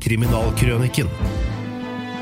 Kriminalkrøniken. 0.00 1.08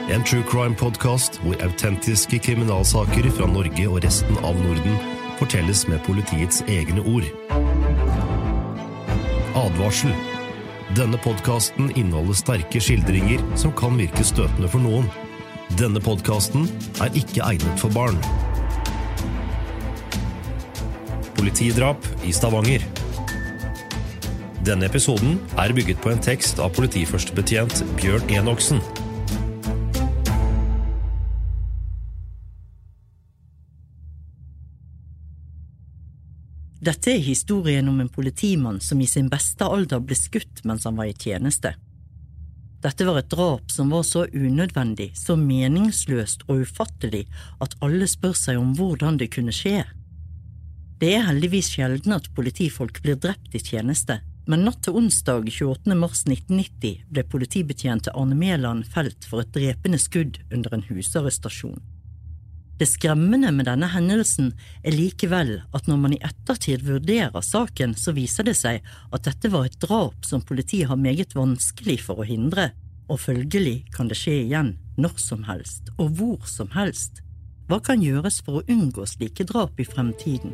En 0.09 0.23
true 0.25 0.45
crime-podkast 0.49 1.37
hvor 1.43 1.59
autentiske 1.61 2.39
kriminalsaker 2.41 3.29
fra 3.37 3.49
Norge 3.51 3.85
og 3.91 4.01
resten 4.05 4.39
av 4.41 4.57
Norden 4.63 4.97
fortelles 5.37 5.85
med 5.91 6.01
politiets 6.07 6.63
egne 6.73 7.05
ord. 7.05 7.27
Advarsel. 9.61 10.15
Denne 10.97 11.21
podkasten 11.21 11.91
inneholder 11.93 12.39
sterke 12.41 12.81
skildringer 12.81 13.45
som 13.61 13.75
kan 13.77 13.99
virke 14.01 14.25
støtende 14.25 14.73
for 14.73 14.81
noen. 14.81 15.11
Denne 15.77 16.01
podkasten 16.01 16.71
er 17.05 17.13
ikke 17.13 17.45
egnet 17.45 17.83
for 17.83 17.93
barn. 17.93 18.17
Politidrap 21.37 22.09
i 22.25 22.33
Stavanger. 22.33 23.06
Denne 24.67 24.89
episoden 24.89 25.37
er 25.63 25.71
bygget 25.71 26.01
på 26.03 26.11
en 26.11 26.19
tekst 26.19 26.59
av 26.59 26.73
politiførstebetjent 26.75 27.85
Bjørn 28.01 28.33
Enoksen. 28.35 28.81
Dette 36.83 37.15
er 37.15 37.23
historien 37.23 37.87
om 37.87 38.03
en 38.03 38.11
politimann 38.11 38.83
som 38.83 38.99
i 38.99 39.07
sin 39.07 39.31
beste 39.31 39.63
alder 39.63 40.03
ble 40.03 40.19
skutt 40.19 40.67
mens 40.67 40.91
han 40.91 40.99
var 40.99 41.13
i 41.13 41.15
tjeneste. 41.15 41.77
Dette 42.83 43.07
var 43.07 43.23
et 43.23 43.31
drap 43.31 43.71
som 43.71 43.95
var 43.95 44.03
så 44.03 44.27
unødvendig, 44.35 45.13
så 45.15 45.39
meningsløst 45.39 46.43
og 46.51 46.67
ufattelig 46.67 47.29
at 47.63 47.79
alle 47.87 48.11
spør 48.11 48.35
seg 48.35 48.59
om 48.59 48.75
hvordan 48.75 49.23
det 49.23 49.31
kunne 49.39 49.55
skje. 49.55 49.85
Det 50.99 51.15
er 51.15 51.29
heldigvis 51.31 51.77
sjelden 51.77 52.19
at 52.19 52.33
politifolk 52.35 52.99
blir 53.05 53.19
drept 53.23 53.55
i 53.55 53.63
tjeneste, 53.63 54.25
men 54.47 54.63
natt 54.67 54.85
til 54.87 54.97
onsdag 55.01 55.49
28. 55.51 55.97
mars 55.99 56.23
1990 56.29 57.03
ble 57.11 57.25
politibetjente 57.27 58.15
Arne 58.15 58.39
Mæland 58.39 58.87
felt 58.93 59.27
for 59.27 59.43
et 59.43 59.53
drepende 59.55 59.99
skudd 59.99 60.39
under 60.55 60.75
en 60.77 60.87
husarrestasjon. 60.87 61.83
Det 62.77 62.87
skremmende 62.91 63.51
med 63.57 63.65
denne 63.71 63.89
hendelsen 63.89 64.51
er 64.85 64.93
likevel 64.93 65.55
at 65.75 65.87
når 65.89 66.01
man 66.03 66.15
i 66.15 66.21
ettertid 66.29 66.85
vurderer 66.85 67.41
saken, 67.41 67.95
så 67.97 68.13
viser 68.13 68.45
det 68.45 68.57
seg 68.59 68.85
at 69.17 69.25
dette 69.25 69.49
var 69.53 69.65
et 69.67 69.79
drap 69.81 70.29
som 70.29 70.45
politiet 70.45 70.91
har 70.91 71.01
meget 71.01 71.33
vanskelig 71.35 72.03
for 72.05 72.21
å 72.21 72.29
hindre, 72.29 72.71
og 73.09 73.23
følgelig 73.23 73.87
kan 73.97 74.11
det 74.11 74.19
skje 74.21 74.43
igjen 74.45 74.75
når 75.01 75.17
som 75.23 75.47
helst 75.49 75.89
og 75.97 76.19
hvor 76.19 76.45
som 76.51 76.69
helst. 76.77 77.23
Hva 77.67 77.81
kan 77.83 78.05
gjøres 78.05 78.43
for 78.45 78.61
å 78.61 78.67
unngå 78.71 79.09
slike 79.09 79.49
drap 79.49 79.81
i 79.81 79.89
fremtiden? 79.89 80.53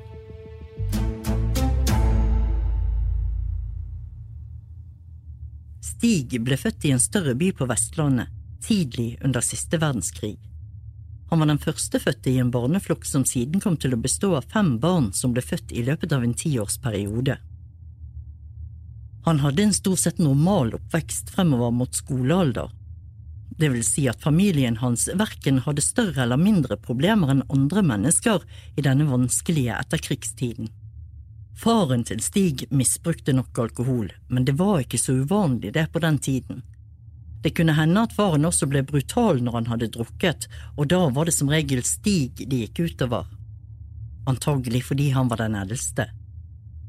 Stig 5.93 6.39
ble 6.43 6.57
født 6.59 6.87
i 6.89 6.95
en 6.95 7.03
større 7.03 7.35
by 7.39 7.53
på 7.57 7.67
Vestlandet, 7.69 8.31
tidlig 8.65 9.19
under 9.25 9.45
siste 9.45 9.79
verdenskrig. 9.79 10.37
Han 11.31 11.41
var 11.41 11.49
den 11.49 11.61
førstefødte 11.63 12.31
i 12.31 12.41
en 12.43 12.51
barneflokk 12.53 13.07
som 13.09 13.25
siden 13.29 13.63
kom 13.63 13.79
til 13.81 13.95
å 13.97 14.01
bestå 14.01 14.35
av 14.37 14.49
fem 14.53 14.75
barn 14.81 15.13
som 15.17 15.33
ble 15.33 15.45
født 15.45 15.73
i 15.73 15.85
løpet 15.87 16.13
av 16.13 16.25
en 16.27 16.35
tiårsperiode. 16.37 17.39
Han 19.25 19.41
hadde 19.41 19.65
en 19.65 19.75
stort 19.77 20.03
sett 20.03 20.21
normal 20.21 20.75
oppvekst 20.77 21.31
fremover 21.33 21.73
mot 21.73 21.95
skolealder. 21.95 22.69
Det 23.59 23.71
vil 23.73 23.85
si 23.87 24.09
at 24.11 24.23
familien 24.23 24.77
hans 24.83 25.07
verken 25.15 25.63
hadde 25.65 25.85
større 25.85 26.25
eller 26.25 26.41
mindre 26.41 26.77
problemer 26.77 27.31
enn 27.33 27.45
andre 27.53 27.85
mennesker 27.87 28.45
i 28.77 28.85
denne 28.85 29.07
vanskelige 29.09 29.77
etterkrigstiden. 29.79 30.73
Faren 31.59 32.05
til 32.05 32.21
Stig 32.25 32.65
misbrukte 32.71 33.35
nok 33.37 33.59
alkohol, 33.59 34.13
men 34.29 34.47
det 34.49 34.57
var 34.59 34.81
ikke 34.83 34.99
så 34.99 35.19
uvanlig 35.21 35.75
det 35.77 35.89
på 35.93 36.01
den 36.03 36.19
tiden. 36.19 36.63
Det 37.43 37.55
kunne 37.57 37.75
hende 37.75 38.05
at 38.07 38.15
faren 38.15 38.47
også 38.47 38.69
ble 38.71 38.85
brutal 38.87 39.43
når 39.43 39.59
han 39.59 39.71
hadde 39.73 39.91
drukket, 39.97 40.49
og 40.77 40.89
da 40.93 41.01
var 41.11 41.27
det 41.27 41.35
som 41.35 41.51
regel 41.51 41.83
Stig 41.87 42.45
de 42.47 42.65
gikk 42.65 42.83
utover. 42.87 43.27
Antagelig 44.31 44.85
fordi 44.87 45.11
han 45.11 45.31
var 45.31 45.43
den 45.43 45.59
eldste. 45.59 46.09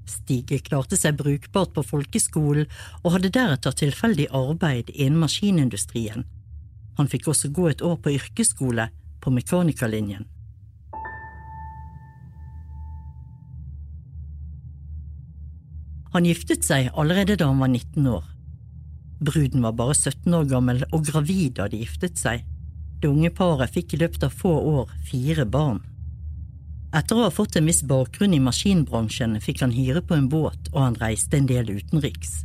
Stig 0.06 0.52
klarte 0.68 1.00
seg 1.00 1.18
brukbart 1.18 1.74
på 1.74 1.84
folkeskolen 1.88 2.70
og 3.02 3.16
hadde 3.16 3.34
deretter 3.34 3.76
tilfeldig 3.84 4.28
arbeid 4.36 4.92
innen 4.94 5.22
maskinindustrien. 5.24 6.28
Han 7.00 7.10
fikk 7.10 7.32
også 7.32 7.50
gå 7.50 7.70
et 7.72 7.82
år 7.82 7.98
på 8.04 8.14
yrkesskole 8.14 8.90
på 9.24 9.34
mekanikerlinjen. 9.34 10.28
Han 16.14 16.28
giftet 16.30 16.62
seg 16.66 16.92
allerede 16.94 17.40
da 17.42 17.48
han 17.50 17.62
var 17.62 17.72
19 17.74 18.06
år. 18.06 18.26
Bruden 19.24 19.64
var 19.66 19.74
bare 19.80 19.96
17 19.96 20.34
år 20.38 20.46
gammel 20.52 20.84
og 20.92 21.08
gravid 21.08 21.56
da 21.58 21.66
de 21.72 21.80
giftet 21.82 22.20
seg. 22.22 22.44
Det 23.02 23.10
unge 23.10 23.32
paret 23.34 23.74
fikk 23.74 23.96
i 23.96 24.00
løpet 24.04 24.28
av 24.28 24.36
få 24.44 24.54
år 24.76 24.94
fire 25.10 25.48
barn. 25.50 25.82
Etter 26.94 27.18
å 27.18 27.26
ha 27.26 27.34
fått 27.34 27.58
en 27.58 27.66
viss 27.66 27.82
bakgrunn 27.90 28.36
i 28.38 28.42
maskinbransjen 28.44 29.40
fikk 29.42 29.64
han 29.66 29.74
hyre 29.74 30.04
på 30.06 30.14
en 30.14 30.30
båt, 30.30 30.70
og 30.76 30.80
han 30.84 30.98
reiste 31.02 31.40
en 31.40 31.50
del 31.50 31.72
utenriks. 31.74 32.44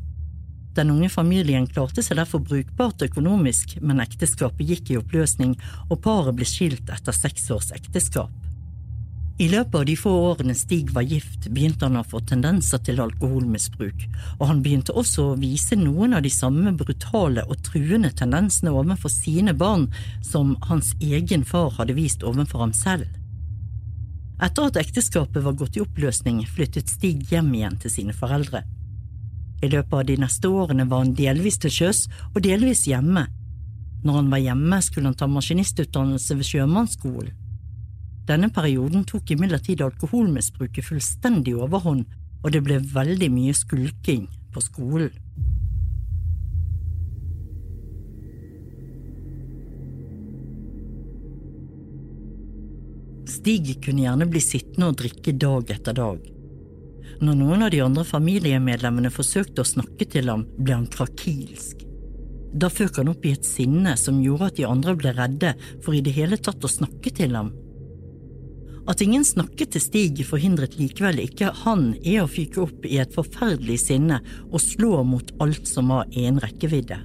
Den 0.78 0.94
unge 0.94 1.10
familien 1.12 1.66
klarte 1.68 2.00
seg 2.06 2.16
derfor 2.16 2.40
brukbart 2.40 3.04
økonomisk, 3.04 3.76
men 3.84 4.00
ekteskapet 4.00 4.64
gikk 4.64 4.92
i 4.94 4.98
oppløsning, 5.02 5.58
og 5.90 6.00
paret 6.06 6.38
ble 6.38 6.48
skilt 6.48 6.88
etter 6.94 7.12
seks 7.12 7.50
års 7.52 7.72
ekteskap. 7.76 8.32
I 9.38 9.46
løpet 9.48 9.74
av 9.74 9.84
de 9.86 9.94
få 9.94 10.10
årene 10.32 10.54
Stig 10.58 10.88
var 10.90 11.04
gift, 11.06 11.44
begynte 11.54 11.86
han 11.86 12.00
å 12.00 12.02
få 12.02 12.18
tendenser 12.26 12.80
til 12.82 12.98
alkoholmisbruk, 12.98 14.00
og 14.40 14.48
han 14.50 14.64
begynte 14.64 14.96
også 14.98 15.28
å 15.28 15.36
vise 15.38 15.78
noen 15.78 16.16
av 16.18 16.24
de 16.26 16.32
samme 16.34 16.72
brutale 16.74 17.44
og 17.46 17.62
truende 17.68 18.10
tendensene 18.18 18.74
overfor 18.74 19.14
sine 19.14 19.54
barn 19.54 19.86
som 20.26 20.56
hans 20.66 20.90
egen 20.98 21.46
far 21.46 21.70
hadde 21.78 21.94
vist 21.94 22.26
overfor 22.26 22.66
ham 22.66 22.74
selv. 22.74 23.06
Etter 24.42 24.72
at 24.72 24.82
ekteskapet 24.82 25.46
var 25.46 25.54
gått 25.54 25.78
i 25.78 25.86
oppløsning, 25.86 26.42
flyttet 26.42 26.90
Stig 26.90 27.30
hjem 27.30 27.54
igjen 27.54 27.78
til 27.78 27.94
sine 27.94 28.18
foreldre. 28.18 28.66
I 29.62 29.70
løpet 29.70 30.00
av 30.00 30.06
de 30.10 30.18
neste 30.18 30.50
årene 30.50 30.90
var 30.90 31.06
han 31.06 31.14
delvis 31.14 31.62
til 31.62 31.78
sjøs 31.78 32.08
og 32.32 32.42
delvis 32.42 32.88
hjemme. 32.90 33.28
Når 34.02 34.24
han 34.24 34.34
var 34.34 34.42
hjemme, 34.42 34.82
skulle 34.82 35.12
han 35.12 35.18
ta 35.18 35.30
maskinistutdannelse 35.30 36.42
ved 36.42 36.56
sjømannsskolen. 36.56 37.44
Denne 38.28 38.50
perioden 38.52 39.06
tok 39.08 39.30
imidlertid 39.32 39.80
alkoholmisbruket 39.80 40.84
fullstendig 40.84 41.54
overhånd, 41.56 42.04
og 42.44 42.52
det 42.52 42.60
ble 42.66 42.76
veldig 42.92 43.28
mye 43.32 43.54
skulking 43.56 44.26
på 44.52 44.60
skolen. 44.60 45.14
Stig 53.28 53.78
kunne 53.84 54.04
gjerne 54.04 54.26
bli 54.28 54.42
sittende 54.44 54.90
og 54.90 54.98
drikke 55.00 55.32
dag 55.40 55.72
etter 55.72 55.96
dag. 55.96 56.18
Når 57.24 57.38
noen 57.38 57.64
av 57.64 57.72
de 57.72 57.80
andre 57.84 58.04
familiemedlemmene 58.06 59.10
forsøkte 59.12 59.64
å 59.64 59.68
snakke 59.68 60.04
til 60.04 60.28
ham, 60.28 60.44
ble 60.60 60.76
han 60.76 60.88
krakilsk. 60.92 61.80
Da 62.52 62.68
føk 62.72 63.00
han 63.00 63.10
opp 63.12 63.24
i 63.28 63.32
et 63.36 63.48
sinne 63.48 63.96
som 64.00 64.20
gjorde 64.24 64.50
at 64.52 64.60
de 64.60 64.68
andre 64.68 64.94
ble 65.00 65.14
redde 65.16 65.54
for 65.84 65.96
i 65.96 66.02
det 66.04 66.14
hele 66.16 66.38
tatt 66.40 66.64
å 66.64 66.72
snakke 66.72 67.12
til 67.14 67.36
ham 67.36 67.50
at 68.88 69.02
ingen 69.04 69.24
snakket 69.24 69.74
til 69.74 69.84
Stig 69.84 70.22
forhindret 70.26 70.78
likevel 70.80 71.20
ikke 71.20 71.52
han 71.64 71.90
i 72.00 72.16
å 72.22 72.28
fyke 72.30 72.62
opp 72.64 72.86
i 72.88 72.96
et 73.02 73.12
forferdelig 73.14 73.82
sinne 73.84 74.22
og 74.48 74.62
slå 74.64 75.02
mot 75.04 75.34
alt 75.44 75.68
som 75.68 75.92
var 75.92 76.08
innen 76.10 76.40
rekkevidde. 76.40 76.96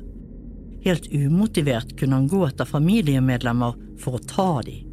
Helt 0.83 1.09
umotivert 1.11 1.93
kunne 1.99 2.21
han 2.21 2.31
gå 2.31 2.41
etter 2.47 2.67
familiemedlemmer 2.67 3.75
for 3.99 4.17
å 4.17 4.23
ta 4.27 4.49
dem. 4.67 4.89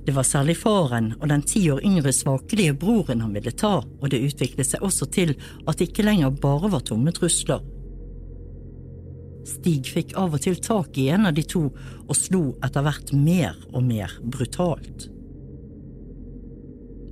Det 0.00 0.14
var 0.16 0.24
særlig 0.24 0.56
faren 0.56 1.12
og 1.18 1.28
den 1.28 1.44
ti 1.44 1.60
år 1.70 1.82
yngre 1.84 2.12
svakelige 2.16 2.74
broren 2.80 3.20
han 3.20 3.34
ville 3.36 3.52
ta, 3.52 3.76
og 3.84 4.06
det 4.10 4.22
utviklet 4.24 4.66
seg 4.66 4.84
også 4.84 5.08
til 5.12 5.34
at 5.68 5.76
det 5.76 5.90
ikke 5.90 6.06
lenger 6.08 6.32
bare 6.40 6.72
var 6.72 6.84
tomme 6.88 7.12
trusler. 7.14 7.60
Stig 9.48 9.88
fikk 9.88 10.12
av 10.20 10.34
og 10.36 10.42
til 10.44 10.58
tak 10.60 10.98
i 11.00 11.08
en 11.14 11.28
av 11.30 11.36
de 11.36 11.44
to 11.46 11.62
og 11.70 12.16
slo 12.16 12.42
etter 12.64 12.84
hvert 12.84 13.12
mer 13.16 13.56
og 13.72 13.82
mer 13.86 14.12
brutalt. 14.20 15.08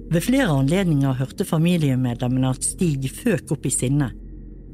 Ved 0.09 0.25
flere 0.25 0.55
anledninger 0.57 1.19
hørte 1.19 1.45
familiemedlemmene 1.45 2.53
at 2.55 2.65
Stig 2.65 3.09
føk 3.13 3.53
opp 3.57 3.67
i 3.69 3.73
sinne, 3.73 4.11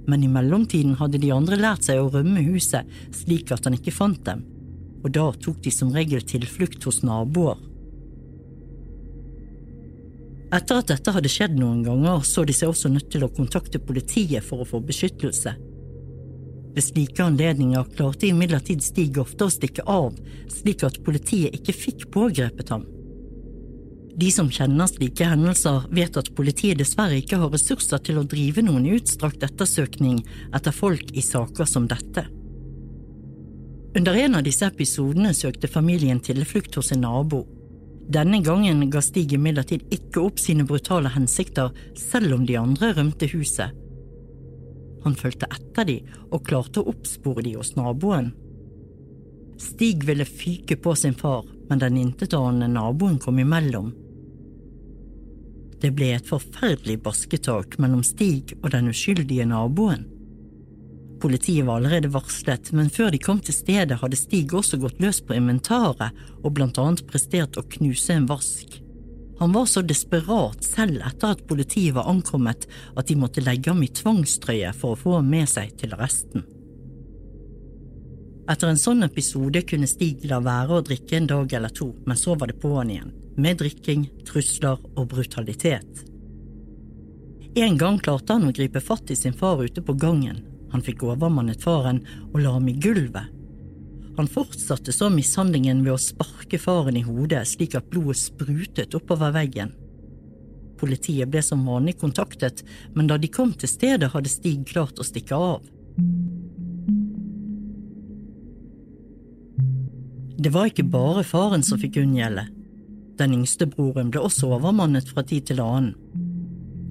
men 0.07 0.23
i 0.23 0.31
mellomtiden 0.31 0.99
hadde 1.01 1.19
de 1.23 1.33
andre 1.35 1.59
lært 1.59 1.87
seg 1.87 2.01
å 2.01 2.11
rømme 2.13 2.43
huset 2.47 2.91
slik 3.15 3.51
at 3.55 3.67
han 3.67 3.79
ikke 3.79 3.95
fant 3.95 4.21
dem, 4.27 4.45
og 5.03 5.15
da 5.17 5.31
tok 5.43 5.63
de 5.65 5.73
som 5.75 5.93
regel 5.95 6.23
tilflukt 6.23 6.85
hos 6.87 7.03
naboer. 7.07 7.59
Etter 10.55 10.79
at 10.79 10.91
dette 10.93 11.15
hadde 11.17 11.31
skjedd 11.33 11.57
noen 11.59 11.81
ganger, 11.83 12.21
så 12.23 12.45
de 12.47 12.55
seg 12.55 12.71
også 12.71 12.93
nødt 12.93 13.09
til 13.11 13.25
å 13.27 13.33
kontakte 13.33 13.81
politiet 13.83 14.45
for 14.47 14.63
å 14.63 14.69
få 14.69 14.79
beskyttelse. 14.87 15.57
Ved 16.75 16.83
slike 16.83 17.23
anledninger 17.23 17.87
klarte 17.95 18.27
imidlertid 18.27 18.83
Stig 18.83 19.19
ofte 19.23 19.47
å 19.47 19.53
stikke 19.53 19.85
av, 19.87 20.17
slik 20.51 20.83
at 20.87 20.99
politiet 21.07 21.55
ikke 21.55 21.77
fikk 21.77 22.07
pågrepet 22.15 22.73
ham. 22.75 22.83
De 24.15 24.31
som 24.31 24.51
kjenner 24.51 24.87
slike 24.87 25.27
hendelser, 25.27 25.89
vet 25.95 26.17
at 26.19 26.31
politiet 26.39 26.79
dessverre 26.79 27.19
ikke 27.19 27.39
har 27.41 27.51
ressurser 27.51 28.03
til 28.07 28.21
å 28.21 28.27
drive 28.31 28.63
noen 28.63 28.87
utstrakt 28.95 29.43
ettersøkning 29.43 30.21
etter 30.55 30.75
folk 30.75 31.11
i 31.15 31.23
saker 31.23 31.67
som 31.67 31.89
dette. 31.91 32.27
Under 33.95 34.19
en 34.19 34.39
av 34.39 34.43
disse 34.47 34.67
episodene 34.67 35.31
søkte 35.35 35.71
familien 35.71 36.23
tilflukt 36.23 36.75
hos 36.79 36.91
en 36.95 37.05
nabo. 37.07 37.45
Denne 38.11 38.41
gangen 38.43 38.83
ga 38.91 39.03
Stig 39.03 39.33
imidlertid 39.35 39.87
ikke 39.95 40.23
opp 40.27 40.43
sine 40.43 40.67
brutale 40.67 41.11
hensikter, 41.15 41.71
selv 41.99 42.35
om 42.39 42.47
de 42.47 42.59
andre 42.59 42.91
rømte 42.99 43.31
huset. 43.31 43.84
Han 45.05 45.17
fulgte 45.19 45.49
etter 45.53 45.89
de 45.89 45.99
og 46.31 46.47
klarte 46.49 46.81
å 46.81 46.93
oppspore 46.95 47.45
de 47.45 47.55
hos 47.59 47.75
naboen. 47.77 48.33
Stig 49.61 50.05
ville 50.09 50.27
fyke 50.27 50.77
på 50.81 50.95
sin 50.99 51.15
far, 51.15 51.45
men 51.69 51.81
den 51.81 51.97
intetanende 52.01 52.69
naboen 52.73 53.21
kom 53.23 53.39
imellom. 53.39 53.93
Det 55.81 55.93
ble 55.93 56.15
et 56.17 56.29
forferdelig 56.29 56.99
basketak 57.05 57.77
mellom 57.83 58.03
Stig 58.07 58.55
og 58.63 58.71
den 58.73 58.89
uskyldige 58.93 59.47
naboen. 59.49 60.07
Politiet 61.21 61.65
var 61.65 61.79
allerede 61.79 62.11
varslet, 62.13 62.71
men 62.77 62.91
før 62.93 63.13
de 63.13 63.21
kom 63.21 63.39
til 63.41 63.57
stedet 63.57 64.01
hadde 64.01 64.19
Stig 64.19 64.53
også 64.57 64.81
gått 64.81 65.01
løs 65.01 65.23
på 65.25 65.37
inventaret 65.37 66.17
og 66.43 66.57
blant 66.57 66.81
annet 66.81 67.05
prestert 67.09 67.57
å 67.61 67.67
knuse 67.77 68.17
en 68.17 68.29
vask. 68.29 68.81
Han 69.39 69.53
var 69.53 69.67
så 69.67 69.83
desperat 69.83 70.65
selv 70.65 71.03
etter 71.03 71.35
at 71.35 71.47
politiet 71.49 71.95
var 71.97 72.09
ankommet 72.11 72.69
at 72.95 73.09
de 73.09 73.17
måtte 73.19 73.43
legge 73.43 73.73
ham 73.73 73.83
i 73.83 73.91
tvangstrøye 73.91 74.71
for 74.79 74.95
å 74.95 75.01
få 75.01 75.17
ham 75.19 75.31
med 75.33 75.51
seg 75.51 75.75
til 75.81 75.95
arresten. 75.97 76.47
Etter 78.51 78.69
en 78.69 78.81
sånn 78.81 79.07
episode 79.07 79.63
kunne 79.65 79.89
Stig 79.89 80.27
la 80.29 80.39
være 80.45 80.79
å 80.79 80.85
drikke 80.85 81.17
en 81.17 81.29
dag 81.31 81.53
eller 81.57 81.73
to, 81.73 81.95
men 82.05 82.19
så 82.21 82.37
var 82.37 82.53
det 82.53 82.61
på'n 82.61 82.93
igjen, 82.93 83.15
med 83.41 83.59
drikking, 83.63 84.05
trusler 84.29 84.83
og 84.95 85.09
brutalitet. 85.15 86.05
En 87.57 87.79
gang 87.79 88.01
klarte 88.03 88.37
han 88.37 88.49
å 88.49 88.55
gripe 88.55 88.83
fatt 88.85 89.11
i 89.15 89.17
sin 89.17 89.37
far 89.39 89.63
ute 89.63 89.83
på 89.83 89.97
gangen. 89.97 90.43
Han 90.75 90.83
fikk 90.83 91.07
overmannet 91.07 91.63
faren 91.63 92.03
og 92.33 92.41
la 92.43 92.57
ham 92.57 92.69
i 92.69 92.77
gulvet. 92.83 93.34
Han 94.17 94.29
fortsatte 94.31 94.93
så 94.95 95.09
mishandlingen 95.11 95.83
ved 95.85 95.97
å 95.97 96.01
sparke 96.01 96.59
faren 96.63 96.99
i 96.99 97.03
hodet 97.07 97.43
slik 97.51 97.75
at 97.79 97.89
blodet 97.91 98.21
sprutet 98.21 98.95
oppover 98.95 99.35
veggen. 99.35 99.73
Politiet 100.79 101.31
ble 101.31 101.43
som 101.43 101.65
vanlig 101.67 101.97
kontaktet, 102.01 102.63
men 102.95 103.09
da 103.11 103.19
de 103.19 103.31
kom 103.31 103.55
til 103.59 103.71
stedet 103.71 104.13
hadde 104.13 104.31
Stig 104.31 104.67
klart 104.71 105.01
å 105.01 105.07
stikke 105.07 105.39
av. 105.39 105.65
Det 110.45 110.51
var 110.53 110.69
ikke 110.69 110.87
bare 110.91 111.25
faren 111.25 111.63
som 111.65 111.81
fikk 111.81 111.99
unngjelde. 112.03 112.49
Den 113.19 113.37
yngste 113.37 113.67
broren 113.71 114.11
ble 114.11 114.23
også 114.27 114.51
overmannet 114.57 115.09
fra 115.09 115.23
tid 115.27 115.47
til 115.49 115.63
annen. 115.63 115.95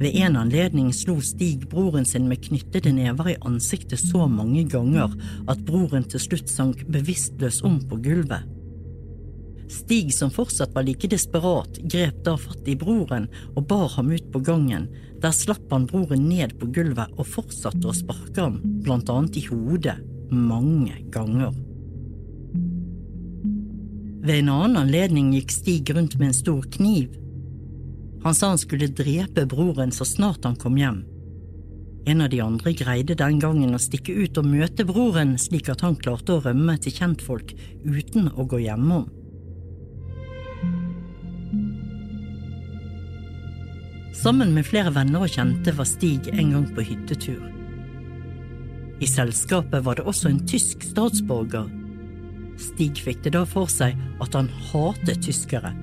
Ved 0.03 0.17
en 0.19 0.35
anledning 0.35 0.89
slo 0.91 1.21
Stig 1.23 1.61
broren 1.71 2.03
sin 2.03 2.25
med 2.27 2.41
knyttede 2.43 2.91
never 2.91 3.29
i 3.31 3.37
ansiktet 3.47 4.01
så 4.01 4.25
mange 4.27 4.65
ganger 4.67 5.13
at 5.47 5.61
broren 5.63 6.03
til 6.11 6.19
slutt 6.19 6.51
sank 6.51 6.81
bevisstløs 6.91 7.61
om 7.63 7.77
på 7.87 8.01
gulvet. 8.03 8.43
Stig, 9.71 10.11
som 10.11 10.33
fortsatt 10.33 10.75
var 10.75 10.83
like 10.83 11.07
desperat, 11.07 11.79
grep 11.87 12.19
da 12.27 12.35
fatt 12.35 12.67
i 12.67 12.75
broren 12.75 13.29
og 13.53 13.63
bar 13.71 13.87
ham 13.95 14.11
ut 14.11 14.27
på 14.33 14.43
gangen. 14.43 14.89
Der 15.23 15.31
slapp 15.31 15.71
han 15.71 15.87
broren 15.87 16.27
ned 16.27 16.57
på 16.59 16.67
gulvet 16.75 17.15
og 17.15 17.29
fortsatte 17.37 17.87
å 17.87 17.95
sparke 17.95 18.43
ham, 18.43 18.59
blant 18.83 19.07
annet 19.07 19.39
i 19.39 19.47
hodet, 19.47 20.01
mange 20.35 20.99
ganger. 21.15 21.55
Ved 24.23 24.35
en 24.41 24.51
annen 24.51 24.81
anledning 24.83 25.31
gikk 25.37 25.55
Stig 25.61 25.95
rundt 25.95 26.19
med 26.19 26.33
en 26.33 26.41
stor 26.43 26.67
kniv. 26.75 27.22
Han 28.23 28.35
sa 28.35 28.53
han 28.53 28.61
skulle 28.61 28.87
drepe 28.87 29.45
broren 29.45 29.91
så 29.91 30.05
snart 30.05 30.45
han 30.47 30.55
kom 30.55 30.77
hjem. 30.79 31.03
En 32.05 32.21
av 32.21 32.29
de 32.29 32.39
andre 32.43 32.73
greide 32.75 33.15
den 33.15 33.39
gangen 33.39 33.75
å 33.75 33.79
stikke 33.79 34.15
ut 34.15 34.37
og 34.39 34.47
møte 34.47 34.83
broren 34.87 35.37
slik 35.39 35.69
at 35.71 35.83
han 35.85 35.95
klarte 35.99 36.35
å 36.35 36.41
rømme 36.43 36.75
til 36.83 36.95
kjentfolk 36.95 37.53
uten 37.83 38.27
å 38.35 38.47
gå 38.47 38.59
hjemom. 38.65 39.05
Sammen 44.13 44.53
med 44.55 44.67
flere 44.67 44.91
venner 44.95 45.25
og 45.25 45.31
kjente 45.31 45.73
var 45.75 45.87
Stig 45.89 46.29
en 46.31 46.51
gang 46.55 46.67
på 46.75 46.83
hyttetur. 46.85 47.41
I 49.03 49.07
selskapet 49.09 49.83
var 49.83 49.99
det 49.99 50.05
også 50.07 50.29
en 50.29 50.43
tysk 50.47 50.85
statsborger 50.85 51.67
Stig 52.61 52.99
fikk 53.01 53.23
det 53.25 53.33
da 53.35 53.41
for 53.49 53.71
seg 53.71 53.97
at 54.21 54.35
han 54.37 54.51
hatet 54.69 55.23
tyskere. 55.25 55.73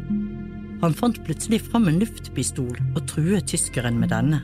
Han 0.81 0.95
fant 0.97 1.19
plutselig 1.25 1.61
fram 1.67 1.89
en 1.91 1.99
luftpistol 2.01 2.79
og 2.95 3.03
truet 3.11 3.49
tyskeren 3.51 3.99
med 4.01 4.13
denne. 4.15 4.41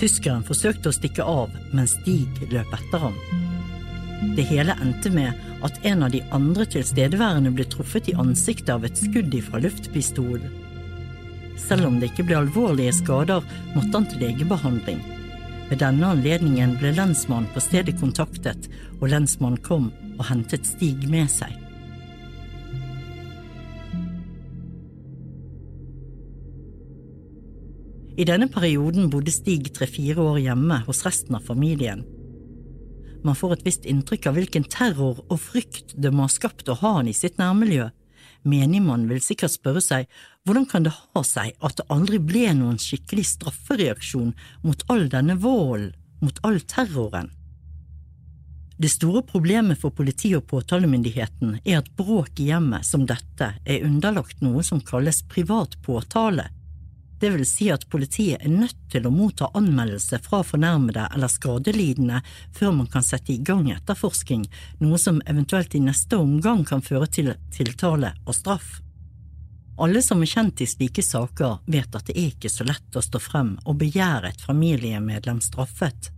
Tyskeren 0.00 0.44
forsøkte 0.44 0.90
å 0.90 0.96
stikke 0.96 1.24
av, 1.24 1.52
men 1.72 1.88
Stig 1.88 2.42
løp 2.52 2.74
etter 2.76 3.06
ham. 3.06 3.16
Det 4.36 4.44
hele 4.46 4.76
endte 4.84 5.10
med 5.14 5.38
at 5.66 5.78
en 5.88 6.04
av 6.06 6.12
de 6.12 6.20
andre 6.34 6.66
tilstedeværende 6.74 7.52
ble 7.56 7.66
truffet 7.70 8.10
i 8.10 8.16
ansiktet 8.18 8.74
av 8.74 8.84
et 8.86 8.98
skudd 8.98 9.32
ifra 9.34 9.62
luftpistolen. 9.62 10.52
Selv 11.62 11.88
om 11.88 11.98
det 12.00 12.10
ikke 12.10 12.26
ble 12.28 12.38
alvorlige 12.42 12.94
skader, 12.96 13.42
måtte 13.74 13.94
han 13.94 14.08
til 14.10 14.24
legebehandling. 14.26 15.00
Ved 15.70 15.80
denne 15.80 16.12
anledningen 16.16 16.76
ble 16.80 16.92
lensmannen 16.96 17.50
på 17.54 17.62
stedet 17.64 17.96
kontaktet, 18.00 18.68
og 19.00 19.10
lensmannen 19.14 19.62
kom 19.64 19.90
og 20.18 20.24
hentet 20.28 20.68
Stig 20.68 21.06
med 21.08 21.30
seg. 21.32 21.61
I 28.12 28.26
denne 28.28 28.48
perioden 28.52 29.08
bodde 29.08 29.32
Stig 29.32 29.70
tre–fire 29.72 30.20
år 30.20 30.42
hjemme 30.42 30.82
hos 30.84 31.00
resten 31.06 31.38
av 31.38 31.46
familien. 31.48 32.04
Man 33.24 33.38
får 33.38 33.54
et 33.56 33.66
visst 33.68 33.88
inntrykk 33.88 34.28
av 34.28 34.36
hvilken 34.36 34.66
terror 34.68 35.22
og 35.22 35.38
frykt 35.40 35.94
det 35.96 36.10
må 36.12 36.26
ha 36.26 36.32
skapt 36.32 36.68
å 36.68 36.76
ha 36.82 36.96
han 36.98 37.08
i 37.08 37.16
sitt 37.16 37.38
nærmiljø. 37.40 37.88
Menigmann 38.44 39.06
vil 39.08 39.22
sikkert 39.22 39.54
spørre 39.54 39.80
seg 39.80 40.08
hvordan 40.44 40.66
kan 40.68 40.84
det 40.84 40.92
ha 40.92 41.22
seg 41.24 41.54
at 41.62 41.78
det 41.78 41.88
aldri 41.94 42.18
ble 42.18 42.48
noen 42.58 42.80
skikkelig 42.82 43.28
straffereaksjon 43.36 44.32
mot 44.66 44.82
all 44.92 45.06
denne 45.08 45.38
volden, 45.40 45.94
mot 46.20 46.36
all 46.44 46.60
terroren? 46.68 47.30
Det 48.82 48.90
store 48.90 49.22
problemet 49.22 49.78
for 49.78 49.94
politi 49.94 50.32
og 50.34 50.48
påtalemyndigheten 50.50 51.60
er 51.62 51.78
at 51.78 51.92
bråk 51.96 52.40
i 52.42 52.48
hjemmet 52.50 52.84
som 52.84 53.06
dette 53.06 53.52
er 53.62 53.86
underlagt 53.86 54.42
noe 54.42 54.64
som 54.66 54.82
kalles 54.82 55.22
privat 55.30 55.78
påtale. 55.86 56.48
Det 57.22 57.30
vil 57.30 57.44
si 57.46 57.68
at 57.70 57.84
politiet 57.86 58.42
er 58.42 58.50
nødt 58.50 58.78
til 58.90 59.04
å 59.06 59.10
motta 59.14 59.46
anmeldelse 59.54 60.18
fra 60.24 60.40
fornærmede 60.42 61.04
eller 61.14 61.30
skadelidende 61.30 62.16
før 62.56 62.72
man 62.74 62.88
kan 62.90 63.04
sette 63.06 63.30
i 63.30 63.36
gang 63.38 63.68
etterforsking, 63.70 64.42
noe 64.82 64.98
som 64.98 65.20
eventuelt 65.30 65.76
i 65.78 65.82
neste 65.84 66.18
omgang 66.18 66.64
kan 66.66 66.82
føre 66.82 67.06
til 67.06 67.30
tiltale 67.54 68.10
og 68.24 68.34
straff. 68.34 68.80
Alle 69.78 70.02
som 70.02 70.24
er 70.26 70.32
kjent 70.32 70.64
i 70.64 70.68
slike 70.72 71.04
saker, 71.06 71.60
vet 71.70 71.94
at 71.94 72.10
det 72.10 72.18
er 72.18 72.32
ikke 72.32 72.50
så 72.50 72.66
lett 72.66 72.98
å 72.98 73.04
stå 73.06 73.22
frem 73.22 73.54
og 73.62 73.78
begjære 73.84 74.34
et 74.34 74.42
familiemedlem 74.42 75.38
straffet. 75.46 76.10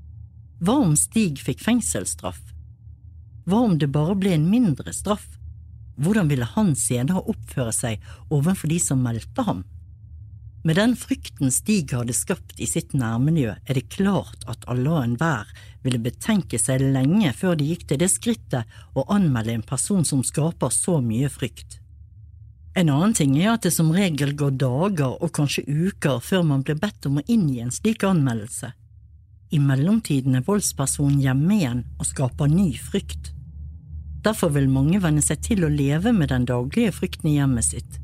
Hva 0.65 0.79
om 0.87 0.97
Stig 0.97 1.45
fikk 1.45 1.61
fengselsstraff? 1.69 2.41
Hva 3.45 3.61
om 3.69 3.77
det 3.77 3.93
bare 3.93 4.17
ble 4.17 4.39
en 4.39 4.49
mindre 4.49 4.97
straff? 4.97 5.29
Hvordan 6.01 6.33
ville 6.33 6.49
han 6.57 6.73
senere 6.73 7.29
oppføre 7.29 7.77
seg 7.77 8.13
overfor 8.33 8.73
de 8.73 8.81
som 8.81 9.05
meldte 9.05 9.45
ham? 9.45 9.67
Med 10.65 10.77
den 10.77 10.95
frykten 10.97 11.51
Stig 11.53 11.93
hadde 11.93 12.15
skapt 12.17 12.55
i 12.57 12.65
sitt 12.65 12.95
nærmiljø, 12.97 13.53
er 13.53 13.77
det 13.77 13.91
klart 13.93 14.47
at 14.49 14.63
alle 14.73 14.89
og 14.89 15.03
enhver 15.03 15.49
ville 15.85 16.01
betenke 16.01 16.57
seg 16.57 16.81
lenge 16.81 17.35
før 17.37 17.59
de 17.61 17.67
gikk 17.69 17.83
til 17.91 18.01
det 18.01 18.09
skrittet 18.09 18.79
å 18.97 19.05
anmelde 19.13 19.53
en 19.59 19.65
person 19.67 20.07
som 20.09 20.23
skaper 20.25 20.73
så 20.73 21.03
mye 21.05 21.29
frykt. 21.29 21.83
En 22.81 22.89
annen 22.89 23.13
ting 23.15 23.35
er 23.39 23.53
at 23.53 23.67
det 23.67 23.75
som 23.77 23.93
regel 23.93 24.33
går 24.41 24.57
dager 24.63 25.13
og 25.13 25.35
kanskje 25.37 25.67
uker 25.69 26.25
før 26.25 26.47
man 26.49 26.65
blir 26.65 26.81
bedt 26.81 27.11
om 27.11 27.21
å 27.21 27.27
inngi 27.29 27.61
en 27.61 27.75
slik 27.75 28.07
anmeldelse. 28.09 28.73
I 29.53 29.61
mellomtiden 29.61 30.39
er 30.41 30.47
voldspersonen 30.49 31.21
hjemme 31.23 31.59
igjen 31.59 31.85
og 31.99 32.09
skaper 32.09 32.49
ny 32.49 32.71
frykt. 32.81 33.35
Derfor 34.25 34.57
vil 34.57 34.73
mange 34.73 35.03
venne 35.05 35.21
seg 35.23 35.45
til 35.45 35.69
å 35.69 35.71
leve 35.71 36.17
med 36.17 36.33
den 36.33 36.49
daglige 36.49 36.97
frykten 36.97 37.29
i 37.31 37.37
hjemmet 37.37 37.69
sitt. 37.69 38.01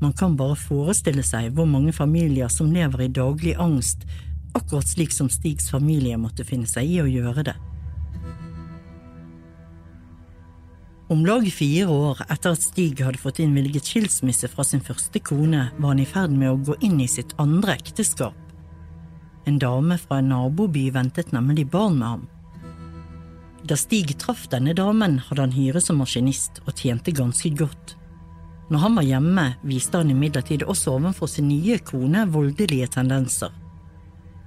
Man 0.00 0.14
kan 0.14 0.36
bare 0.38 0.56
forestille 0.58 1.24
seg 1.26 1.52
hvor 1.56 1.66
mange 1.66 1.92
familier 1.92 2.50
som 2.52 2.70
lever 2.70 3.06
i 3.06 3.12
daglig 3.12 3.56
angst, 3.58 4.04
akkurat 4.54 4.86
slik 4.86 5.14
som 5.14 5.30
Stigs 5.30 5.70
familie 5.70 6.18
måtte 6.20 6.46
finne 6.46 6.68
seg 6.70 6.86
i 6.86 7.00
å 7.02 7.08
gjøre 7.10 7.48
det. 7.50 7.56
Om 11.08 11.22
lag 11.24 11.46
fire 11.48 11.88
år 11.88 12.18
etter 12.28 12.52
at 12.52 12.60
Stig 12.60 13.00
hadde 13.00 13.20
fått 13.22 13.38
innvilget 13.40 13.86
skilsmisse 13.88 14.50
fra 14.52 14.64
sin 14.66 14.82
første 14.84 15.22
kone, 15.24 15.70
var 15.80 15.94
han 15.94 16.02
i 16.02 16.08
ferd 16.08 16.34
med 16.36 16.50
å 16.52 16.58
gå 16.68 16.76
inn 16.84 16.98
i 17.00 17.08
sitt 17.08 17.32
andre 17.40 17.78
ekteskap. 17.78 18.36
En 19.48 19.56
dame 19.58 19.96
fra 19.96 20.18
en 20.20 20.28
naboby 20.28 20.90
ventet 20.92 21.32
nemlig 21.32 21.64
barn 21.72 21.96
med 21.96 22.08
ham. 22.12 22.26
Da 23.64 23.76
Stig 23.80 24.12
traff 24.20 24.44
denne 24.52 24.76
damen, 24.76 25.16
hadde 25.30 25.46
han 25.46 25.56
hyre 25.56 25.80
som 25.80 25.96
maskinist 26.02 26.60
og 26.66 26.76
tjente 26.76 27.16
ganske 27.16 27.54
godt. 27.56 27.96
Når 28.68 28.82
han 28.82 28.98
var 28.98 29.06
hjemme, 29.06 29.44
viste 29.64 30.00
han 30.00 30.10
imidlertid 30.12 30.66
også 30.68 30.98
overfor 30.98 31.30
sin 31.30 31.48
nye 31.48 31.78
kone 31.80 32.26
voldelige 32.28 32.90
tendenser. 32.98 33.52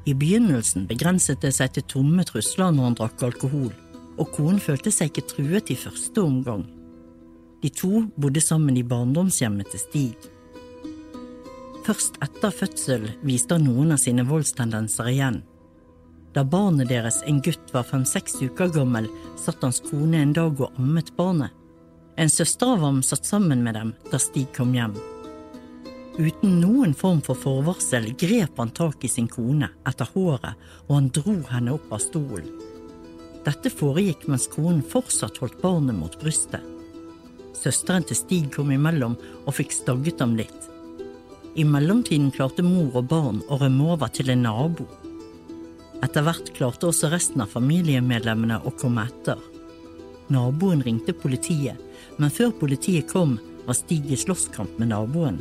I 0.06 0.14
begynnelsen 0.18 0.88
begrenset 0.90 1.42
det 1.42 1.54
seg 1.58 1.74
til 1.74 1.86
tomme 1.90 2.26
trusler 2.26 2.74
når 2.74 2.88
han 2.90 2.98
drakk 3.00 3.24
alkohol, 3.26 3.72
og 4.18 4.32
konen 4.36 4.62
følte 4.62 4.94
seg 4.94 5.10
ikke 5.10 5.28
truet 5.30 5.74
i 5.74 5.78
første 5.78 6.22
omgang. 6.22 6.68
De 7.62 7.70
to 7.70 8.06
bodde 8.18 8.42
sammen 8.42 8.78
i 8.78 8.86
barndomshjemmet 8.86 9.70
til 9.70 9.82
Stig. 9.82 10.30
Først 11.86 12.18
etter 12.22 12.54
fødsel 12.54 13.08
viste 13.26 13.58
han 13.58 13.66
noen 13.66 13.94
av 13.94 14.02
sine 14.02 14.26
voldstendenser 14.26 15.10
igjen. 15.10 15.42
Da 16.34 16.44
barnet 16.48 16.90
deres, 16.90 17.20
en 17.28 17.42
gutt, 17.44 17.74
var 17.74 17.86
fem–seks 17.90 18.38
uker 18.46 18.70
gammel, 18.72 19.10
satt 19.36 19.66
hans 19.66 19.82
kone 19.84 20.22
en 20.22 20.34
dag 20.38 20.62
og 20.62 20.78
ammet 20.80 21.10
barnet. 21.18 21.52
En 22.16 22.30
søster 22.30 22.74
av 22.74 22.84
ham 22.84 23.04
satt 23.04 23.26
sammen 23.26 23.64
med 23.64 23.76
dem 23.76 23.94
da 24.12 24.20
Stig 24.20 24.52
kom 24.56 24.74
hjem. 24.76 24.96
Uten 26.20 26.58
noen 26.60 26.92
form 26.98 27.22
for 27.24 27.40
forvarsel 27.40 28.10
grep 28.20 28.60
han 28.60 28.74
tak 28.76 29.06
i 29.08 29.10
sin 29.10 29.30
kone 29.32 29.70
etter 29.88 30.10
håret, 30.14 30.58
og 30.90 30.96
han 30.98 31.08
dro 31.16 31.38
henne 31.50 31.78
opp 31.78 31.94
av 31.96 32.04
stolen. 32.04 32.50
Dette 33.46 33.72
foregikk 33.74 34.28
mens 34.30 34.50
konen 34.52 34.84
fortsatt 34.86 35.40
holdt 35.42 35.62
barnet 35.64 35.98
mot 35.98 36.18
brystet. 36.22 36.62
Søsteren 37.58 38.06
til 38.08 38.20
Stig 38.20 38.52
kom 38.54 38.74
imellom 38.74 39.16
og 39.46 39.56
fikk 39.56 39.74
stagget 39.74 40.22
ham 40.22 40.36
litt. 40.38 40.68
I 41.56 41.66
mellomtiden 41.68 42.30
klarte 42.32 42.64
mor 42.64 42.94
og 43.00 43.08
barn 43.12 43.42
å 43.52 43.58
rømme 43.62 43.94
over 43.96 44.12
til 44.14 44.32
en 44.32 44.46
nabo. 44.46 44.86
Etter 46.02 46.26
hvert 46.26 46.52
klarte 46.56 46.90
også 46.90 47.10
resten 47.12 47.44
av 47.44 47.52
familiemedlemmene 47.56 48.62
å 48.66 48.74
komme 48.80 49.08
etter. 49.10 49.40
Naboen 50.32 50.84
ringte 50.86 51.14
politiet, 51.18 51.80
men 52.22 52.34
før 52.34 52.52
politiet 52.54 53.10
kom, 53.10 53.40
var 53.66 53.78
Stig 53.78 54.12
i 54.12 54.18
slåsskamp 54.18 54.78
med 54.82 54.92
naboen. 54.92 55.40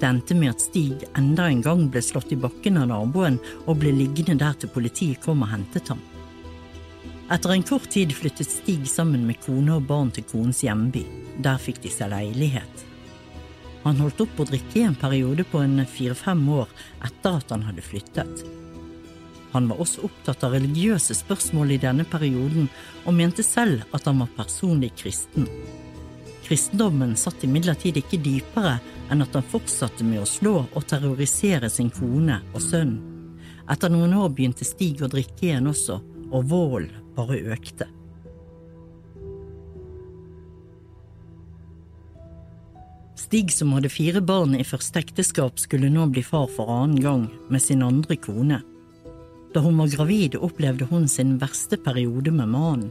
Det 0.00 0.08
endte 0.08 0.34
med 0.34 0.54
at 0.54 0.64
Stig 0.64 1.04
enda 1.18 1.46
en 1.46 1.60
gang 1.62 1.84
ble 1.92 2.00
slått 2.02 2.32
i 2.32 2.38
bakken 2.40 2.80
av 2.80 2.88
naboen 2.90 3.36
og 3.66 3.78
ble 3.82 3.92
liggende 3.94 4.38
der 4.40 4.56
til 4.58 4.72
politiet 4.72 5.20
kom 5.22 5.44
og 5.44 5.52
hentet 5.52 5.92
ham. 5.92 6.00
Etter 7.32 7.54
en 7.54 7.64
kort 7.64 7.90
tid 7.92 8.12
flyttet 8.16 8.50
Stig 8.50 8.88
sammen 8.90 9.26
med 9.28 9.40
kone 9.44 9.76
og 9.76 9.86
barn 9.88 10.10
til 10.12 10.26
konens 10.28 10.64
hjemby. 10.64 11.04
Der 11.44 11.60
fikk 11.60 11.84
de 11.84 11.92
seg 11.92 12.10
leilighet. 12.12 12.88
Han 13.84 14.00
holdt 14.02 14.20
opp 14.24 14.42
å 14.42 14.48
drikke 14.48 14.80
i 14.80 14.86
en 14.86 14.98
periode 14.98 15.46
på 15.48 15.62
en 15.62 15.84
fire–fem 15.88 16.42
år 16.56 16.68
etter 17.06 17.38
at 17.38 17.54
han 17.54 17.64
hadde 17.68 17.84
flyttet. 17.84 18.44
Han 19.52 19.68
var 19.68 19.82
også 19.84 20.06
opptatt 20.08 20.44
av 20.46 20.54
religiøse 20.56 21.14
spørsmål 21.18 21.74
i 21.74 21.80
denne 21.82 22.06
perioden, 22.08 22.70
og 23.04 23.16
mente 23.16 23.44
selv 23.44 23.84
at 23.92 24.08
han 24.08 24.22
var 24.22 24.32
personlig 24.36 24.92
kristen. 24.96 25.48
Kristendommen 26.46 27.14
satt 27.20 27.44
imidlertid 27.44 28.00
ikke 28.00 28.20
dypere 28.20 28.78
enn 29.12 29.24
at 29.24 29.36
han 29.36 29.46
fortsatte 29.46 30.04
med 30.08 30.22
å 30.22 30.28
slå 30.28 30.54
og 30.64 30.86
terrorisere 30.88 31.70
sin 31.70 31.92
kone 31.92 32.40
og 32.52 32.60
sønn. 32.64 32.96
Etter 33.70 33.92
noen 33.92 34.16
år 34.18 34.32
begynte 34.32 34.66
Stig 34.66 35.04
å 35.04 35.10
drikke 35.12 35.50
igjen 35.50 35.70
også, 35.70 36.00
og 36.32 36.48
volden 36.48 36.96
bare 37.16 37.38
økte. 37.52 37.86
Stig, 43.32 43.52
som 43.52 43.70
hadde 43.76 43.92
fire 43.92 44.20
barn 44.24 44.56
i 44.56 44.64
første 44.66 44.98
ekteskap, 45.00 45.60
skulle 45.60 45.92
nå 45.92 46.08
bli 46.12 46.24
far 46.26 46.48
for 46.52 46.72
annen 46.72 46.98
gang 47.00 47.26
med 47.52 47.62
sin 47.64 47.84
andre 47.84 48.16
kone. 48.20 48.58
Da 49.52 49.60
hun 49.60 49.76
var 49.76 49.92
gravid, 49.92 50.38
opplevde 50.40 50.88
hun 50.88 51.08
sin 51.08 51.36
verste 51.40 51.76
periode 51.76 52.32
med 52.32 52.48
mannen. 52.48 52.90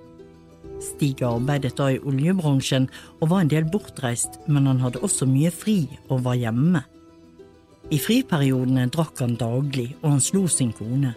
Stig 0.81 1.21
arbeidet 1.25 1.75
da 1.77 1.91
i 1.93 1.99
oljebransjen 1.99 2.87
og 3.19 3.29
var 3.29 3.43
en 3.43 3.51
del 3.51 3.67
bortreist, 3.69 4.39
men 4.47 4.65
han 4.69 4.81
hadde 4.81 5.01
også 5.05 5.27
mye 5.29 5.51
fri 5.53 5.83
og 6.07 6.23
var 6.25 6.39
hjemme. 6.41 6.81
I 7.91 7.99
friperiodene 8.01 8.87
drakk 8.93 9.21
han 9.21 9.35
daglig, 9.37 9.91
og 10.01 10.15
han 10.15 10.23
slo 10.23 10.45
sin 10.49 10.71
kone. 10.73 11.13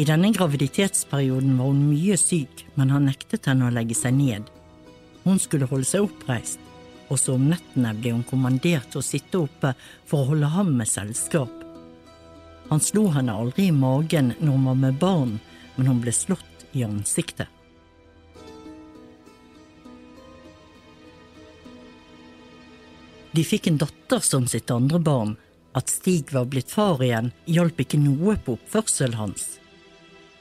I 0.00 0.06
denne 0.08 0.30
graviditetsperioden 0.32 1.56
var 1.58 1.72
hun 1.72 1.82
mye 1.90 2.16
syk, 2.20 2.64
men 2.76 2.92
han 2.94 3.08
nektet 3.10 3.48
henne 3.50 3.68
å 3.68 3.74
legge 3.74 3.96
seg 3.98 4.16
ned. 4.16 4.46
Hun 5.24 5.40
skulle 5.42 5.68
holde 5.68 5.88
seg 5.88 6.06
oppreist. 6.06 6.60
Også 7.12 7.34
om 7.36 7.50
nettene 7.50 7.92
ble 7.98 8.14
hun 8.14 8.24
kommandert 8.24 8.88
til 8.92 9.02
å 9.02 9.04
sitte 9.04 9.42
oppe 9.42 9.74
for 10.08 10.22
å 10.22 10.30
holde 10.32 10.48
ham 10.54 10.72
med 10.78 10.88
selskap. 10.88 11.61
Han 12.72 12.80
slo 12.80 13.10
henne 13.12 13.34
aldri 13.36 13.66
i 13.68 13.72
magen 13.76 14.30
når 14.38 14.54
hun 14.54 14.62
var 14.64 14.76
med 14.80 14.94
barn, 14.96 15.32
men 15.76 15.88
hun 15.90 15.98
ble 16.00 16.12
slått 16.16 16.62
i 16.72 16.86
ansiktet. 16.86 17.50
De 23.36 23.44
fikk 23.44 23.68
en 23.68 23.76
datter 23.82 24.24
som 24.24 24.48
sitt 24.48 24.72
andre 24.72 25.02
barn. 25.04 25.34
At 25.76 25.92
Stig 25.92 26.32
var 26.32 26.48
blitt 26.48 26.72
far 26.72 27.04
igjen, 27.04 27.28
hjalp 27.44 27.84
ikke 27.84 28.00
noe 28.00 28.38
på 28.40 28.56
oppførselen 28.56 29.20
hans. 29.20 29.44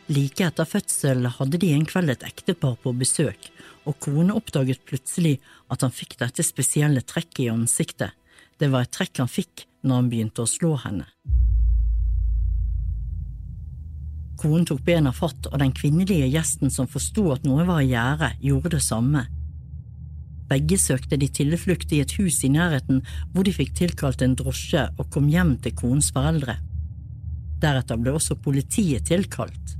Like 0.08 0.48
etter 0.48 0.72
fødsel 0.72 1.28
hadde 1.36 1.60
de 1.60 1.74
en 1.76 1.84
kveld 1.88 2.16
et 2.16 2.26
ektepar 2.32 2.80
på 2.80 2.96
besøk, 2.96 3.52
og 3.84 4.00
kone 4.08 4.40
oppdaget 4.40 4.88
plutselig 4.88 5.42
at 5.68 5.84
han 5.84 5.92
fikk 5.92 6.16
dette 6.24 6.48
spesielle 6.48 7.04
trekket 7.04 7.44
i 7.50 7.52
ansiktet. 7.52 8.16
Det 8.56 8.72
var 8.72 8.88
et 8.88 8.96
trekk 8.96 9.20
han 9.20 9.36
fikk 9.36 9.68
når 9.84 10.00
han 10.00 10.12
begynte 10.16 10.48
å 10.48 10.54
slå 10.56 10.78
henne. 10.88 11.12
Konen 14.42 14.66
tok 14.66 14.82
bena 14.86 15.12
fatt, 15.14 15.46
og 15.52 15.60
den 15.62 15.74
kvinnelige 15.78 16.26
gjesten 16.34 16.74
som 16.74 16.90
forsto 16.90 17.28
at 17.36 17.46
noe 17.46 17.66
var 17.68 17.84
i 17.84 17.92
gjære, 17.92 18.34
gjorde 18.42 18.74
det 18.74 18.82
samme. 18.82 19.28
Begge 20.50 20.80
søkte 20.82 21.20
de 21.22 21.30
tilflukt 21.32 21.94
i 21.94 22.02
et 22.04 22.16
hus 22.18 22.42
i 22.44 22.50
nærheten 22.52 23.04
hvor 23.32 23.46
de 23.48 23.54
fikk 23.56 23.76
tilkalt 23.78 24.24
en 24.26 24.34
drosje 24.36 24.88
og 24.98 25.12
kom 25.14 25.30
hjem 25.32 25.54
til 25.64 25.76
konens 25.78 26.10
foreldre. 26.12 26.58
Deretter 27.62 28.02
ble 28.02 28.18
også 28.18 28.36
politiet 28.42 29.06
tilkalt. 29.08 29.78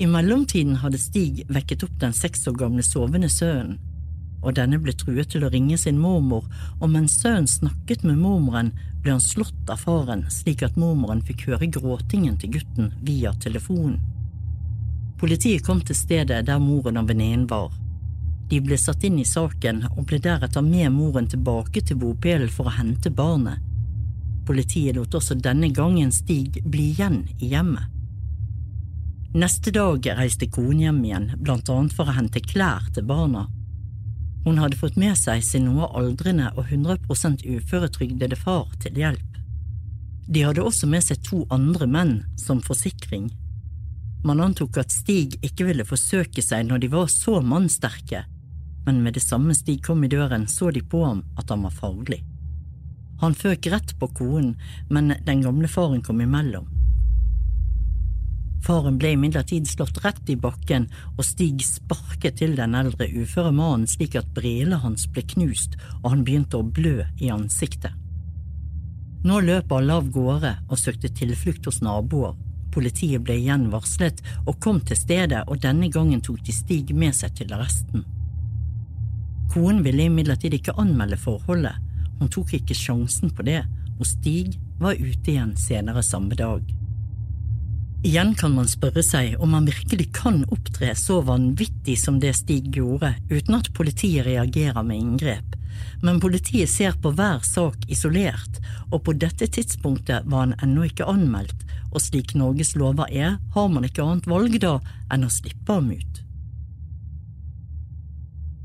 I 0.00 0.06
mellomtiden 0.06 0.76
hadde 0.84 1.00
Stig 1.00 1.42
vekket 1.48 1.82
opp 1.88 1.96
den 2.04 2.14
seks 2.16 2.46
år 2.48 2.58
gamle 2.60 2.84
sovende 2.86 3.32
sønnen, 3.32 3.80
og 4.40 4.56
denne 4.56 4.78
ble 4.80 4.94
truet 4.96 5.30
til 5.32 5.44
å 5.44 5.50
ringe 5.52 5.76
sin 5.78 5.98
mormor, 6.00 6.46
og 6.80 6.92
mens 6.92 7.18
sønnen 7.20 7.48
snakket 7.50 8.04
med 8.06 8.20
mormoren, 8.20 8.72
ble 9.02 9.14
han 9.14 9.24
slått 9.24 9.70
av 9.72 9.80
faren 9.84 10.26
slik 10.32 10.62
at 10.66 10.76
mormoren 10.80 11.22
fikk 11.24 11.46
høre 11.48 11.70
gråtingen 11.72 12.36
til 12.40 12.56
gutten 12.56 12.90
via 13.04 13.32
telefonen. 13.40 14.00
Politiet 15.20 15.64
kom 15.66 15.82
til 15.84 15.96
stedet 15.96 16.46
der 16.48 16.60
moren 16.60 16.96
og 16.96 17.08
venninnen 17.08 17.46
var. 17.48 17.72
De 18.50 18.58
ble 18.64 18.76
satt 18.80 19.04
inn 19.04 19.18
i 19.20 19.28
saken 19.28 19.84
og 19.92 20.06
ble 20.08 20.18
deretter 20.24 20.64
med 20.64 20.90
moren 20.94 21.28
tilbake 21.28 21.84
til 21.86 22.00
bopelen 22.00 22.48
for 22.50 22.66
å 22.70 22.76
hente 22.78 23.12
barnet. 23.12 23.60
Politiet 24.48 24.96
lot 24.96 25.14
også 25.14 25.36
denne 25.38 25.68
gangen 25.76 26.10
Stig 26.10 26.58
bli 26.64 26.90
igjen 26.94 27.22
i 27.38 27.52
hjemmet. 27.52 27.92
Neste 29.30 29.70
dag 29.70 30.08
reiste 30.18 30.48
konen 30.50 30.80
hjem 30.82 31.04
igjen, 31.04 31.28
blant 31.38 31.68
annet 31.70 31.94
for 31.94 32.10
å 32.10 32.16
hente 32.16 32.42
klær 32.42 32.88
til 32.96 33.06
barna. 33.06 33.44
Hun 34.44 34.58
hadde 34.58 34.78
fått 34.80 34.96
med 34.96 35.18
seg 35.20 35.42
sin 35.44 35.66
noe 35.68 35.90
aldrende 35.96 36.48
og 36.56 36.70
100% 36.70 37.44
uføretrygdede 37.44 38.38
far 38.40 38.70
til 38.80 38.96
hjelp. 38.96 39.36
De 40.30 40.44
hadde 40.46 40.64
også 40.64 40.88
med 40.88 41.04
seg 41.04 41.20
to 41.26 41.42
andre 41.52 41.88
menn 41.90 42.14
som 42.38 42.62
forsikring. 42.64 43.28
Man 44.24 44.40
antok 44.40 44.78
at 44.80 44.92
Stig 44.94 45.36
ikke 45.44 45.66
ville 45.68 45.86
forsøke 45.88 46.44
seg 46.44 46.68
når 46.68 46.84
de 46.84 46.92
var 46.92 47.08
så 47.12 47.40
mannsterke, 47.44 48.24
men 48.86 49.02
med 49.04 49.16
det 49.16 49.24
samme 49.24 49.56
Stig 49.56 49.82
kom 49.84 50.04
i 50.04 50.12
døren, 50.12 50.46
så 50.48 50.70
de 50.72 50.82
på 50.84 51.02
ham 51.04 51.24
at 51.40 51.50
han 51.52 51.64
var 51.66 51.74
farlig. 51.76 52.22
Han 53.20 53.36
føk 53.36 53.68
rett 53.72 53.96
på 54.00 54.08
konen, 54.16 54.54
men 54.88 55.12
den 55.26 55.42
gamle 55.44 55.68
faren 55.68 56.00
kom 56.04 56.20
imellom. 56.24 56.68
Faren 58.60 58.98
ble 59.00 59.14
imidlertid 59.16 59.68
slått 59.68 60.02
rett 60.04 60.28
i 60.28 60.36
bakken, 60.36 60.86
og 61.16 61.24
Stig 61.24 61.62
sparket 61.64 62.36
til 62.40 62.56
den 62.58 62.76
eldre 62.76 63.08
uføre 63.08 63.52
mannen 63.56 63.88
slik 63.88 64.18
at 64.20 64.28
brillene 64.36 64.82
hans 64.82 65.06
ble 65.08 65.24
knust 65.32 65.78
og 66.02 66.10
han 66.12 66.24
begynte 66.26 66.60
å 66.60 66.66
blø 66.66 67.00
i 67.18 67.32
ansiktet. 67.32 67.96
Nå 69.24 69.40
løp 69.44 69.72
alle 69.76 69.96
av 70.00 70.08
gårde 70.12 70.54
og 70.68 70.80
søkte 70.80 71.10
tilflukt 71.12 71.66
hos 71.68 71.82
naboer. 71.84 72.36
Politiet 72.72 73.24
ble 73.26 73.36
igjen 73.40 73.66
varslet 73.72 74.20
og 74.46 74.60
kom 74.62 74.78
til 74.86 74.96
stedet, 74.96 75.42
og 75.48 75.60
denne 75.64 75.90
gangen 75.92 76.22
tok 76.24 76.40
de 76.46 76.54
Stig 76.54 76.94
med 76.96 77.16
seg 77.16 77.34
til 77.36 77.52
arresten. 77.56 78.06
Konen 79.50 79.82
ville 79.82 80.06
imidlertid 80.06 80.54
ikke 80.54 80.76
anmelde 80.78 81.18
forholdet, 81.18 81.80
hun 82.20 82.28
tok 82.30 82.52
ikke 82.60 82.76
sjansen 82.76 83.32
på 83.34 83.44
det, 83.48 83.64
og 83.98 84.06
Stig 84.06 84.54
var 84.80 85.00
ute 85.00 85.32
igjen 85.32 85.56
senere 85.58 86.04
samme 86.06 86.36
dag. 86.38 86.62
Igjen 88.00 88.30
kan 88.34 88.54
man 88.56 88.68
spørre 88.68 89.02
seg 89.04 89.34
om 89.44 89.52
han 89.52 89.66
virkelig 89.68 90.06
kan 90.16 90.38
opptre 90.48 90.94
så 90.96 91.18
vanvittig 91.20 91.98
som 92.00 92.16
det 92.20 92.32
Stig 92.38 92.70
gjorde, 92.72 93.12
uten 93.28 93.58
at 93.58 93.68
politiet 93.76 94.24
reagerer 94.24 94.80
med 94.80 94.96
inngrep. 94.96 95.58
Men 96.00 96.20
politiet 96.20 96.72
ser 96.72 96.96
på 96.96 97.12
hver 97.12 97.44
sak 97.44 97.84
isolert, 97.92 98.56
og 98.88 99.02
på 99.04 99.12
dette 99.20 99.50
tidspunktet 99.52 100.24
var 100.32 100.46
han 100.46 100.56
ennå 100.64 100.86
ikke 100.88 101.08
anmeldt, 101.12 101.66
og 101.92 102.00
slik 102.00 102.32
Norges 102.38 102.72
lover 102.80 103.12
er, 103.12 103.36
har 103.52 103.68
man 103.68 103.84
ikke 103.84 104.06
annet 104.06 104.30
valg 104.32 104.56
da 104.64 104.78
enn 105.12 105.28
å 105.28 105.32
slippe 105.34 105.76
ham 105.76 105.92
ut. 105.92 106.22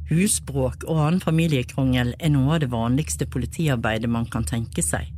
Husbråk 0.05 0.85
og 0.87 1.01
annen 1.01 1.19
familiekrangel 1.19 2.13
er 2.21 2.31
noe 2.31 2.55
av 2.55 2.63
det 2.63 2.71
vanligste 2.71 3.27
politiarbeidet 3.27 4.07
man 4.07 4.29
kan 4.31 4.47
tenke 4.47 4.85
seg. 4.85 5.11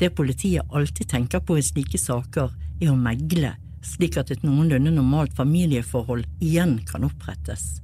Det 0.00 0.10
politiet 0.16 0.66
alltid 0.74 1.12
tenker 1.12 1.44
på 1.46 1.60
i 1.60 1.62
slike 1.62 2.00
saker, 2.00 2.50
er 2.82 2.90
å 2.92 2.98
megle, 2.98 3.54
slik 3.82 4.18
at 4.20 4.30
et 4.34 4.42
noenlunde 4.46 4.92
normalt 4.94 5.34
familieforhold 5.38 6.26
igjen 6.42 6.78
kan 6.88 7.06
opprettes. 7.06 7.80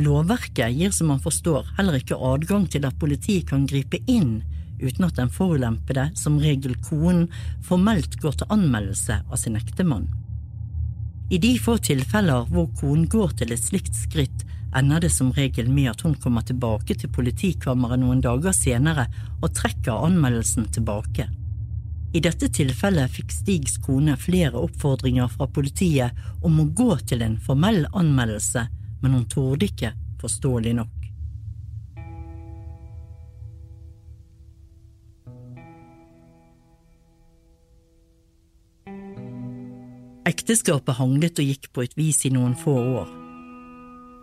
Lovverket 0.00 0.72
gir 0.72 0.94
som 0.94 1.10
man 1.10 1.20
forstår 1.22 1.74
heller 1.76 1.98
ikke 1.98 2.18
adgang 2.30 2.66
til 2.70 2.86
at 2.86 2.98
politiet 3.00 3.48
kan 3.50 3.66
gripe 3.68 4.00
inn 4.06 4.40
uten 4.80 5.04
at 5.04 5.18
den 5.18 5.28
forulempede, 5.28 6.06
som 6.16 6.38
regel 6.40 6.72
konen, 6.86 7.26
formelt 7.60 8.16
går 8.22 8.38
til 8.40 8.54
anmeldelse 8.54 9.18
av 9.28 9.36
sin 9.36 9.58
ektemann. 9.58 10.06
I 11.30 11.38
de 11.38 11.50
få 11.62 11.76
tilfeller 11.84 12.48
hvor 12.50 12.70
konen 12.80 13.04
går 13.10 13.36
til 13.38 13.52
et 13.52 13.60
slikt 13.62 13.98
skritt, 13.98 14.46
ender 14.76 15.02
det 15.04 15.10
som 15.12 15.34
regel 15.36 15.68
med 15.70 15.90
at 15.92 16.06
hun 16.06 16.16
kommer 16.22 16.46
tilbake 16.46 16.96
til 16.96 17.12
politikammeret 17.12 18.00
noen 18.00 18.22
dager 18.24 18.54
senere 18.56 19.08
og 19.42 19.52
trekker 19.54 20.06
anmeldelsen 20.06 20.70
tilbake. 20.72 21.28
I 22.10 22.18
dette 22.18 22.48
tilfellet 22.50 23.12
fikk 23.14 23.30
Stigs 23.30 23.76
kone 23.78 24.16
flere 24.18 24.58
oppfordringer 24.58 25.28
fra 25.30 25.46
politiet 25.46 26.16
om 26.42 26.56
å 26.58 26.70
gå 26.74 26.96
til 27.06 27.22
en 27.22 27.36
formell 27.38 27.84
anmeldelse, 27.94 28.64
men 29.02 29.14
hun 29.14 29.28
torde 29.30 29.68
ikke, 29.70 29.92
forståelig 30.18 30.72
nok. 30.80 30.96
Ekteskapet 40.30 40.98
hanglet 40.98 41.38
og 41.42 41.46
gikk 41.46 41.70
på 41.74 41.86
et 41.86 41.94
vis 41.98 42.24
i 42.26 42.32
noen 42.34 42.58
få 42.58 42.74
år, 42.74 43.14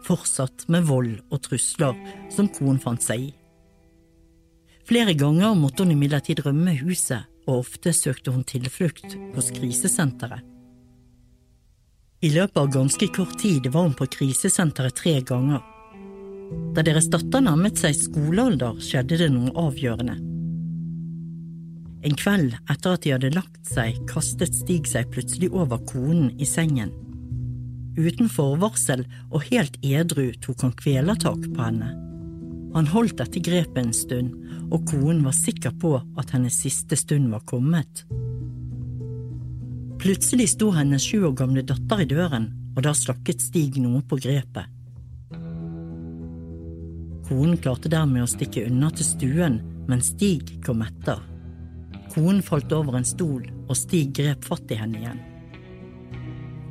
fortsatt 0.07 0.67
med 0.71 0.85
vold 0.87 1.15
og 1.31 1.39
trusler 1.47 1.95
som 2.35 2.51
konen 2.51 2.83
fant 2.83 3.03
seg 3.03 3.29
i. 3.29 3.31
Flere 4.87 5.15
ganger 5.19 5.55
måtte 5.55 5.83
hun 5.83 5.95
imidlertid 5.95 6.43
rømme 6.45 6.75
huset, 6.83 7.25
og 7.47 7.63
ofte 7.63 7.93
søkte 7.95 8.33
hun 8.35 8.45
tilflukt 8.47 9.15
hos 9.35 9.49
krisesenteret. 9.55 10.43
I 12.25 12.31
løpet 12.33 12.57
av 12.57 12.71
ganske 12.73 13.07
kort 13.13 13.35
tid 13.39 13.67
var 13.73 13.85
hun 13.85 13.97
på 13.97 14.07
krisesenteret 14.17 14.95
tre 14.97 15.19
ganger. 15.21 15.61
Da 16.73 16.81
deres 16.85 17.09
datter 17.13 17.43
nærmet 17.45 17.77
seg 17.77 17.93
skolealder, 17.97 18.79
skjedde 18.81 19.19
det 19.21 19.27
noe 19.33 19.53
avgjørende. 19.67 20.15
En 22.07 22.17
kveld 22.17 22.55
etter 22.71 22.95
at 22.95 23.03
de 23.03 23.13
hadde 23.13 23.33
lagt 23.35 23.69
seg, 23.69 23.97
kastet 24.09 24.55
Stig 24.55 24.89
seg 24.89 25.11
plutselig 25.13 25.51
over 25.51 25.81
konen 25.89 26.31
i 26.41 26.47
sengen. 26.47 26.93
Uten 27.97 28.29
forvarsel 28.29 29.05
og 29.31 29.47
helt 29.49 29.77
edru 29.85 30.29
tok 30.41 30.65
han 30.65 30.75
kvelertak 30.77 31.49
på 31.53 31.63
henne. 31.69 32.06
Han 32.77 32.85
holdt 32.93 33.17
dette 33.17 33.41
grepet 33.41 33.79
en 33.81 33.93
stund, 33.95 34.33
og 34.69 34.83
konen 34.85 35.23
var 35.25 35.33
sikker 35.33 35.73
på 35.81 35.95
at 35.97 36.29
hennes 36.35 36.53
siste 36.61 36.93
stund 36.99 37.31
var 37.33 37.41
kommet. 37.49 38.03
Plutselig 39.97 40.51
sto 40.51 40.69
hennes 40.75 41.01
sju 41.01 41.23
år 41.25 41.33
gamle 41.39 41.63
datter 41.65 42.03
i 42.03 42.09
døren, 42.11 42.51
og 42.77 42.83
da 42.85 42.93
slakket 42.93 43.41
Stig 43.41 43.79
noe 43.81 44.03
på 44.05 44.19
grepet. 44.21 44.69
Konen 47.25 47.57
klarte 47.57 47.89
dermed 47.89 48.27
å 48.27 48.29
stikke 48.29 48.67
unna 48.69 48.91
til 48.93 49.09
stuen, 49.09 49.57
men 49.89 50.03
Stig 50.05 50.59
kom 50.67 50.85
etter. 50.85 51.23
Konen 52.13 52.43
falt 52.45 52.75
over 52.77 52.99
en 52.99 53.09
stol, 53.09 53.41
og 53.65 53.73
Stig 53.79 54.13
grep 54.21 54.45
fatt 54.45 54.69
i 54.69 54.77
henne 54.77 55.01
igjen. 55.01 55.23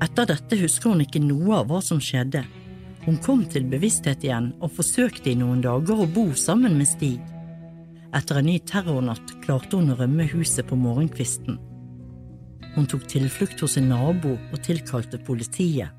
Etter 0.06 0.30
dette 0.30 0.60
husker 0.62 0.94
hun 0.94 1.02
ikke 1.02 1.24
noe 1.24 1.64
av 1.64 1.66
hva 1.72 1.82
som 1.82 1.98
skjedde. 1.98 2.44
Hun 3.06 3.20
kom 3.22 3.44
til 3.46 3.68
bevissthet 3.70 4.24
igjen 4.26 4.48
og 4.58 4.72
forsøkte 4.74 5.30
i 5.30 5.38
noen 5.38 5.60
dager 5.62 6.00
å 6.02 6.08
bo 6.10 6.24
sammen 6.34 6.74
med 6.74 6.88
Stig. 6.90 7.20
Etter 8.16 8.40
en 8.40 8.48
ny 8.48 8.56
terrornatt 8.66 9.30
klarte 9.44 9.78
hun 9.78 9.92
å 9.94 9.98
rømme 10.00 10.26
huset 10.32 10.66
på 10.66 10.78
morgenkvisten. 10.80 11.60
Hun 12.74 12.88
tok 12.90 13.04
tilflukt 13.08 13.62
hos 13.62 13.76
en 13.78 13.92
nabo 13.92 14.32
og 14.34 14.56
tilkalte 14.66 15.20
politiet. 15.22 15.94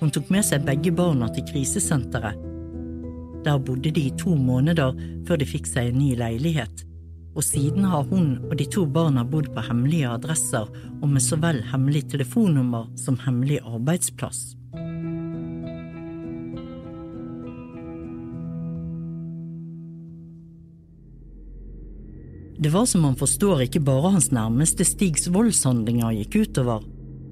Hun 0.00 0.12
tok 0.14 0.30
med 0.32 0.46
seg 0.48 0.64
begge 0.64 0.92
barna 0.96 1.28
til 1.34 1.44
krisesenteret. 1.50 2.38
Der 3.44 3.60
bodde 3.60 3.92
de 3.92 4.06
i 4.08 4.14
to 4.20 4.32
måneder 4.36 4.96
før 5.28 5.40
de 5.40 5.48
fikk 5.48 5.68
seg 5.68 5.90
en 5.90 6.00
ny 6.00 6.14
leilighet, 6.16 6.86
og 7.36 7.44
siden 7.44 7.84
har 7.88 8.08
hun 8.08 8.38
og 8.48 8.56
de 8.56 8.66
to 8.72 8.86
barna 8.88 9.24
bodd 9.24 9.52
på 9.52 9.66
hemmelige 9.68 10.08
adresser 10.16 10.64
og 10.96 11.06
med 11.12 11.24
så 11.24 11.36
vel 11.44 11.60
hemmelig 11.74 12.06
telefonnummer 12.14 12.88
som 13.00 13.20
hemmelig 13.20 13.60
arbeidsplass. 13.68 14.59
Det 22.60 22.68
var 22.68 22.84
som 22.86 23.00
man 23.00 23.16
forstår 23.16 23.62
ikke 23.64 23.80
bare 23.80 24.10
hans 24.12 24.28
nærmeste 24.36 24.84
Stigs 24.84 25.30
voldshandlinger 25.32 26.12
gikk 26.18 26.34
utover. 26.42 26.82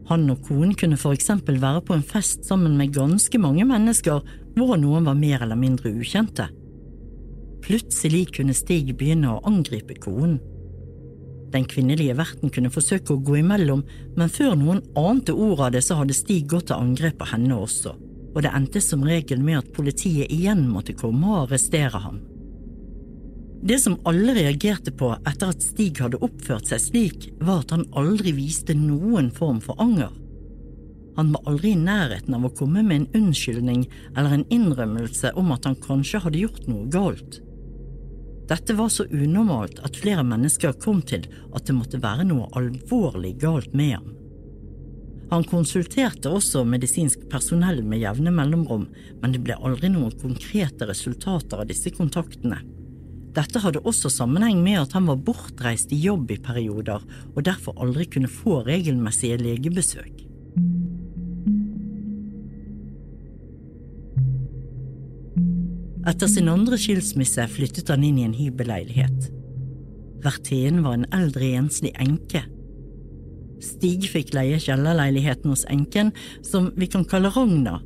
Han 0.09 0.23
og 0.33 0.41
konen 0.47 0.73
kunne 0.73 0.97
for 0.97 1.13
eksempel 1.13 1.59
være 1.61 1.83
på 1.85 1.99
en 1.99 2.05
fest 2.15 2.47
sammen 2.49 2.79
med 2.81 2.95
ganske 2.97 3.37
mange 3.37 3.67
mennesker 3.69 4.23
hvor 4.57 4.79
noen 4.81 5.05
var 5.05 5.19
mer 5.19 5.45
eller 5.45 5.61
mindre 5.61 5.93
ukjente. 5.93 6.47
Plutselig 7.61 8.31
kunne 8.39 8.57
Stig 8.57 8.95
begynne 8.97 9.35
å 9.35 9.43
angripe 9.51 9.99
konen. 10.01 10.39
Den 11.53 11.69
kvinnelige 11.69 12.17
verten 12.17 12.49
kunne 12.53 12.73
forsøke 12.73 13.13
å 13.13 13.21
gå 13.25 13.43
imellom, 13.43 13.85
men 14.17 14.33
før 14.33 14.57
noen 14.57 14.81
ante 14.97 15.37
ordet 15.37 15.67
av 15.67 15.77
det, 15.77 15.85
så 15.85 16.01
hadde 16.01 16.17
Stig 16.17 16.49
gått 16.49 16.71
til 16.73 16.81
angrep 16.81 17.21
på 17.21 17.29
henne 17.29 17.61
også, 17.69 17.93
og 18.33 18.41
det 18.45 18.57
endte 18.57 18.81
som 18.85 19.05
regel 19.05 19.45
med 19.45 19.61
at 19.61 19.73
politiet 19.77 20.33
igjen 20.33 20.65
måtte 20.73 20.97
komme 20.97 21.35
og 21.35 21.41
arrestere 21.45 22.01
ham. 22.01 22.21
Det 23.63 23.79
som 23.83 23.97
alle 24.07 24.35
reagerte 24.37 24.93
på 24.95 25.11
etter 25.27 25.51
at 25.51 25.65
Stig 25.65 25.99
hadde 25.99 26.21
oppført 26.23 26.71
seg 26.71 26.83
slik, 26.83 27.29
var 27.43 27.65
at 27.65 27.75
han 27.75 27.89
aldri 27.99 28.33
viste 28.37 28.77
noen 28.79 29.33
form 29.35 29.59
for 29.65 29.81
anger. 29.83 30.13
Han 31.19 31.33
var 31.35 31.51
aldri 31.51 31.73
i 31.75 31.81
nærheten 31.81 32.37
av 32.37 32.47
å 32.47 32.53
komme 32.55 32.85
med 32.87 33.01
en 33.01 33.25
unnskyldning 33.25 33.89
eller 34.15 34.37
en 34.37 34.47
innrømmelse 34.55 35.33
om 35.41 35.51
at 35.51 35.67
han 35.67 35.75
kanskje 35.83 36.23
hadde 36.23 36.45
gjort 36.45 36.69
noe 36.71 36.87
galt. 36.95 37.41
Dette 38.49 38.77
var 38.79 38.93
så 38.95 39.09
unormalt 39.11 39.83
at 39.85 39.99
flere 39.99 40.23
mennesker 40.25 40.79
kom 40.81 41.03
til 41.03 41.27
at 41.51 41.67
det 41.67 41.75
måtte 41.77 42.01
være 42.01 42.29
noe 42.31 42.47
alvorlig 42.57 43.35
galt 43.43 43.75
med 43.75 43.97
ham. 43.97 44.15
Han 45.29 45.45
konsulterte 45.45 46.31
også 46.33 46.63
medisinsk 46.65 47.27
personell 47.29 47.83
med 47.85 48.01
jevne 48.01 48.31
mellomrom, 48.33 48.87
men 49.21 49.35
det 49.35 49.43
ble 49.45 49.59
aldri 49.59 49.91
noen 49.93 50.15
konkrete 50.23 50.87
resultater 50.89 51.61
av 51.61 51.69
disse 51.69 51.93
kontaktene. 51.93 52.63
Dette 53.39 53.61
hadde 53.63 53.85
også 53.87 54.11
sammenheng 54.11 54.65
med 54.65 54.81
at 54.81 54.95
han 54.97 55.07
var 55.07 55.21
bortreist 55.23 55.93
i 55.95 56.01
jobb 56.03 56.33
i 56.35 56.41
perioder 56.43 57.05
og 57.37 57.45
derfor 57.47 57.77
aldri 57.79 58.09
kunne 58.11 58.31
få 58.31 58.65
regelmessige 58.67 59.39
legebesøk. 59.39 60.25
Etter 66.09 66.31
sin 66.31 66.49
andre 66.51 66.79
skilsmisse 66.81 67.45
flyttet 67.53 67.91
han 67.93 68.07
inn 68.09 68.19
i 68.19 68.27
en 68.27 68.35
hybelleilighet. 68.35 69.29
Vertinnen 70.25 70.83
var 70.83 70.97
en 70.97 71.11
eldre 71.15 71.53
enslig 71.61 71.93
enke. 72.01 72.43
Stig 73.63 74.09
fikk 74.11 74.33
leie 74.35 74.59
kjellerleiligheten 74.63 75.53
hos 75.53 75.67
enken, 75.71 76.11
som 76.43 76.73
vi 76.79 76.89
kan 76.91 77.07
kalle 77.07 77.31
Ragna. 77.35 77.77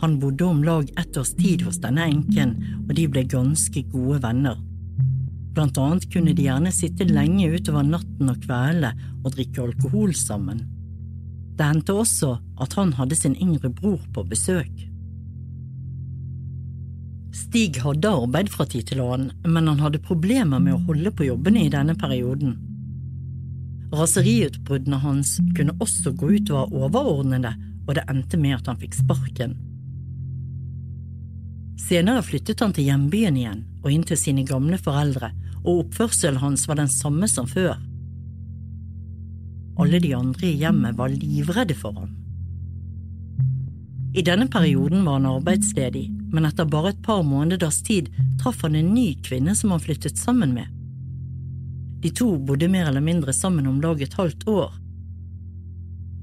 Han 0.00 0.18
bodde 0.20 0.48
om 0.48 0.64
lag 0.64 0.90
ett 0.98 1.16
års 1.20 1.32
tid 1.38 1.62
hos 1.64 1.78
denne 1.80 2.08
enken, 2.08 2.56
og 2.88 2.96
de 2.98 3.06
ble 3.08 3.24
ganske 3.28 3.84
gode 3.92 4.20
venner. 4.26 4.58
Blant 5.60 5.76
annet 5.76 6.06
kunne 6.08 6.32
de 6.32 6.46
gjerne 6.46 6.70
sitte 6.72 7.04
lenge 7.04 7.50
utover 7.52 7.84
natten 7.84 8.30
og 8.32 8.38
kveldene 8.40 8.94
og 9.20 9.34
drikke 9.34 9.60
alkohol 9.60 10.14
sammen. 10.16 10.62
Det 11.58 11.66
hendte 11.68 11.92
også 12.00 12.30
at 12.64 12.76
han 12.78 12.94
hadde 12.96 13.18
sin 13.18 13.34
yngre 13.36 13.68
bror 13.68 14.00
på 14.14 14.24
besøk. 14.30 14.70
Stig 17.36 17.76
hadde 17.84 18.08
arbeid 18.08 18.48
fra 18.48 18.64
tid 18.72 18.88
til 18.88 19.02
annen, 19.04 19.34
men 19.44 19.68
han 19.68 19.84
hadde 19.84 20.00
problemer 20.00 20.64
med 20.64 20.78
å 20.78 20.80
holde 20.86 21.12
på 21.12 21.28
jobbene 21.28 21.66
i 21.66 21.74
denne 21.76 21.92
perioden. 22.00 22.56
Raseriutbruddene 23.92 25.02
hans 25.04 25.34
kunne 25.52 25.76
også 25.76 26.14
gå 26.16 26.38
utover 26.38 26.72
overordnede, 26.72 27.52
og 27.84 27.98
det 28.00 28.06
endte 28.08 28.40
med 28.40 28.62
at 28.62 28.72
han 28.72 28.80
fikk 28.80 28.96
sparken. 29.02 29.58
Senere 31.76 32.24
flyttet 32.24 32.64
han 32.64 32.72
til 32.72 32.88
hjembyen 32.88 33.36
igjen 33.36 33.66
og 33.84 33.92
inn 33.92 34.08
til 34.08 34.16
sine 34.16 34.48
gamle 34.48 34.80
foreldre, 34.80 35.34
og 35.64 35.84
oppførselen 35.84 36.40
hans 36.40 36.66
var 36.68 36.80
den 36.80 36.90
samme 36.92 37.28
som 37.28 37.48
før. 37.48 37.76
Alle 39.80 40.00
de 40.02 40.14
andre 40.16 40.48
i 40.48 40.56
hjemmet 40.60 40.96
var 40.98 41.12
livredde 41.12 41.76
for 41.76 41.96
ham. 41.96 42.16
I 44.14 44.24
denne 44.26 44.48
perioden 44.50 45.04
var 45.06 45.20
han 45.20 45.28
arbeidsledig, 45.30 46.08
men 46.32 46.46
etter 46.48 46.66
bare 46.68 46.92
et 46.92 47.02
par 47.04 47.22
måneders 47.22 47.78
tid 47.86 48.10
traff 48.42 48.64
han 48.66 48.74
en 48.74 48.92
ny 48.94 49.14
kvinne 49.22 49.54
som 49.54 49.70
han 49.74 49.82
flyttet 49.82 50.18
sammen 50.18 50.54
med. 50.56 50.66
De 52.02 52.10
to 52.16 52.32
bodde 52.38 52.68
mer 52.72 52.88
eller 52.88 53.04
mindre 53.04 53.32
sammen 53.36 53.68
om 53.68 53.80
lag 53.80 54.02
et 54.02 54.16
halvt 54.18 54.48
år. 54.48 54.70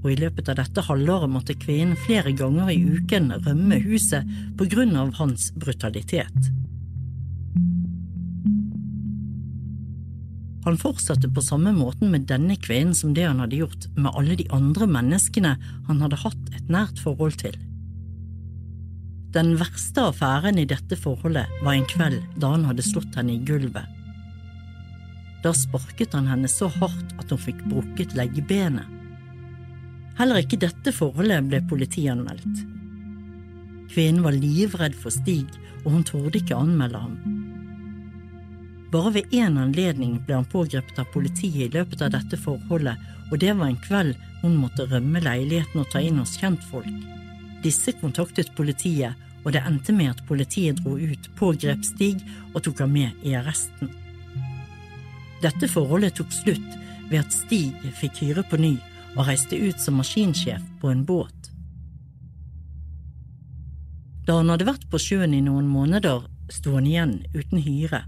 og 0.03 0.11
i 0.13 0.15
løpet 0.15 0.49
av 0.49 0.55
dette 0.59 0.81
halvåret 0.87 1.29
måtte 1.29 1.55
kvinnen 1.57 1.97
flere 2.05 2.31
ganger 2.31 2.69
i 2.71 2.77
uken 2.79 3.31
rømme 3.43 3.79
huset 3.81 4.29
på 4.55 4.67
grunn 4.69 4.95
av 4.95 5.09
hans 5.17 5.49
brutalitet. 5.57 6.37
Han 10.67 10.75
fortsatte 10.75 11.29
på 11.31 11.39
samme 11.41 11.71
måten 11.71 12.09
med 12.11 12.25
denne 12.27 12.57
kvinnen 12.59 12.95
som 12.95 13.13
det 13.15 13.23
han 13.23 13.39
hadde 13.39 13.61
gjort 13.61 13.85
med 13.95 14.11
alle 14.19 14.35
de 14.35 14.49
andre 14.51 14.83
menneskene 14.97 15.53
han 15.87 16.01
hadde 16.03 16.19
hatt 16.19 16.49
et 16.57 16.67
nært 16.67 16.99
forhold 16.99 17.37
til. 17.39 17.55
Den 19.31 19.53
verste 19.61 20.09
affæren 20.09 20.59
i 20.59 20.67
dette 20.67 20.97
forholdet 20.99 21.47
var 21.63 21.71
en 21.71 21.87
kveld 21.87 22.19
da 22.43 22.51
han 22.57 22.67
hadde 22.67 22.83
slått 22.83 23.15
henne 23.15 23.37
i 23.37 23.45
gulvet. 23.47 23.87
Da 25.45 25.55
sparket 25.55 26.19
han 26.19 26.27
henne 26.27 26.51
så 26.51 26.67
hardt 26.75 27.15
at 27.15 27.31
hun 27.31 27.43
fikk 27.47 27.63
brukket 27.71 28.17
leggebenet. 28.19 28.91
Heller 30.19 30.43
ikke 30.43 30.59
dette 30.59 30.91
forholdet 30.91 31.47
ble 31.47 31.63
politianmeldt. 31.71 32.63
Kvinnen 33.93 34.19
var 34.27 34.35
livredd 34.35 34.99
for 34.99 35.15
Stig, 35.15 35.47
og 35.85 35.93
hun 35.95 36.07
torde 36.11 36.41
ikke 36.41 36.59
anmelde 36.59 37.07
ham. 37.07 37.36
Bare 38.91 39.11
ved 39.17 39.33
én 39.35 39.57
anledning 39.59 40.15
ble 40.23 40.37
han 40.37 40.47
pågrepet 40.47 40.99
av 41.01 41.09
politiet 41.11 41.67
i 41.67 41.73
løpet 41.73 42.01
av 42.05 42.13
dette 42.13 42.39
forholdet, 42.39 42.95
og 43.31 43.39
det 43.41 43.51
var 43.59 43.67
en 43.67 43.81
kveld 43.83 44.15
hun 44.41 44.55
måtte 44.61 44.87
rømme 44.87 45.19
leiligheten 45.23 45.81
og 45.81 45.89
ta 45.91 45.99
inn 45.99 46.21
hos 46.21 46.37
kjentfolk. 46.39 46.91
Disse 47.63 47.91
kontaktet 47.99 48.53
politiet, 48.55 49.17
og 49.43 49.53
det 49.55 49.63
endte 49.67 49.95
med 49.95 50.13
at 50.13 50.23
politiet 50.27 50.79
dro 50.79 50.95
ut, 50.99 51.29
pågrep 51.39 51.83
Stig 51.85 52.23
og 52.53 52.61
tok 52.63 52.83
ham 52.83 52.95
med 52.95 53.27
i 53.27 53.35
arresten. 53.39 53.91
Dette 55.43 55.69
forholdet 55.69 56.17
tok 56.17 56.31
slutt 56.33 56.77
ved 57.09 57.21
at 57.21 57.35
Stig 57.35 57.75
fikk 57.99 58.23
hyre 58.23 58.43
på 58.47 58.59
ny 58.61 58.75
og 59.17 59.27
reiste 59.27 59.57
ut 59.57 59.79
som 59.81 59.99
maskinsjef 59.99 60.63
på 60.81 60.91
en 60.91 61.05
båt. 61.07 61.51
Da 64.27 64.39
han 64.41 64.51
hadde 64.51 64.67
vært 64.67 64.87
på 64.91 64.99
sjøen 64.99 65.35
i 65.35 65.43
noen 65.43 65.67
måneder, 65.71 66.25
sto 66.51 66.75
han 66.75 66.87
igjen 66.87 67.19
uten 67.35 67.63
hyre. 67.63 68.03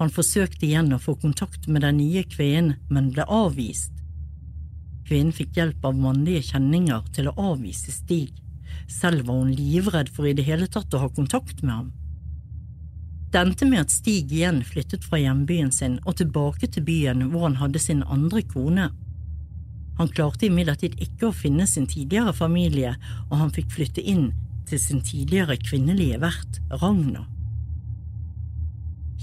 Han 0.00 0.12
forsøkte 0.12 0.66
igjen 0.66 0.92
å 0.92 1.00
få 1.00 1.14
kontakt 1.20 1.68
med 1.68 1.84
den 1.86 1.96
nye 2.00 2.24
kvinnen, 2.28 2.76
men 2.92 3.12
ble 3.14 3.24
avvist. 3.32 3.92
Kvinnen 5.06 5.32
fikk 5.32 5.56
hjelp 5.56 5.84
av 5.86 5.96
mannlige 5.96 6.42
kjenninger 6.50 7.04
til 7.16 7.30
å 7.30 7.36
avvise 7.52 7.94
Stig. 7.94 8.34
Selv 8.90 9.28
var 9.28 9.38
hun 9.40 9.54
livredd 9.54 10.10
for 10.12 10.28
i 10.28 10.34
det 10.36 10.44
hele 10.48 10.66
tatt 10.66 10.94
å 10.94 11.04
ha 11.04 11.08
kontakt 11.14 11.62
med 11.62 11.74
ham. 11.74 11.92
Det 13.30 13.40
endte 13.40 13.68
med 13.68 13.84
at 13.84 13.94
Stig 13.94 14.32
igjen 14.34 14.62
flyttet 14.66 15.06
fra 15.06 15.20
hjembyen 15.20 15.72
sin 15.74 15.98
og 16.04 16.18
tilbake 16.20 16.68
til 16.72 16.84
byen 16.86 17.28
hvor 17.30 17.46
han 17.46 17.58
hadde 17.62 17.82
sin 17.82 18.02
andre 18.02 18.42
kone. 18.46 18.90
Han 19.96 20.12
klarte 20.12 20.50
imidlertid 20.50 20.98
ikke 21.02 21.30
å 21.30 21.36
finne 21.36 21.66
sin 21.70 21.86
tidligere 21.88 22.34
familie, 22.36 22.96
og 23.30 23.38
han 23.40 23.54
fikk 23.54 23.72
flytte 23.78 24.02
inn 24.02 24.28
til 24.68 24.82
sin 24.82 25.00
tidligere 25.06 25.56
kvinnelige 25.62 26.20
vert, 26.20 26.60
Ragna. 26.82 27.24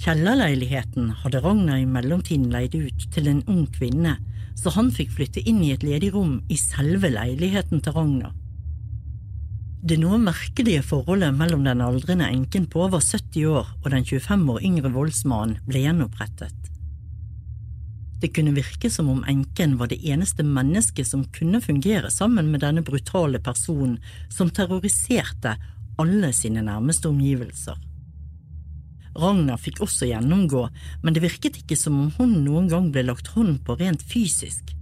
Kjellerleiligheten 0.02 1.12
hadde 1.22 1.42
Ragna 1.44 1.78
i 1.80 1.86
mellomtiden 1.86 2.50
leid 2.54 2.74
ut 2.74 3.06
til 3.14 3.30
en 3.30 3.44
ung 3.46 3.68
kvinne, 3.76 4.16
så 4.58 4.74
han 4.74 4.90
fikk 4.94 5.14
flytte 5.18 5.44
inn 5.46 5.62
i 5.64 5.74
et 5.74 5.86
ledig 5.86 6.14
rom 6.16 6.40
i 6.50 6.58
selve 6.58 7.12
leiligheten 7.14 7.82
til 7.84 7.94
Ragna. 7.94 8.34
Det 9.84 9.98
noe 10.00 10.18
merkelige 10.18 10.82
forholdet 10.88 11.36
mellom 11.36 11.66
den 11.68 11.84
aldrende 11.84 12.30
enken 12.32 12.66
på 12.72 12.86
over 12.86 13.04
70 13.04 13.50
år 13.52 13.72
og 13.84 13.90
den 13.92 14.06
25 14.08 14.46
år 14.54 14.62
yngre 14.64 14.94
voldsmannen 14.94 15.58
ble 15.68 15.84
gjenopprettet. 15.84 16.70
Det 18.24 18.32
kunne 18.32 18.56
virke 18.56 18.88
som 18.88 19.10
om 19.12 19.26
enken 19.28 19.76
var 19.78 19.92
det 19.92 20.00
eneste 20.08 20.46
mennesket 20.48 21.10
som 21.10 21.26
kunne 21.36 21.60
fungere 21.62 22.08
sammen 22.12 22.48
med 22.54 22.64
denne 22.64 22.82
brutale 22.88 23.44
personen 23.44 23.98
som 24.32 24.50
terroriserte 24.50 25.58
alle 26.00 26.32
sine 26.34 26.64
nærmeste 26.64 27.12
omgivelser. 27.12 27.76
Ragna 29.18 29.58
fikk 29.62 29.84
også 29.86 30.10
gjennomgå, 30.10 30.68
men 31.04 31.14
det 31.14 31.22
virket 31.26 31.60
ikke 31.62 31.78
som 31.78 32.00
om 32.06 32.14
hun 32.18 32.40
noen 32.46 32.72
gang 32.72 32.94
ble 32.94 33.06
lagt 33.08 33.34
hånd 33.36 33.60
på 33.66 33.78
rent 33.82 34.02
fysisk 34.10 34.74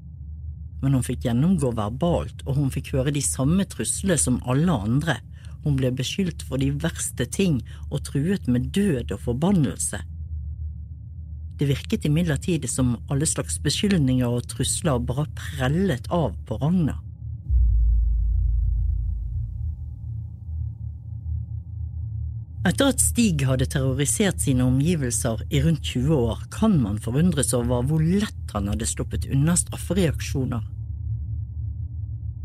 men 0.82 0.98
hun 0.98 1.06
fikk 1.06 1.28
gjennomgå 1.28 1.72
verbalt, 1.78 2.42
og 2.48 2.58
hun 2.58 2.72
fikk 2.74 2.96
høre 2.96 3.14
de 3.14 3.22
samme 3.24 3.66
truslene 3.70 4.18
som 4.20 4.42
alle 4.50 4.74
andre. 4.74 5.20
Hun 5.62 5.78
ble 5.78 5.92
beskyldt 5.94 6.42
for 6.48 6.62
de 6.62 6.72
verste 6.82 7.28
ting 7.30 7.60
og 7.92 8.02
truet 8.08 8.50
med 8.50 8.72
død 8.74 9.14
og 9.14 9.22
forbannelse. 9.28 10.02
Det 11.62 11.68
virket 11.70 12.08
imidlertid 12.10 12.66
som 12.70 12.96
alle 13.14 13.28
slags 13.30 13.60
beskyldninger 13.62 14.26
og 14.26 14.48
trusler 14.50 15.04
bare 15.06 15.28
prellet 15.38 16.10
av 16.10 16.34
på 16.50 16.58
Ragna. 16.64 16.98
Etter 22.62 22.92
at 22.92 23.02
Stig 23.02 23.42
hadde 23.50 23.66
terrorisert 23.66 24.44
sine 24.44 24.62
omgivelser 24.70 25.40
i 25.50 25.64
rundt 25.64 25.82
20 25.82 26.14
år, 26.14 26.44
kan 26.54 26.76
man 26.78 27.00
forundres 27.02 27.56
over 27.58 27.82
hvor 27.90 28.04
lett 28.06 28.54
han 28.54 28.70
hadde 28.70 28.86
sluppet 28.86 29.26
unna 29.34 29.56
straffereaksjoner. 29.58 30.62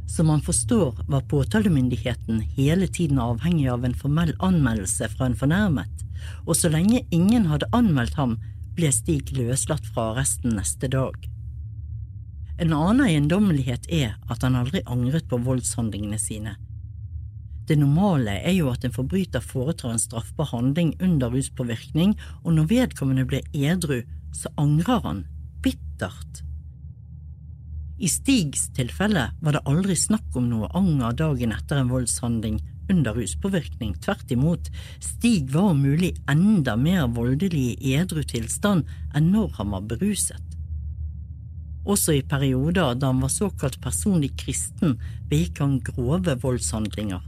Som 0.09 0.31
man 0.33 0.41
forstår, 0.41 1.03
var 1.13 1.27
påtalemyndigheten 1.29 2.41
hele 2.57 2.89
tiden 2.89 3.21
avhengig 3.21 3.69
av 3.69 3.85
en 3.85 3.99
formell 3.99 4.33
anmeldelse 4.41 5.11
fra 5.13 5.29
en 5.29 5.37
fornærmet, 5.37 6.07
og 6.47 6.57
så 6.57 6.73
lenge 6.73 7.05
ingen 7.13 7.51
hadde 7.53 7.69
anmeldt 7.77 8.17
ham, 8.17 8.39
ble 8.77 8.89
Stig 8.97 9.35
løslatt 9.37 9.85
fra 9.93 10.15
arresten 10.15 10.57
neste 10.57 10.89
dag. 10.89 11.29
En 12.57 12.73
annen 12.73 13.05
eiendommelighet 13.05 13.85
er 13.93 14.17
at 14.33 14.49
han 14.49 14.57
aldri 14.57 14.81
angret 14.89 15.29
på 15.29 15.45
voldshandlingene 15.45 16.17
sine. 16.17 16.57
Det 17.67 17.79
normale 17.79 18.37
er 18.47 18.55
jo 18.55 18.71
at 18.71 18.85
en 18.87 18.95
forbryter 18.95 19.43
foretar 19.43 19.95
en 19.95 20.03
straffbar 20.03 20.53
handling 20.53 20.95
under 21.03 21.33
ruspåvirkning, 21.35 22.15
og 22.45 22.55
når 22.55 22.71
vedkommende 22.71 23.27
blir 23.27 23.47
edru, 23.53 24.03
så 24.33 24.53
angrer 24.61 25.03
han, 25.03 25.25
bittert. 25.65 26.43
I 27.99 28.09
Stigs 28.13 28.69
tilfelle 28.77 29.31
var 29.41 29.57
det 29.57 29.65
aldri 29.67 29.97
snakk 29.97 30.35
om 30.37 30.51
noe 30.51 30.69
anger 30.77 31.17
dagen 31.17 31.55
etter 31.57 31.81
en 31.81 31.91
voldshandling 31.91 32.59
under 32.93 33.17
ruspåvirkning. 33.17 33.95
Tvert 34.05 34.31
imot, 34.31 34.69
Stig 35.03 35.49
var 35.51 35.73
om 35.73 35.81
mulig 35.83 36.13
enda 36.31 36.77
mer 36.77 37.07
voldelig 37.17 37.73
i 37.81 37.97
edru 37.97 38.23
tilstand 38.23 38.87
enn 39.17 39.33
når 39.33 39.57
han 39.59 39.73
var 39.75 39.89
beruset. 39.91 40.43
Også 41.87 42.17
i 42.19 42.27
perioder 42.27 42.95
da 42.99 43.11
han 43.13 43.23
var 43.23 43.33
såkalt 43.33 43.81
personlig 43.83 44.33
kristen, 44.39 44.99
begikk 45.31 45.63
han 45.63 45.81
grove 45.87 46.37
voldshandlinger. 46.43 47.23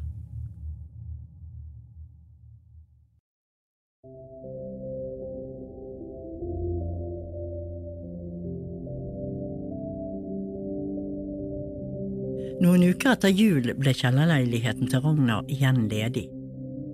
Noen 12.59 12.83
uker 12.91 13.13
etter 13.15 13.31
jul 13.31 13.69
ble 13.79 13.93
kjellerleiligheten 13.95 14.89
til 14.91 15.03
Ragna 15.05 15.37
igjen 15.47 15.85
ledig. 15.93 16.25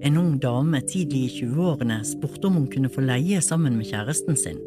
En 0.05 0.19
ung 0.21 0.35
dame 0.37 0.83
tidlig 0.85 1.23
i 1.25 1.31
20-årene 1.39 2.03
spurte 2.05 2.51
om 2.51 2.59
hun 2.59 2.67
kunne 2.69 2.91
få 2.93 3.01
leie 3.07 3.41
sammen 3.41 3.79
med 3.79 3.89
kjæresten 3.89 4.37
sin. 4.37 4.61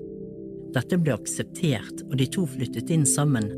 Dette 0.74 0.98
ble 0.98 1.14
akseptert, 1.14 2.02
og 2.10 2.18
de 2.18 2.26
to 2.34 2.48
flyttet 2.50 2.90
inn 2.94 3.06
sammen. 3.06 3.52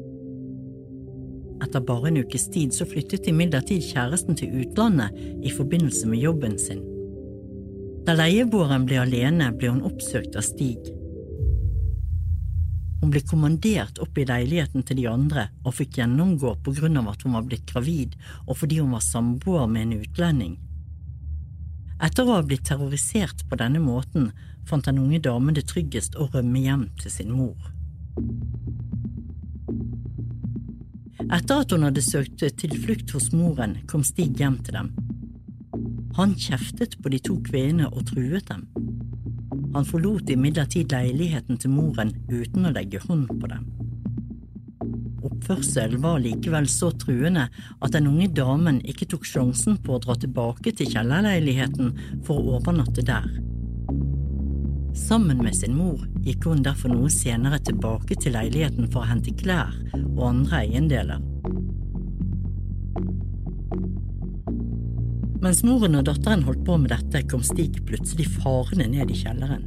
Etter 1.64 1.84
bare 1.88 2.12
en 2.12 2.20
ukes 2.26 2.50
tid 2.52 2.76
så 2.76 2.88
flyttet 2.88 3.32
imidlertid 3.32 3.88
kjæresten 3.88 4.36
til 4.40 4.60
utlandet 4.60 5.16
i 5.40 5.56
forbindelse 5.56 6.12
med 6.12 6.20
jobben 6.20 6.60
sin. 6.60 6.84
Da 8.04 8.20
leieboeren 8.20 8.84
ble 8.90 9.00
alene, 9.00 9.54
ble 9.56 9.72
hun 9.72 9.86
oppsøkt 9.88 10.36
av 10.36 10.44
Stig. 10.44 10.92
Hun 13.00 13.14
ble 13.14 13.22
kommandert 13.24 14.00
opp 14.04 14.18
i 14.20 14.26
leiligheten 14.28 14.84
til 14.84 15.00
de 15.00 15.06
andre 15.08 15.48
og 15.64 15.78
fikk 15.78 16.02
gjennomgå 16.02 16.56
på 16.66 16.74
grunn 16.80 17.00
av 17.00 17.14
at 17.14 17.24
hun 17.24 17.38
var 17.38 17.46
blitt 17.48 17.70
gravid 17.70 18.18
og 18.46 18.58
fordi 18.60 18.82
hun 18.82 18.92
var 18.96 19.06
samboer 19.06 19.70
med 19.72 19.88
en 19.88 20.02
utlending. 20.02 20.58
Etter 22.04 22.28
å 22.28 22.38
ha 22.38 22.44
blitt 22.48 22.68
terrorisert 22.68 23.44
på 23.50 23.60
denne 23.60 23.82
måten 23.84 24.32
fant 24.68 24.86
den 24.88 25.00
unge 25.02 25.20
damen 25.24 25.56
det 25.56 25.68
tryggest 25.72 26.16
å 26.16 26.30
rømme 26.34 26.64
hjem 26.64 26.88
til 27.00 27.12
sin 27.12 27.32
mor. 27.36 27.72
Etter 31.30 31.62
at 31.62 31.74
hun 31.76 31.86
hadde 31.86 32.02
søkt 32.02 32.42
tilflukt 32.62 33.12
hos 33.14 33.32
moren, 33.36 33.78
kom 33.88 34.04
Stig 34.08 34.40
hjem 34.40 34.58
til 34.66 34.80
dem. 34.80 34.94
Han 36.18 36.34
kjeftet 36.40 36.98
på 37.04 37.12
de 37.14 37.20
to 37.24 37.36
kvinnene 37.46 37.92
og 37.92 38.08
truet 38.10 38.48
dem. 38.50 38.66
Han 39.76 39.86
forlot 39.86 40.30
imidlertid 40.34 40.92
leiligheten 40.94 41.60
til 41.62 41.74
moren 41.74 42.14
uten 42.32 42.66
å 42.66 42.74
legge 42.74 43.02
hånd 43.06 43.30
på 43.30 43.52
dem. 43.52 43.68
Oppførselen 45.26 46.02
var 46.02 46.22
likevel 46.24 46.68
så 46.72 46.90
truende 46.96 47.50
at 47.80 47.94
den 47.94 48.08
unge 48.10 48.30
damen 48.34 48.80
ikke 48.88 49.08
tok 49.12 49.28
sjansen 49.28 49.78
på 49.84 49.98
å 49.98 50.02
dra 50.04 50.16
tilbake 50.20 50.74
til 50.76 50.90
kjellerleiligheten 50.94 51.94
for 52.28 52.40
å 52.40 52.58
overnatte 52.58 53.06
der. 53.06 53.28
Sammen 55.00 55.44
med 55.44 55.56
sin 55.56 55.76
mor 55.78 56.02
gikk 56.26 56.48
hun 56.50 56.64
derfor 56.66 56.92
noe 56.92 57.12
senere 57.14 57.60
tilbake 57.64 58.18
til 58.20 58.34
leiligheten 58.36 58.90
for 58.92 59.04
å 59.04 59.12
hente 59.12 59.36
klær 59.38 59.76
og 59.94 60.24
andre 60.32 60.64
eiendeler. 60.64 61.22
Mens 65.40 65.62
moren 65.64 65.96
og 65.96 66.04
datteren 66.10 66.44
holdt 66.44 66.66
på 66.68 66.76
med 66.82 66.92
dette, 66.92 67.22
kom 67.32 67.44
Stig 67.48 67.80
plutselig 67.88 68.28
farende 68.42 68.90
ned 68.92 69.12
i 69.12 69.20
kjelleren. 69.22 69.64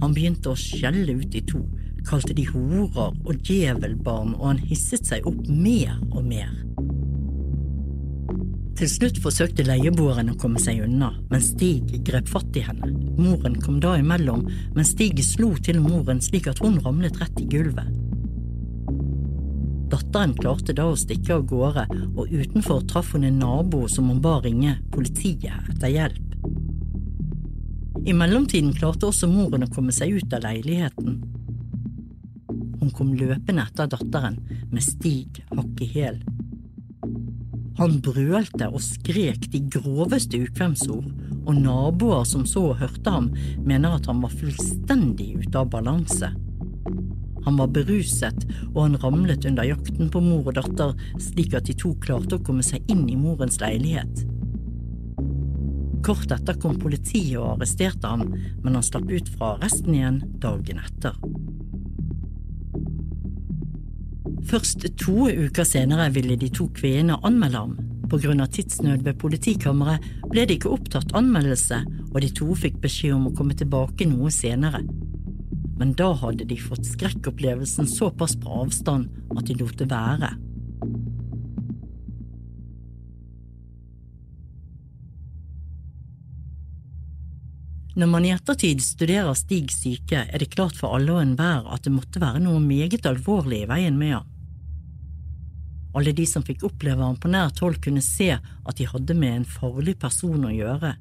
Han 0.00 0.14
begynte 0.16 0.52
å 0.52 0.56
skjelle 0.56 1.18
ut 1.18 1.28
de 1.34 1.42
to, 1.50 1.60
kalte 2.08 2.32
de 2.36 2.46
horer 2.48 3.12
og 3.12 3.44
djevelbarn, 3.44 4.32
og 4.38 4.46
han 4.52 4.64
hisset 4.70 5.04
seg 5.10 5.28
opp 5.28 5.44
mer 5.50 5.98
og 6.08 6.24
mer. 6.24 6.54
Til 8.78 8.86
slutt 8.86 9.16
forsøkte 9.18 9.66
leieboeren 9.66 10.30
å 10.30 10.38
komme 10.38 10.60
seg 10.62 10.84
unna, 10.86 11.10
men 11.28 11.42
Stig 11.44 11.98
grep 12.06 12.30
fatt 12.30 12.56
i 12.56 12.62
henne. 12.64 12.92
Moren 13.18 13.58
kom 13.60 13.80
da 13.82 13.96
imellom, 13.98 14.46
men 14.76 14.86
Stig 14.86 15.18
slo 15.26 15.50
til 15.58 15.82
moren 15.84 16.22
slik 16.22 16.46
at 16.48 16.62
hun 16.62 16.78
ramlet 16.84 17.18
rett 17.20 17.42
i 17.42 17.48
gulvet. 17.50 18.07
Datteren 19.88 20.34
klarte 20.36 20.74
da 20.76 20.84
å 20.90 20.96
stikke 20.98 21.38
av 21.38 21.46
gårde, 21.48 21.86
og 22.12 22.28
utenfor 22.28 22.82
traff 22.90 23.14
hun 23.16 23.24
en 23.24 23.38
nabo 23.40 23.86
som 23.88 24.10
hun 24.12 24.20
ba 24.24 24.36
ringe 24.44 24.76
politiet 24.92 25.70
etter 25.72 25.94
hjelp. 25.94 26.24
I 28.08 28.14
mellomtiden 28.16 28.74
klarte 28.76 29.08
også 29.08 29.28
moren 29.30 29.64
å 29.64 29.70
komme 29.72 29.92
seg 29.92 30.18
ut 30.20 30.34
av 30.36 30.44
leiligheten. 30.44 31.18
Hun 32.78 32.92
kom 32.94 33.14
løpende 33.16 33.64
etter 33.64 33.88
datteren, 33.90 34.36
med 34.70 34.84
Stig 34.84 35.40
hakk 35.50 35.80
i 35.84 35.88
hæl. 35.94 36.20
Han 37.78 38.00
brølte 38.02 38.68
og 38.68 38.82
skrek 38.82 39.48
de 39.52 39.62
groveste 39.72 40.40
ukvemsord, 40.42 41.08
og 41.48 41.60
naboer 41.62 42.26
som 42.28 42.44
så 42.46 42.66
og 42.72 42.80
hørte 42.82 43.12
ham, 43.14 43.30
mener 43.64 43.96
at 43.96 44.08
han 44.10 44.20
var 44.24 44.34
fullstendig 44.34 45.30
ute 45.44 45.60
av 45.60 45.70
balanse. 45.72 46.32
Han 47.46 47.58
var 47.60 47.70
beruset, 47.72 48.46
og 48.74 48.82
han 48.84 48.98
ramlet 49.02 49.46
under 49.48 49.66
jakten 49.68 50.10
på 50.12 50.22
mor 50.24 50.48
og 50.50 50.58
datter 50.58 50.94
slik 51.22 51.54
at 51.56 51.68
de 51.68 51.76
to 51.78 51.94
klarte 52.02 52.38
å 52.38 52.44
komme 52.44 52.64
seg 52.66 52.84
inn 52.90 53.06
i 53.10 53.18
morens 53.18 53.60
leilighet. 53.62 54.24
Kort 56.06 56.30
etter 56.32 56.56
kom 56.62 56.78
politiet 56.80 57.36
og 57.40 57.56
arresterte 57.56 58.08
ham, 58.08 58.24
men 58.62 58.78
han 58.78 58.86
slapp 58.86 59.10
ut 59.10 59.28
fra 59.34 59.56
arresten 59.56 59.96
igjen 59.96 60.22
dagen 60.42 60.80
etter. 60.84 61.18
Først 64.48 64.86
to 65.00 65.26
uker 65.28 65.66
senere 65.66 66.08
ville 66.14 66.38
de 66.40 66.48
to 66.54 66.68
kvinnene 66.76 67.18
anmelde 67.26 67.64
ham. 67.64 67.76
På 68.08 68.16
grunn 68.22 68.40
av 68.40 68.48
tidsnød 68.54 69.02
ved 69.04 69.18
politikammeret 69.20 70.06
ble 70.30 70.46
det 70.48 70.56
ikke 70.56 70.72
opptatt 70.72 71.12
anmeldelse, 71.18 71.82
og 72.08 72.22
de 72.24 72.30
to 72.32 72.54
fikk 72.56 72.78
beskjed 72.80 73.18
om 73.18 73.28
å 73.28 73.34
komme 73.36 73.58
tilbake 73.58 74.08
noe 74.08 74.32
senere 74.32 74.80
men 75.78 75.94
da 75.98 76.10
hadde 76.20 76.46
de 76.50 76.58
fått 76.58 76.86
skrekkopplevelsen 76.86 77.88
såpass 77.90 78.36
på 78.40 78.60
avstand 78.64 79.08
at 79.36 79.46
de 79.46 79.56
lot 79.60 79.78
det 79.78 79.88
være. 79.90 80.34
Når 87.98 88.06
man 88.06 88.26
i 88.26 88.30
ettertid 88.30 88.78
studerer 88.82 89.34
Stig 89.34 89.72
syke, 89.74 90.20
er 90.22 90.38
det 90.38 90.52
klart 90.52 90.76
for 90.78 90.94
alle 90.94 91.16
og 91.16 91.22
enhver 91.22 91.66
at 91.66 91.82
det 91.86 91.90
måtte 91.90 92.22
være 92.22 92.42
noe 92.44 92.60
meget 92.62 93.06
alvorlig 93.10 93.64
i 93.64 93.70
veien 93.70 93.98
med 93.98 94.14
ham. 94.14 94.28
Alle 95.98 96.12
de 96.14 96.26
som 96.28 96.44
fikk 96.46 96.62
oppleve 96.68 97.02
ham 97.02 97.16
på 97.18 97.30
nært 97.32 97.58
hold, 97.64 97.80
kunne 97.82 98.04
se 98.04 98.30
at 98.36 98.78
de 98.78 98.86
hadde 98.86 99.16
med 99.18 99.40
en 99.40 99.48
farlig 99.48 99.96
person 99.98 100.46
å 100.46 100.54
gjøre. 100.54 100.92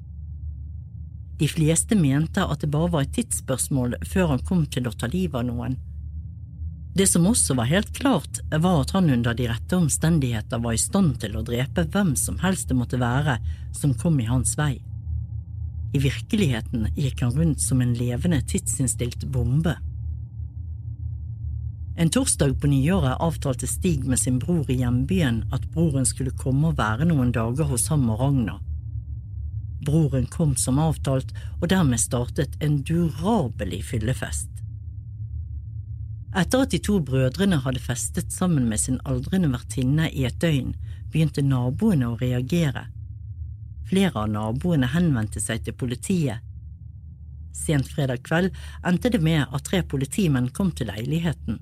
De 1.37 1.47
fleste 1.47 1.95
mente 1.95 2.41
at 2.41 2.63
det 2.63 2.71
bare 2.73 2.91
var 2.93 3.05
et 3.05 3.13
tidsspørsmål 3.13 3.99
før 4.09 4.33
han 4.33 4.43
kom 4.47 4.65
til 4.73 4.89
å 4.89 4.95
ta 4.95 5.09
livet 5.11 5.37
av 5.41 5.45
noen. 5.49 5.77
Det 6.97 7.05
som 7.05 7.27
også 7.29 7.53
var 7.53 7.69
helt 7.69 7.91
klart, 7.93 8.39
var 8.49 8.81
at 8.81 8.95
han 8.95 9.09
under 9.13 9.35
de 9.37 9.45
rette 9.51 9.77
omstendigheter 9.77 10.57
var 10.63 10.73
i 10.73 10.81
stand 10.81 11.19
til 11.21 11.35
å 11.37 11.43
drepe 11.45 11.85
hvem 11.93 12.15
som 12.17 12.39
helst 12.41 12.71
det 12.71 12.77
måtte 12.79 12.97
være 12.97 13.37
som 13.77 13.93
kom 13.93 14.17
i 14.17 14.25
hans 14.25 14.55
vei. 14.57 14.79
I 15.93 16.01
virkeligheten 16.01 16.89
gikk 16.97 17.21
han 17.21 17.35
rundt 17.37 17.61
som 17.61 17.83
en 17.85 17.93
levende 17.93 18.41
tidsinnstilt 18.49 19.27
bombe. 19.29 19.75
En 21.97 22.09
torsdag 22.13 22.57
på 22.61 22.69
nyåret 22.69 23.21
avtalte 23.21 23.69
Stig 23.69 24.03
med 24.05 24.19
sin 24.21 24.41
bror 24.41 24.65
i 24.69 24.81
hjembyen 24.81 25.43
at 25.53 25.69
broren 25.73 26.05
skulle 26.05 26.33
komme 26.37 26.71
og 26.71 26.81
være 26.81 27.07
noen 27.09 27.29
dager 27.33 27.69
hos 27.69 27.87
ham 27.93 28.09
og 28.13 28.21
Ragna. 28.21 28.57
Broren 29.87 30.27
kom 30.27 30.55
som 30.59 30.79
avtalt, 30.83 31.31
og 31.61 31.69
dermed 31.71 32.01
startet 32.03 32.57
en 32.63 32.81
durabelig 32.83 33.85
fyllefest. 33.87 34.51
Etter 36.37 36.65
at 36.65 36.73
de 36.73 36.79
to 36.83 36.99
brødrene 37.01 37.61
hadde 37.63 37.81
festet 37.81 38.33
sammen 38.35 38.67
med 38.69 38.81
sin 38.83 38.99
aldrende 39.07 39.49
vertinne 39.53 40.09
i 40.11 40.25
et 40.27 40.37
døgn, 40.43 40.75
begynte 41.11 41.41
naboene 41.41 42.11
å 42.11 42.19
reagere. 42.19 42.89
Flere 43.87 44.25
av 44.25 44.29
naboene 44.33 44.89
henvendte 44.91 45.39
seg 45.41 45.63
til 45.63 45.77
politiet. 45.79 46.43
Sent 47.55 47.87
fredag 47.89 48.21
kveld 48.27 48.51
endte 48.85 49.09
det 49.13 49.23
med 49.23 49.47
at 49.47 49.65
tre 49.65 49.81
politimenn 49.87 50.51
kom 50.53 50.73
til 50.75 50.91
leiligheten. 50.91 51.61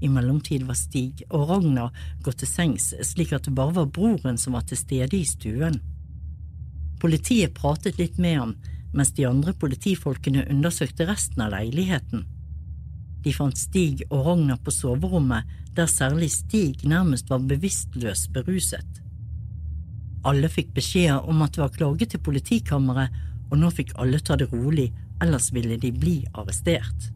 I 0.00 0.08
mellomtid 0.08 0.64
var 0.66 0.78
Stig 0.78 1.24
og 1.28 1.48
Ragnar 1.50 1.94
gått 2.24 2.40
til 2.42 2.50
sengs, 2.50 2.90
slik 3.02 3.34
at 3.36 3.46
det 3.46 3.54
bare 3.54 3.76
var 3.80 3.92
broren 3.92 4.38
som 4.40 4.56
var 4.56 4.66
til 4.66 4.80
stede 4.80 5.18
i 5.18 5.26
stuen. 5.26 5.80
Politiet 6.98 7.54
pratet 7.54 7.98
litt 7.98 8.18
med 8.18 8.38
ham, 8.38 8.56
mens 8.94 9.12
de 9.14 9.26
andre 9.28 9.54
politifolkene 9.54 10.46
undersøkte 10.50 11.06
resten 11.06 11.44
av 11.44 11.52
leiligheten. 11.54 12.24
De 13.22 13.34
fant 13.34 13.58
Stig 13.58 14.04
og 14.08 14.24
Ragnar 14.26 14.60
på 14.64 14.72
soverommet, 14.74 15.44
der 15.76 15.90
særlig 15.90 16.30
Stig 16.34 16.84
nærmest 16.88 17.30
var 17.30 17.44
bevisstløs 17.44 18.26
beruset. 18.34 19.02
Alle 20.26 20.50
fikk 20.50 20.72
beskjed 20.74 21.28
om 21.30 21.42
at 21.44 21.54
det 21.54 21.62
var 21.62 21.74
klaget 21.76 22.14
til 22.14 22.22
politikammeret, 22.24 23.14
og 23.48 23.60
nå 23.60 23.70
fikk 23.72 23.94
alle 24.02 24.20
ta 24.20 24.36
det 24.36 24.50
rolig, 24.52 24.90
ellers 25.22 25.52
ville 25.54 25.78
de 25.80 25.92
bli 25.94 26.16
arrestert. 26.34 27.12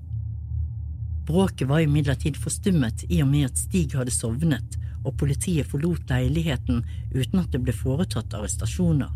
Bråket 1.26 1.68
var 1.70 1.82
imidlertid 1.84 2.38
forstummet 2.40 3.04
i 3.08 3.20
og 3.22 3.28
med 3.30 3.50
at 3.50 3.58
Stig 3.58 3.94
hadde 3.94 4.14
sovnet, 4.14 4.78
og 5.02 5.16
politiet 5.18 5.66
forlot 5.70 6.10
leiligheten 6.10 6.82
uten 7.14 7.42
at 7.42 7.50
det 7.54 7.62
ble 7.62 7.74
foretatt 7.74 8.34
arrestasjoner. 8.38 9.10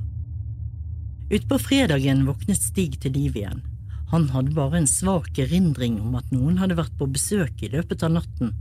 Utpå 1.26 1.58
fredagen 1.58 2.20
våknet 2.22 2.60
Stig 2.62 3.00
til 3.02 3.16
liv 3.18 3.34
igjen. 3.34 3.64
Han 4.12 4.28
hadde 4.30 4.54
bare 4.54 4.78
en 4.78 4.86
svak 4.86 5.38
erindring 5.42 5.96
om 5.98 6.14
at 6.14 6.28
noen 6.30 6.60
hadde 6.60 6.76
vært 6.78 6.94
på 7.00 7.08
besøk 7.10 7.64
i 7.66 7.70
løpet 7.72 8.04
av 8.06 8.12
natten. 8.14 8.52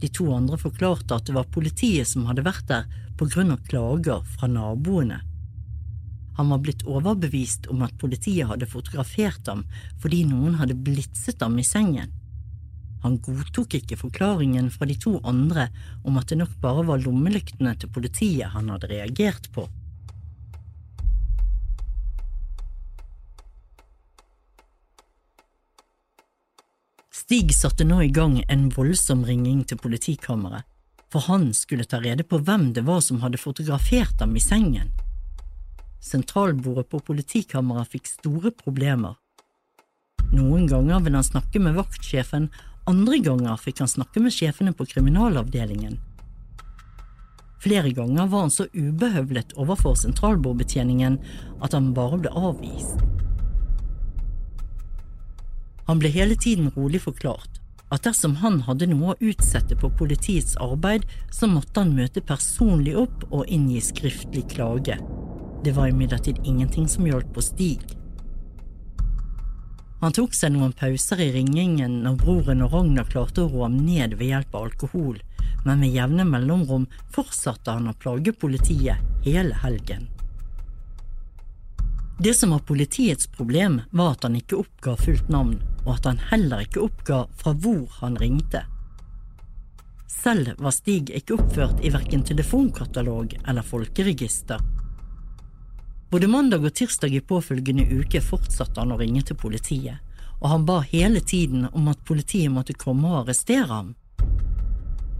De 0.00 0.08
to 0.08 0.30
andre 0.32 0.56
forklarte 0.56 1.18
at 1.18 1.28
det 1.28 1.36
var 1.36 1.50
politiet 1.52 2.08
som 2.08 2.24
hadde 2.30 2.46
vært 2.48 2.64
der 2.70 2.88
på 3.20 3.28
grunn 3.28 3.52
av 3.52 3.60
klager 3.68 4.24
fra 4.24 4.48
naboene. 4.48 5.20
Han 6.40 6.52
var 6.52 6.64
blitt 6.64 6.84
overbevist 6.88 7.68
om 7.72 7.84
at 7.84 7.96
politiet 8.00 8.48
hadde 8.48 8.68
fotografert 8.72 9.44
ham 9.48 9.66
fordi 10.00 10.24
noen 10.28 10.56
hadde 10.56 10.80
blitset 10.80 11.44
ham 11.44 11.60
i 11.60 11.64
sengen. 11.64 12.12
Han 13.04 13.20
godtok 13.20 13.76
ikke 13.76 14.00
forklaringen 14.00 14.72
fra 14.72 14.88
de 14.88 14.96
to 14.96 15.18
andre 15.28 15.68
om 16.08 16.16
at 16.16 16.32
det 16.32 16.40
nok 16.40 16.56
bare 16.64 16.88
var 16.88 17.04
lommelyktene 17.04 17.76
til 17.76 17.92
politiet 17.92 18.56
han 18.56 18.72
hadde 18.72 18.88
reagert 18.96 19.52
på. 19.52 19.68
Stig 27.26 27.54
satte 27.54 27.82
nå 27.82 27.96
i 28.02 28.08
gang 28.14 28.36
en 28.46 28.68
voldsom 28.70 29.24
ringing 29.26 29.64
til 29.66 29.80
politikammeret, 29.82 30.62
for 31.10 31.24
han 31.26 31.48
skulle 31.58 31.82
ta 31.82 31.98
rede 31.98 32.22
på 32.22 32.38
hvem 32.38 32.68
det 32.76 32.84
var 32.86 33.00
som 33.02 33.18
hadde 33.18 33.40
fotografert 33.42 34.22
ham 34.22 34.36
i 34.38 34.42
sengen. 34.44 34.92
Sentralbordet 35.98 36.86
på 36.92 37.00
politikammeret 37.08 37.90
fikk 37.90 38.06
store 38.12 38.54
problemer. 38.54 39.18
Noen 40.30 40.70
ganger 40.70 41.02
ville 41.02 41.18
han 41.18 41.26
snakke 41.26 41.64
med 41.66 41.74
vaktsjefen, 41.80 42.46
andre 42.86 43.18
ganger 43.26 43.58
fikk 43.58 43.82
han 43.82 43.90
snakke 43.90 44.22
med 44.22 44.36
sjefene 44.36 44.70
på 44.70 44.86
kriminalavdelingen. 44.94 45.98
Flere 47.58 47.90
ganger 47.90 48.30
var 48.30 48.46
han 48.46 48.54
så 48.54 48.70
ubehøvlet 48.70 49.58
overfor 49.58 49.98
sentralbordbetjeningen 49.98 51.18
at 51.58 51.74
han 51.74 51.90
bare 51.90 52.22
ble 52.22 52.38
avvist. 52.38 53.02
Han 55.86 56.02
ble 56.02 56.10
hele 56.10 56.34
tiden 56.34 56.72
rolig 56.74 57.02
forklart 57.04 57.60
at 57.94 58.02
dersom 58.02 58.34
han 58.42 58.62
hadde 58.66 58.88
noe 58.90 59.12
å 59.14 59.28
utsette 59.30 59.76
på 59.78 59.92
politiets 59.98 60.56
arbeid, 60.62 61.04
så 61.30 61.46
måtte 61.46 61.84
han 61.84 61.94
møte 61.94 62.24
personlig 62.24 62.96
opp 62.98 63.28
og 63.30 63.46
inngi 63.46 63.78
skriftlig 63.84 64.42
klage. 64.50 64.98
Det 65.62 65.74
var 65.76 65.92
imidlertid 65.92 66.40
ingenting 66.42 66.88
som 66.90 67.06
hjalp 67.06 67.30
på 67.34 67.44
Stig. 67.44 67.84
Han 70.02 70.12
tok 70.12 70.34
seg 70.36 70.52
noen 70.52 70.74
pauser 70.76 71.22
i 71.22 71.30
ringingen 71.38 72.00
når 72.04 72.18
broren 72.20 72.66
og 72.66 72.74
Ragnar 72.74 73.06
klarte 73.08 73.46
å 73.46 73.48
roe 73.52 73.68
ham 73.68 73.78
ned 73.86 74.18
ved 74.18 74.32
hjelp 74.32 74.58
av 74.58 74.66
alkohol, 74.68 75.22
men 75.64 75.80
med 75.80 75.94
jevne 75.94 76.26
mellomrom 76.26 76.84
fortsatte 77.14 77.78
han 77.78 77.88
å 77.90 77.96
plage 77.96 78.34
politiet 78.34 79.00
hele 79.24 79.56
helgen. 79.62 80.10
Det 82.18 82.34
som 82.34 82.52
var 82.54 82.66
politiets 82.66 83.28
problem, 83.28 83.80
var 83.90 84.14
at 84.14 84.26
han 84.26 84.38
ikke 84.38 84.60
oppga 84.62 84.94
fullt 85.00 85.28
navn, 85.32 85.58
og 85.86 85.94
at 85.94 86.08
han 86.10 86.22
heller 86.30 86.64
ikke 86.66 86.82
oppga 86.84 87.24
fra 87.38 87.54
hvor 87.54 87.86
han 88.00 88.18
ringte. 88.20 88.64
Selv 90.10 90.58
var 90.58 90.74
Stig 90.74 91.12
ikke 91.14 91.36
oppført 91.38 91.82
i 91.86 91.92
verken 91.94 92.24
telefonkatalog 92.26 93.36
eller 93.46 93.62
folkeregister. 93.62 94.60
Både 96.10 96.28
mandag 96.30 96.64
og 96.64 96.74
tirsdag 96.74 97.14
i 97.14 97.20
påfølgende 97.22 97.86
uke 98.00 98.22
fortsatte 98.22 98.82
han 98.82 98.94
å 98.94 98.98
ringe 98.98 99.22
til 99.26 99.38
politiet, 99.38 100.02
og 100.40 100.50
han 100.50 100.66
ba 100.66 100.80
hele 100.86 101.20
tiden 101.20 101.68
om 101.72 101.88
at 101.90 102.04
politiet 102.06 102.52
måtte 102.54 102.76
komme 102.78 103.10
og 103.10 103.22
arrestere 103.24 103.70
ham. 103.70 103.94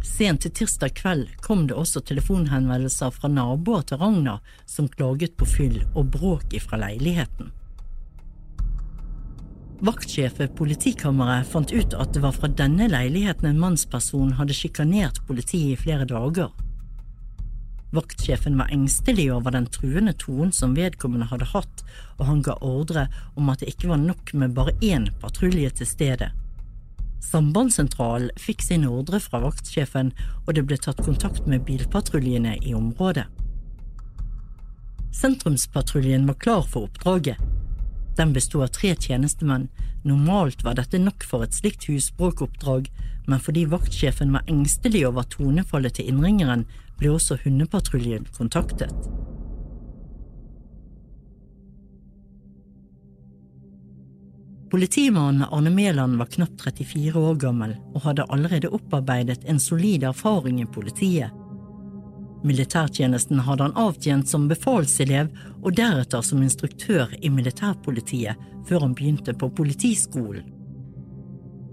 Sent 0.07 0.45
til 0.45 0.55
tirsdag 0.55 0.95
kveld 0.97 1.33
kom 1.43 1.67
det 1.67 1.75
også 1.77 2.01
telefonhenvendelser 2.07 3.11
fra 3.15 3.29
naboer 3.29 3.83
til 3.87 3.99
Ragna 4.01 4.39
som 4.71 4.89
klaget 4.89 5.35
på 5.37 5.49
fyll 5.51 5.81
og 5.95 6.13
bråk 6.15 6.55
ifra 6.55 6.79
leiligheten. 6.81 7.51
Vaktsjef 9.85 10.39
ved 10.41 10.55
politikammeret 10.57 11.49
fant 11.51 11.73
ut 11.73 11.95
at 12.01 12.15
det 12.15 12.23
var 12.25 12.33
fra 12.33 12.49
denne 12.49 12.87
leiligheten 12.89 13.51
en 13.51 13.59
mannsperson 13.61 14.33
hadde 14.39 14.57
sjikanert 14.57 15.21
politiet 15.29 15.75
i 15.75 15.81
flere 15.83 16.07
dager. 16.09 16.49
Vaktsjefen 17.93 18.57
var 18.59 18.73
engstelig 18.73 19.29
over 19.35 19.53
den 19.53 19.69
truende 19.73 20.15
tonen 20.17 20.53
som 20.53 20.75
vedkommende 20.77 21.29
hadde 21.29 21.49
hatt, 21.53 21.85
og 22.17 22.25
han 22.29 22.41
ga 22.45 22.57
ordre 22.65 23.07
om 23.37 23.53
at 23.53 23.61
det 23.61 23.75
ikke 23.75 23.93
var 23.93 24.01
nok 24.01 24.33
med 24.35 24.57
bare 24.57 24.73
én 24.81 25.11
patrulje 25.21 25.71
til 25.79 25.89
stedet. 25.89 26.31
Sambandssentralen 27.27 28.33
fikk 28.41 28.65
sin 28.65 28.87
ordre 28.89 29.21
fra 29.21 29.43
vaktsjefen, 29.45 30.13
og 30.47 30.57
det 30.57 30.65
ble 30.69 30.81
tatt 30.81 31.05
kontakt 31.05 31.45
med 31.47 31.65
bilpatruljene 31.69 32.57
i 32.65 32.73
området. 32.77 33.27
Sentrumspatruljen 35.17 36.27
var 36.29 36.41
klar 36.41 36.65
for 36.65 36.89
oppdraget. 36.89 37.41
Den 38.17 38.33
bestod 38.33 38.63
av 38.65 38.73
tre 38.73 38.95
tjenestemenn. 38.95 39.69
Normalt 40.09 40.65
var 40.65 40.79
dette 40.79 40.99
nok 41.03 41.25
for 41.27 41.45
et 41.45 41.57
slikt 41.57 41.89
husbråkoppdrag, 41.91 42.89
men 43.27 43.43
fordi 43.43 43.67
vaktsjefen 43.69 44.33
var 44.33 44.47
engstelig 44.49 45.05
over 45.09 45.27
tonefallet 45.29 45.99
til 45.99 46.09
innringeren, 46.13 46.65
ble 46.97 47.13
også 47.13 47.37
hundepatruljen 47.45 48.29
kontaktet. 48.37 48.93
Politimannen 54.71 55.47
Arne 55.47 55.71
Mæland 55.71 56.17
var 56.19 56.27
knapt 56.33 56.65
34 56.65 57.21
år 57.21 57.37
gammel 57.39 57.77
og 57.95 58.03
hadde 58.09 58.27
allerede 58.35 58.73
opparbeidet 58.75 59.45
en 59.47 59.61
solid 59.63 60.03
erfaring 60.09 60.59
i 60.61 60.67
politiet. 60.67 61.31
Militærtjenesten 62.45 63.41
hadde 63.47 63.69
han 63.69 63.79
avtjent 63.81 64.29
som 64.29 64.49
befalselev 64.51 65.31
og 65.63 65.73
deretter 65.79 66.23
som 66.23 66.43
instruktør 66.45 67.15
i 67.23 67.31
militærpolitiet 67.33 68.37
før 68.69 68.85
han 68.85 68.95
begynte 68.99 69.35
på 69.35 69.49
Politiskolen. 69.57 70.53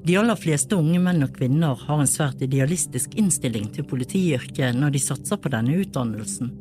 De 0.03 0.17
aller 0.19 0.35
fleste 0.35 0.75
unge 0.75 0.99
menn 0.99 1.23
og 1.23 1.31
kvinner 1.37 1.79
har 1.79 2.01
en 2.01 2.09
svært 2.09 2.41
idealistisk 2.43 3.13
innstilling 3.19 3.69
til 3.71 3.87
politiyrket 3.87 4.75
når 4.75 4.95
de 4.95 4.99
satser 4.99 5.39
på 5.39 5.51
denne 5.53 5.77
utdannelsen. 5.79 6.51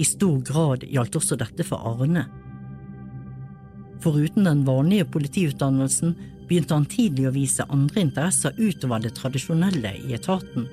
I 0.00 0.06
stor 0.08 0.38
grad 0.48 0.86
gjaldt 0.88 1.18
også 1.20 1.36
dette 1.38 1.66
for 1.68 1.84
Arne. 1.84 2.24
Foruten 4.02 4.48
den 4.48 4.64
vanlige 4.64 5.04
politiutdannelsen 5.12 6.16
begynte 6.48 6.76
han 6.76 6.88
tidlig 6.88 7.28
å 7.28 7.34
vise 7.36 7.68
andre 7.72 8.06
interesser 8.06 8.56
utover 8.56 9.04
det 9.04 9.14
tradisjonelle 9.18 9.94
i 10.08 10.16
etaten. 10.16 10.66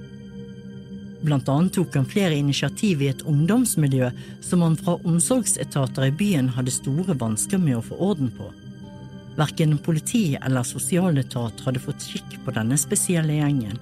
Blant 1.21 1.49
annet 1.49 1.75
tok 1.77 1.95
han 1.95 2.07
flere 2.09 2.35
initiativ 2.35 3.01
i 3.01 3.11
et 3.11 3.21
ungdomsmiljø 3.29 4.09
som 4.41 4.63
han 4.65 4.77
fra 4.79 4.97
omsorgsetater 5.05 6.07
i 6.07 6.15
byen 6.17 6.49
hadde 6.55 6.73
store 6.73 7.13
vansker 7.13 7.61
med 7.61 7.77
å 7.77 7.85
få 7.85 7.99
orden 8.09 8.31
på. 8.33 8.49
Verken 9.37 9.77
politi 9.77 10.35
eller 10.41 10.65
sosialetat 10.67 11.61
hadde 11.65 11.83
fått 11.83 12.03
skikk 12.03 12.39
på 12.45 12.53
denne 12.55 12.77
spesielle 12.79 13.37
gjengen. 13.37 13.77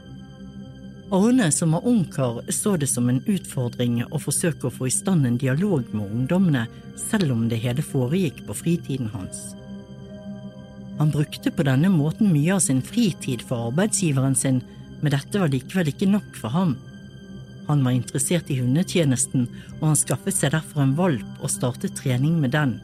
Arne, 1.16 1.48
som 1.52 1.72
var 1.74 1.88
ungkar, 1.88 2.44
så 2.54 2.76
det 2.78 2.88
som 2.92 3.08
en 3.10 3.24
utfordring 3.26 4.04
å 4.06 4.20
forsøke 4.22 4.68
å 4.68 4.74
få 4.74 4.90
i 4.90 4.94
stand 4.94 5.26
en 5.26 5.40
dialog 5.42 5.88
med 5.96 6.06
ungdommene, 6.06 6.68
selv 7.10 7.34
om 7.34 7.48
det 7.50 7.64
hele 7.64 7.82
foregikk 7.82 8.44
på 8.46 8.58
fritiden 8.60 9.10
hans. 9.16 9.56
Han 11.00 11.10
brukte 11.10 11.50
på 11.56 11.66
denne 11.66 11.90
måten 11.90 12.30
mye 12.34 12.58
av 12.58 12.62
sin 12.62 12.84
fritid 12.86 13.42
for 13.42 13.72
arbeidsgiveren 13.72 14.36
sin, 14.38 14.62
men 15.02 15.16
dette 15.16 15.42
var 15.42 15.50
likevel 15.50 15.90
ikke 15.90 16.12
nok 16.12 16.38
for 16.38 16.54
ham. 16.54 16.76
Han 17.70 17.84
var 17.86 17.94
interessert 17.94 18.50
i 18.50 18.58
hundetjenesten, 18.58 19.46
og 19.78 19.92
han 19.92 19.98
skaffet 20.00 20.34
seg 20.34 20.56
derfor 20.56 20.82
en 20.82 20.96
valp 20.98 21.44
og 21.44 21.52
startet 21.54 21.94
trening 22.00 22.40
med 22.42 22.56
den, 22.56 22.80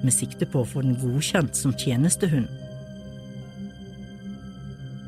med 0.00 0.14
sikte 0.16 0.48
på 0.48 0.62
å 0.62 0.68
få 0.68 0.80
den 0.86 0.96
godkjent 0.96 1.58
som 1.58 1.74
tjenestehund. 1.76 2.48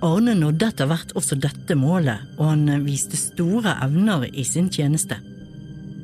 Arne 0.05 0.35
nådde 0.37 0.69
etter 0.69 0.91
hvert 0.91 1.15
også 1.17 1.39
dette 1.41 1.73
målet, 1.81 2.21
og 2.37 2.51
han 2.51 2.85
viste 2.85 3.17
store 3.17 3.79
evner 3.87 4.27
i 4.29 4.45
sin 4.45 4.69
tjeneste. 4.69 5.17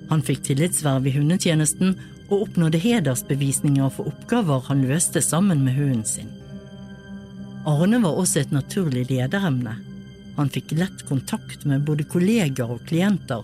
Han 0.09 0.25
fikk 0.25 0.47
tillitsverv 0.49 1.05
i 1.05 1.13
hundetjenesten 1.19 1.93
og 2.31 2.47
oppnådde 2.47 2.81
hedersbevisninger 2.81 3.93
for 3.93 4.09
oppgaver 4.09 4.65
han 4.71 4.87
løste 4.89 5.21
sammen 5.21 5.61
med 5.67 5.77
hunden 5.77 6.09
sin. 6.09 6.33
Arne 7.69 8.01
var 8.01 8.17
også 8.17 8.41
et 8.41 8.57
naturlig 8.57 9.05
lederemne. 9.13 9.77
Han 10.37 10.51
fikk 10.53 10.73
lett 10.79 11.07
kontakt 11.09 11.64
med 11.69 11.85
både 11.87 12.07
kolleger 12.09 12.71
og 12.71 12.85
klienter. 12.88 13.43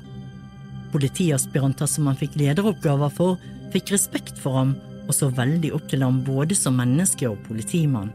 Politiaspiranter 0.93 1.89
som 1.91 2.07
han 2.11 2.19
fikk 2.19 2.37
lederoppgaver 2.41 3.11
for, 3.13 3.41
fikk 3.75 3.93
respekt 3.97 4.39
for 4.41 4.61
ham 4.61 4.77
og 5.07 5.15
så 5.15 5.29
veldig 5.31 5.73
opp 5.77 5.89
til 5.91 6.03
ham 6.03 6.23
både 6.27 6.57
som 6.59 6.79
menneske 6.79 7.29
og 7.31 7.43
politimann. 7.47 8.13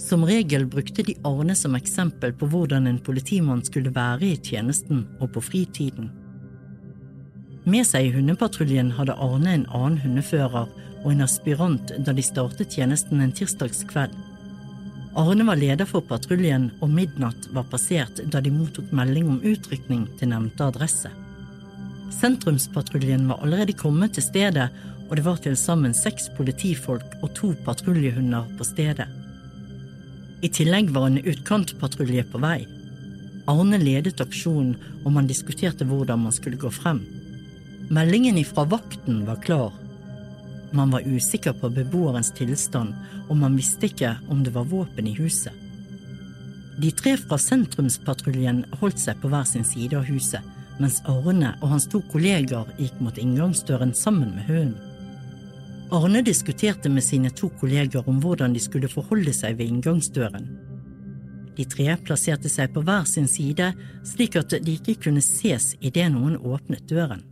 Som 0.00 0.24
regel 0.24 0.64
brukte 0.68 1.04
de 1.04 1.14
Arne 1.28 1.54
som 1.56 1.76
eksempel 1.76 2.32
på 2.32 2.48
hvordan 2.48 2.88
en 2.88 3.00
politimann 3.04 3.60
skulle 3.64 3.92
være 3.92 4.30
i 4.30 4.36
tjenesten 4.36 5.04
og 5.20 5.34
på 5.34 5.42
fritiden. 5.44 6.08
Med 7.68 7.84
seg 7.84 8.08
i 8.08 8.12
hundepatruljen 8.14 8.94
hadde 8.96 9.18
Arne 9.20 9.52
en 9.58 9.66
annen 9.68 10.00
hundefører 10.00 10.70
og 11.02 11.10
en 11.12 11.24
aspirant 11.24 11.92
da 12.00 12.14
de 12.16 12.24
startet 12.24 12.72
tjenesten 12.76 13.20
en 13.20 13.34
tirsdagskveld. 13.36 14.16
Arne 15.18 15.44
var 15.44 15.58
leder 15.58 15.88
for 15.90 16.04
patruljen, 16.06 16.68
og 16.78 16.92
midnatt 16.94 17.48
var 17.54 17.66
passert 17.70 18.20
da 18.30 18.40
de 18.40 18.52
mottok 18.54 18.92
melding 18.94 19.26
om 19.32 19.40
utrykning 19.42 20.06
til 20.20 20.30
nevnte 20.30 20.68
adresse. 20.70 21.10
Sentrumspatruljen 22.14 23.26
var 23.30 23.42
allerede 23.42 23.74
kommet 23.74 24.14
til 24.14 24.26
stedet, 24.26 24.68
og 25.08 25.16
det 25.18 25.24
var 25.26 25.40
til 25.42 25.56
sammen 25.58 25.94
seks 25.96 26.28
politifolk 26.36 27.16
og 27.22 27.32
to 27.34 27.50
patruljehunder 27.66 28.46
på 28.58 28.66
stedet. 28.66 29.08
I 30.40 30.48
tillegg 30.48 30.92
var 30.94 31.08
en 31.08 31.18
utkantpatrulje 31.18 32.22
på 32.30 32.38
vei. 32.40 32.60
Arne 33.50 33.80
ledet 33.82 34.22
aksjonen, 34.22 34.76
og 35.02 35.12
man 35.16 35.26
diskuterte 35.26 35.84
hvordan 35.88 36.22
man 36.22 36.32
skulle 36.36 36.60
gå 36.60 36.70
frem. 36.70 37.02
Meldingen 37.90 38.38
ifra 38.38 38.62
vakten 38.70 39.24
var 39.26 39.42
klar. 39.42 39.74
Man 40.72 40.90
var 40.90 41.06
usikker 41.06 41.52
på 41.52 41.70
beboerens 41.74 42.30
tilstand, 42.36 42.94
og 43.28 43.36
man 43.36 43.56
visste 43.58 43.88
ikke 43.90 44.14
om 44.30 44.44
det 44.44 44.54
var 44.54 44.68
våpen 44.70 45.08
i 45.10 45.16
huset. 45.18 45.52
De 46.80 46.90
tre 46.96 47.16
fra 47.20 47.36
sentrumspatruljen 47.38 48.62
holdt 48.80 49.02
seg 49.02 49.18
på 49.20 49.28
hver 49.32 49.44
sin 49.48 49.66
side 49.66 49.98
av 49.98 50.06
huset, 50.08 50.46
mens 50.80 51.02
Arne 51.10 51.52
og 51.60 51.74
hans 51.74 51.88
to 51.90 52.00
kolleger 52.12 52.70
gikk 52.78 53.02
mot 53.04 53.18
inngangsdøren 53.20 53.92
sammen 53.96 54.32
med 54.38 54.48
hunden. 54.48 54.78
Arne 55.90 56.22
diskuterte 56.22 56.88
med 56.88 57.02
sine 57.02 57.32
to 57.34 57.50
kolleger 57.60 58.06
om 58.08 58.20
hvordan 58.22 58.54
de 58.54 58.62
skulle 58.62 58.88
forholde 58.88 59.34
seg 59.34 59.58
ved 59.58 59.72
inngangsdøren. 59.72 60.46
De 61.58 61.66
tre 61.68 61.96
plasserte 62.06 62.48
seg 62.48 62.70
på 62.72 62.84
hver 62.86 63.04
sin 63.10 63.26
side, 63.28 63.72
slik 64.06 64.38
at 64.38 64.54
de 64.54 64.76
ikke 64.78 64.94
kunne 65.02 65.24
ses 65.24 65.74
idet 65.82 66.06
noen 66.14 66.38
åpnet 66.38 66.86
døren. 66.88 67.26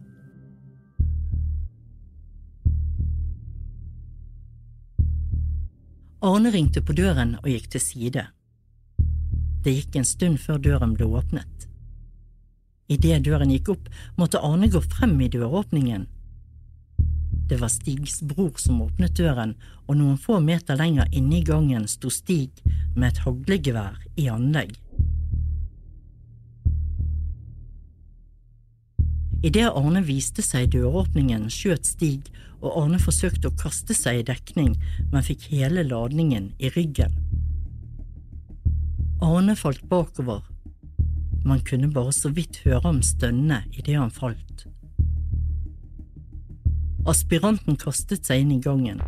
Arne 6.20 6.50
ringte 6.50 6.80
på 6.82 6.96
døren 6.98 7.36
og 7.38 7.46
gikk 7.46 7.68
til 7.70 7.82
side. 7.82 8.22
Det 9.62 9.74
gikk 9.76 9.98
en 10.00 10.06
stund 10.08 10.40
før 10.42 10.56
døren 10.58 10.96
ble 10.98 11.06
åpnet. 11.14 11.66
Idet 12.90 13.22
døren 13.22 13.52
gikk 13.54 13.70
opp, 13.76 13.86
måtte 14.18 14.40
Arne 14.42 14.66
gå 14.72 14.80
frem 14.82 15.14
i 15.22 15.28
døråpningen. 15.30 16.08
Det 17.48 17.60
var 17.60 17.70
Stigs 17.70 18.18
bror 18.26 18.58
som 18.58 18.82
åpnet 18.82 19.14
døren, 19.14 19.54
og 19.86 20.00
noen 20.00 20.18
få 20.18 20.40
meter 20.42 20.76
lenger 20.80 21.06
inne 21.14 21.38
i 21.38 21.46
gangen 21.46 21.86
sto 21.86 22.10
Stig 22.10 22.64
med 22.96 23.12
et 23.12 23.22
haglegevær 23.22 24.02
i 24.18 24.26
anlegg. 24.32 24.74
Idet 29.38 29.68
Arne 29.70 30.00
viste 30.02 30.42
seg 30.42 30.66
i 30.66 30.70
døråpningen, 30.80 31.44
skjøt 31.52 31.86
Stig, 31.86 32.30
og 32.58 32.74
Arne 32.80 32.98
forsøkte 32.98 33.52
å 33.52 33.58
kaste 33.58 33.94
seg 33.94 34.18
i 34.18 34.24
dekning, 34.26 34.72
men 35.12 35.22
fikk 35.22 35.46
hele 35.52 35.84
ladningen 35.86 36.50
i 36.58 36.72
ryggen. 36.74 37.14
Arne 39.22 39.54
falt 39.58 39.84
bakover. 39.90 40.42
Man 41.46 41.62
kunne 41.66 41.90
bare 41.94 42.10
så 42.14 42.32
vidt 42.34 42.58
høre 42.64 42.82
ham 42.82 42.98
stønne 43.06 43.62
idet 43.78 43.94
han 43.94 44.10
falt. 44.10 44.66
Aspiranten 47.08 47.78
kastet 47.78 48.26
seg 48.26 48.42
inn 48.42 48.56
i 48.56 48.60
gangen. 48.62 48.98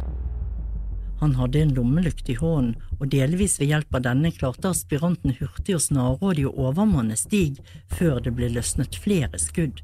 Han 1.21 1.35
hadde 1.37 1.61
en 1.61 1.75
lommelykt 1.77 2.31
i 2.33 2.39
hånden, 2.39 2.79
og 3.01 3.11
delvis 3.13 3.59
ved 3.61 3.75
hjelp 3.75 3.99
av 3.99 4.07
denne 4.07 4.31
klarte 4.33 4.71
aspiranten 4.71 5.35
hurtig 5.41 5.75
og 5.77 5.83
snarrådig 5.85 6.47
å 6.49 6.55
overmanne 6.71 7.19
Stig 7.19 7.59
før 7.93 8.23
det 8.25 8.33
ble 8.39 8.49
løsnet 8.55 8.97
flere 9.03 9.43
skudd. 9.43 9.83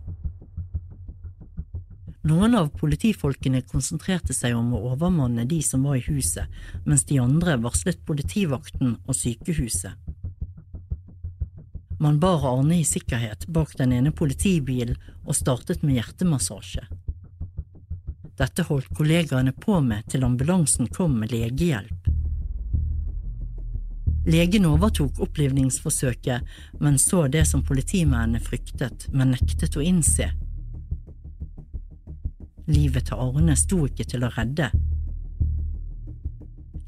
Noen 2.26 2.56
av 2.58 2.72
politifolkene 2.74 3.60
konsentrerte 3.70 4.34
seg 4.34 4.56
om 4.58 4.72
å 4.74 4.80
overmanne 4.88 5.44
de 5.46 5.60
som 5.62 5.84
var 5.86 5.98
i 6.00 6.06
huset, 6.08 6.50
mens 6.82 7.04
de 7.06 7.20
andre 7.22 7.54
varslet 7.62 8.00
politivakten 8.08 8.96
og 9.04 9.14
sykehuset. 9.14 9.92
Man 12.02 12.18
bar 12.20 12.42
Arne 12.50 12.80
i 12.80 12.88
sikkerhet 12.88 13.46
bak 13.54 13.76
den 13.78 13.94
ene 13.94 14.10
politibilen 14.10 14.98
og 15.22 15.36
startet 15.38 15.84
med 15.86 16.00
hjertemassasje. 16.00 16.82
Dette 18.36 18.66
holdt 18.68 18.90
kollegaene 18.98 19.54
på 19.54 19.78
med 19.84 20.10
til 20.10 20.26
ambulansen 20.26 20.90
kom 20.92 21.14
med 21.20 21.30
legehjelp. 21.32 22.10
Legen 24.26 24.66
overtok 24.66 25.22
opplivningsforsøket, 25.22 26.42
men 26.82 26.98
så 26.98 27.28
det 27.30 27.44
som 27.46 27.62
politimennene 27.64 28.42
fryktet, 28.42 29.06
men 29.14 29.30
nektet 29.36 29.78
å 29.78 29.86
innse 29.86 30.32
Livet 32.66 33.06
til 33.06 33.20
Arne 33.22 33.54
sto 33.54 33.84
ikke 33.86 34.04
til 34.10 34.24
å 34.26 34.30
redde. 34.34 34.72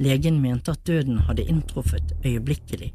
Legen 0.02 0.40
mente 0.42 0.74
at 0.74 0.82
døden 0.86 1.20
hadde 1.26 1.46
inntruffet 1.50 2.16
øyeblikkelig. 2.24 2.90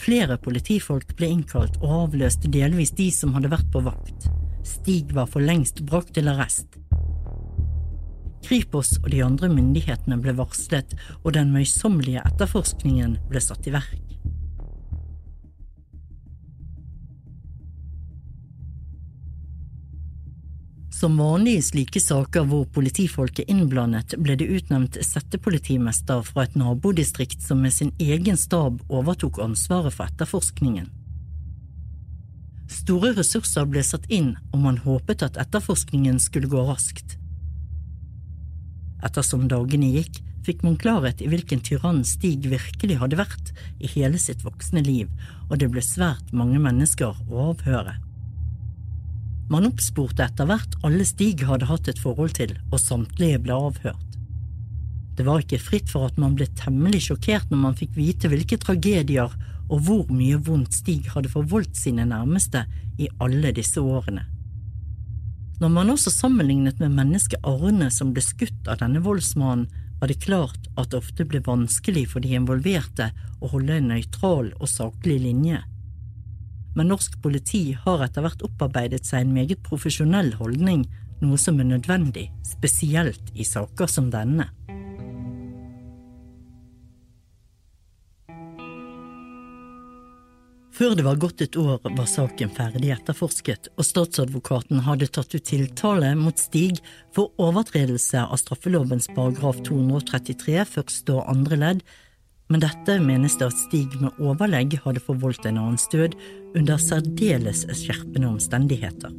Flere 0.00 0.36
politifolk 0.42 1.14
ble 1.16 1.30
innkalt 1.32 1.78
og 1.80 1.94
avløste 2.02 2.50
delvis 2.52 2.92
de 2.98 3.08
som 3.14 3.32
hadde 3.36 3.52
vært 3.52 3.70
på 3.72 3.80
vakt. 3.86 4.28
Stig 4.64 5.12
var 5.16 5.28
for 5.30 5.44
lengst 5.44 5.84
brakt 5.88 6.12
til 6.16 6.28
arrest. 6.32 6.76
Kripos 8.44 8.98
og 9.00 9.08
de 9.12 9.22
andre 9.24 9.48
myndighetene 9.48 10.18
ble 10.20 10.34
varslet, 10.36 10.92
og 11.22 11.32
den 11.36 11.52
møysommelige 11.54 12.24
etterforskningen 12.28 13.16
ble 13.30 13.40
satt 13.40 13.64
i 13.70 13.72
verk. 13.72 14.03
Som 21.04 21.18
vanlig 21.20 21.58
i 21.58 21.62
slike 21.62 22.00
saker 22.00 22.46
hvor 22.48 22.62
politifolk 22.72 23.42
er 23.42 23.50
innblandet, 23.52 24.14
ble 24.24 24.38
det 24.40 24.46
utnevnt 24.48 24.94
settepolitimester 25.04 26.22
fra 26.24 26.46
et 26.46 26.54
nabodistrikt 26.56 27.42
som 27.44 27.60
med 27.60 27.74
sin 27.76 27.90
egen 28.00 28.38
stab 28.40 28.78
overtok 28.88 29.36
ansvaret 29.44 29.92
for 29.92 30.08
etterforskningen. 30.08 30.86
Store 32.72 33.10
ressurser 33.18 33.68
ble 33.68 33.82
satt 33.84 34.08
inn, 34.08 34.30
og 34.54 34.62
man 34.62 34.80
håpet 34.86 35.26
at 35.28 35.36
etterforskningen 35.44 36.16
skulle 36.24 36.48
gå 36.48 36.64
raskt. 36.70 37.18
Ettersom 39.04 39.44
dagene 39.52 39.92
gikk, 39.98 40.22
fikk 40.48 40.64
man 40.64 40.80
klarhet 40.80 41.20
i 41.20 41.28
hvilken 41.28 41.60
tyrann 41.68 42.00
Stig 42.08 42.48
virkelig 42.48 42.96
hadde 43.02 43.20
vært 43.20 43.52
i 43.76 43.92
hele 43.98 44.16
sitt 44.24 44.40
voksne 44.48 44.80
liv, 44.88 45.12
og 45.50 45.60
det 45.60 45.68
ble 45.68 45.84
svært 45.84 46.32
mange 46.32 46.64
mennesker 46.64 47.12
å 47.28 47.50
avhøre. 47.50 47.98
Man 49.52 49.66
oppsporte 49.68 50.24
etter 50.24 50.48
hvert 50.48 50.76
alle 50.86 51.04
Stig 51.04 51.44
hadde 51.44 51.68
hatt 51.68 51.88
et 51.90 52.00
forhold 52.00 52.36
til, 52.38 52.54
og 52.72 52.80
samtlige 52.80 53.42
ble 53.44 53.56
avhørt. 53.68 54.18
Det 55.14 55.26
var 55.26 55.42
ikke 55.44 55.60
fritt 55.62 55.90
for 55.92 56.08
at 56.08 56.16
man 56.18 56.34
ble 56.34 56.48
temmelig 56.58 57.04
sjokkert 57.06 57.50
når 57.52 57.60
man 57.60 57.76
fikk 57.78 57.92
vite 57.94 58.30
hvilke 58.32 58.58
tragedier 58.58 59.34
og 59.68 59.84
hvor 59.86 60.08
mye 60.10 60.40
vondt 60.42 60.74
Stig 60.74 61.10
hadde 61.12 61.30
forvoldt 61.30 61.76
sine 61.78 62.06
nærmeste 62.08 62.64
i 62.98 63.10
alle 63.22 63.52
disse 63.54 63.80
årene. 63.80 64.24
Når 65.60 65.70
man 65.70 65.92
også 65.92 66.10
sammenlignet 66.10 66.80
med 66.82 66.96
mennesket 66.96 67.44
Arne 67.46 67.90
som 67.94 68.10
ble 68.14 68.24
skutt 68.24 68.66
av 68.68 68.80
denne 68.80 69.04
voldsmannen, 69.04 69.68
var 70.00 70.10
det 70.10 70.24
klart 70.24 70.66
at 70.74 70.90
det 70.90 70.98
ofte 70.98 71.24
ble 71.28 71.38
vanskelig 71.46 72.08
for 72.10 72.24
de 72.24 72.34
involverte 72.34 73.12
å 73.40 73.52
holde 73.52 73.78
en 73.78 73.92
nøytral 73.92 74.50
og 74.58 74.68
saklig 74.68 75.20
linje 75.22 75.62
men 76.74 76.90
norsk 76.90 77.20
politi 77.22 77.72
har 77.84 78.04
etter 78.04 78.26
hvert 78.26 78.44
opparbeidet 78.46 79.04
seg 79.06 79.24
en 79.24 79.34
meget 79.36 79.62
profesjonell 79.66 80.34
holdning, 80.40 80.84
noe 81.22 81.38
som 81.40 81.60
er 81.62 81.70
nødvendig, 81.70 82.28
spesielt 82.46 83.32
i 83.34 83.46
saker 83.46 83.90
som 83.90 84.10
denne. 84.12 84.50
Før 90.74 90.96
det 90.98 91.04
var 91.06 91.20
gått 91.22 91.42
et 91.44 91.54
år, 91.54 91.76
var 91.84 92.06
saken 92.10 92.50
ferdig 92.50 92.88
etterforsket, 92.90 93.68
og 93.78 93.86
statsadvokaten 93.86 94.80
hadde 94.82 95.06
tatt 95.14 95.36
ut 95.36 95.44
tiltale 95.46 96.08
mot 96.18 96.40
Stig 96.42 96.80
for 97.14 97.30
overtredelse 97.38 98.24
av 98.24 98.40
straffelovens 98.42 99.06
paragraf 99.14 99.60
233 99.68 100.64
første 100.66 101.14
og 101.14 101.30
andre 101.30 101.60
ledd 101.62 101.84
men 102.52 102.62
dette 102.62 102.98
menes 103.00 103.36
det 103.40 103.48
at 103.48 103.58
Stig 103.58 103.94
med 104.00 104.16
overlegg 104.20 104.76
hadde 104.84 105.02
forvoldt 105.02 105.46
en 105.48 105.60
annens 105.62 105.86
død 105.92 106.16
under 106.58 106.80
særdeles 106.80 107.64
skjerpende 107.72 108.28
omstendigheter. 108.28 109.14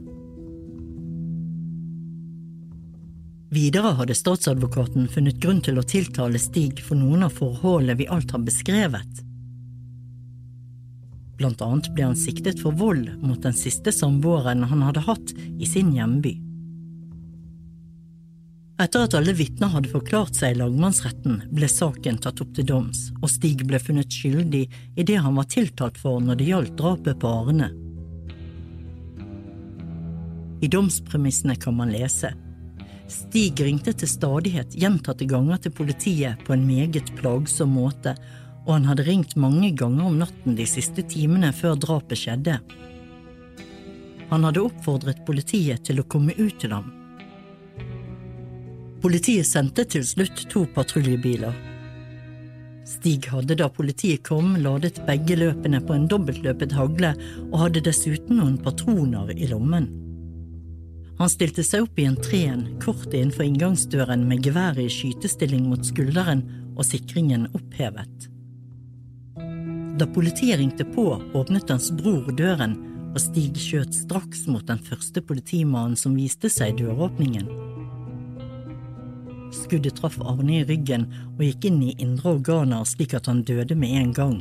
Videre 3.56 3.94
hadde 3.96 4.18
statsadvokaten 4.18 5.08
funnet 5.12 5.40
grunn 5.42 5.62
til 5.64 5.80
å 5.80 5.86
tiltale 5.88 6.42
Stig 6.42 6.82
for 6.84 7.00
noen 7.00 7.26
av 7.28 7.38
forholdene 7.38 7.98
vi 8.02 8.10
alt 8.12 8.34
har 8.36 8.44
beskrevet. 8.46 9.22
Blant 11.40 11.62
annet 11.64 11.90
ble 11.96 12.10
han 12.10 12.20
siktet 12.20 12.62
for 12.64 12.76
vold 12.78 13.10
mot 13.24 13.42
den 13.44 13.56
siste 13.56 13.92
samboeren 13.96 14.64
han 14.70 14.84
hadde 14.88 15.04
hatt 15.08 15.34
i 15.36 15.68
sin 15.68 15.92
hjemby. 15.96 16.38
Etter 18.76 19.06
at 19.06 19.14
alle 19.16 19.32
vitner 19.32 19.70
hadde 19.72 19.88
forklart 19.88 20.36
seg 20.36 20.52
i 20.52 20.60
lagmannsretten, 20.60 21.38
ble 21.56 21.68
saken 21.72 22.18
tatt 22.20 22.42
opp 22.44 22.50
til 22.58 22.66
doms, 22.68 23.06
og 23.22 23.30
Stig 23.32 23.62
ble 23.64 23.80
funnet 23.80 24.12
skyldig 24.12 24.66
i 25.00 25.06
det 25.08 25.16
han 25.16 25.38
var 25.40 25.48
tiltalt 25.48 26.00
for 26.02 26.20
når 26.20 26.42
det 26.42 26.48
gjaldt 26.50 26.74
drapet 26.82 27.22
på 27.22 27.30
Arne. 27.32 27.70
I 30.60 30.68
domspremissene 30.72 31.56
kan 31.62 31.76
man 31.78 31.94
lese 31.94 32.34
Stig 33.12 33.60
ringte 33.62 33.94
til 33.94 34.10
stadighet 34.10 34.76
gjentatte 34.76 35.28
ganger 35.30 35.62
til 35.62 35.76
politiet 35.78 36.42
på 36.44 36.56
en 36.56 36.68
meget 36.68 37.14
plagsom 37.20 37.76
måte, 37.78 38.16
og 38.66 38.74
han 38.74 38.90
hadde 38.90 39.06
ringt 39.08 39.38
mange 39.40 39.70
ganger 39.78 40.10
om 40.10 40.20
natten 40.20 40.58
de 40.58 40.68
siste 40.68 41.06
timene 41.14 41.54
før 41.56 41.78
drapet 41.80 42.18
skjedde. 42.18 42.60
Han 44.34 44.50
hadde 44.50 44.68
oppfordret 44.68 45.24
politiet 45.24 45.86
til 45.86 46.02
å 46.02 46.08
komme 46.10 46.36
ut 46.36 46.58
til 46.60 46.74
ham 46.76 47.05
Politiet 49.06 49.46
sendte 49.46 49.84
til 49.86 50.02
slutt 50.02 50.40
to 50.50 50.64
patruljebiler. 50.74 51.54
Stig 52.90 53.28
hadde 53.30 53.54
da 53.60 53.68
politiet 53.70 54.24
kom, 54.26 54.56
ladet 54.58 54.98
begge 55.06 55.38
løpene 55.38 55.78
på 55.86 55.94
en 55.94 56.08
dobbeltløpet 56.10 56.74
hagle 56.74 57.12
og 57.52 57.60
hadde 57.60 57.84
dessuten 57.86 58.40
noen 58.40 58.56
patroner 58.66 59.30
i 59.36 59.52
lommen. 59.52 59.86
Han 61.20 61.30
stilte 61.30 61.62
seg 61.62 61.86
opp 61.86 62.02
i 62.02 62.08
en 62.10 62.18
tren 62.18 62.64
kort 62.82 63.12
innenfor 63.12 63.46
inngangsdøren 63.46 64.26
med 64.26 64.42
geværet 64.48 64.88
i 64.88 64.96
skytestilling 64.98 65.70
mot 65.70 65.86
skulderen 65.86 66.42
og 66.74 66.82
sikringen 66.90 67.46
opphevet. 67.54 68.28
Da 70.02 70.10
politiet 70.18 70.58
ringte 70.64 70.90
på, 70.98 71.12
åpnet 71.38 71.70
hans 71.70 71.94
bror 71.94 72.34
døren, 72.34 72.74
og 73.14 73.22
Stig 73.22 73.62
skjøt 73.62 73.94
straks 74.02 74.48
mot 74.50 74.66
den 74.66 74.82
første 74.82 75.22
politimannen 75.22 75.94
som 75.94 76.18
viste 76.18 76.50
seg 76.50 76.74
i 76.74 76.82
døråpningen. 76.82 77.75
Skuddet 79.56 79.98
traff 80.00 80.18
Arne 80.22 80.60
i 80.60 80.66
ryggen 80.68 81.08
og 81.36 81.46
gikk 81.46 81.70
inn 81.70 81.80
i 81.88 81.96
indre 82.04 82.36
organer 82.36 82.84
slik 82.88 83.16
at 83.18 83.30
han 83.32 83.44
døde 83.48 83.78
med 83.80 83.96
en 84.02 84.14
gang. 84.16 84.36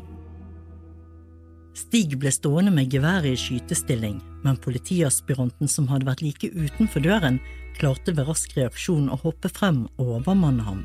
Stig 1.74 2.14
ble 2.22 2.30
stående 2.30 2.70
med 2.74 2.90
geværet 2.92 3.34
i 3.34 3.38
skytestilling, 3.38 4.20
men 4.44 4.60
politiaspiranten 4.62 5.70
som 5.70 5.88
hadde 5.90 6.06
vært 6.06 6.22
like 6.22 6.50
utenfor 6.54 7.02
døren, 7.02 7.40
klarte 7.78 8.14
ved 8.14 8.28
rask 8.28 8.52
reaksjon 8.54 9.08
å 9.10 9.18
hoppe 9.24 9.50
frem 9.50 9.84
og 9.96 10.20
overmanne 10.20 10.66
ham. 10.66 10.84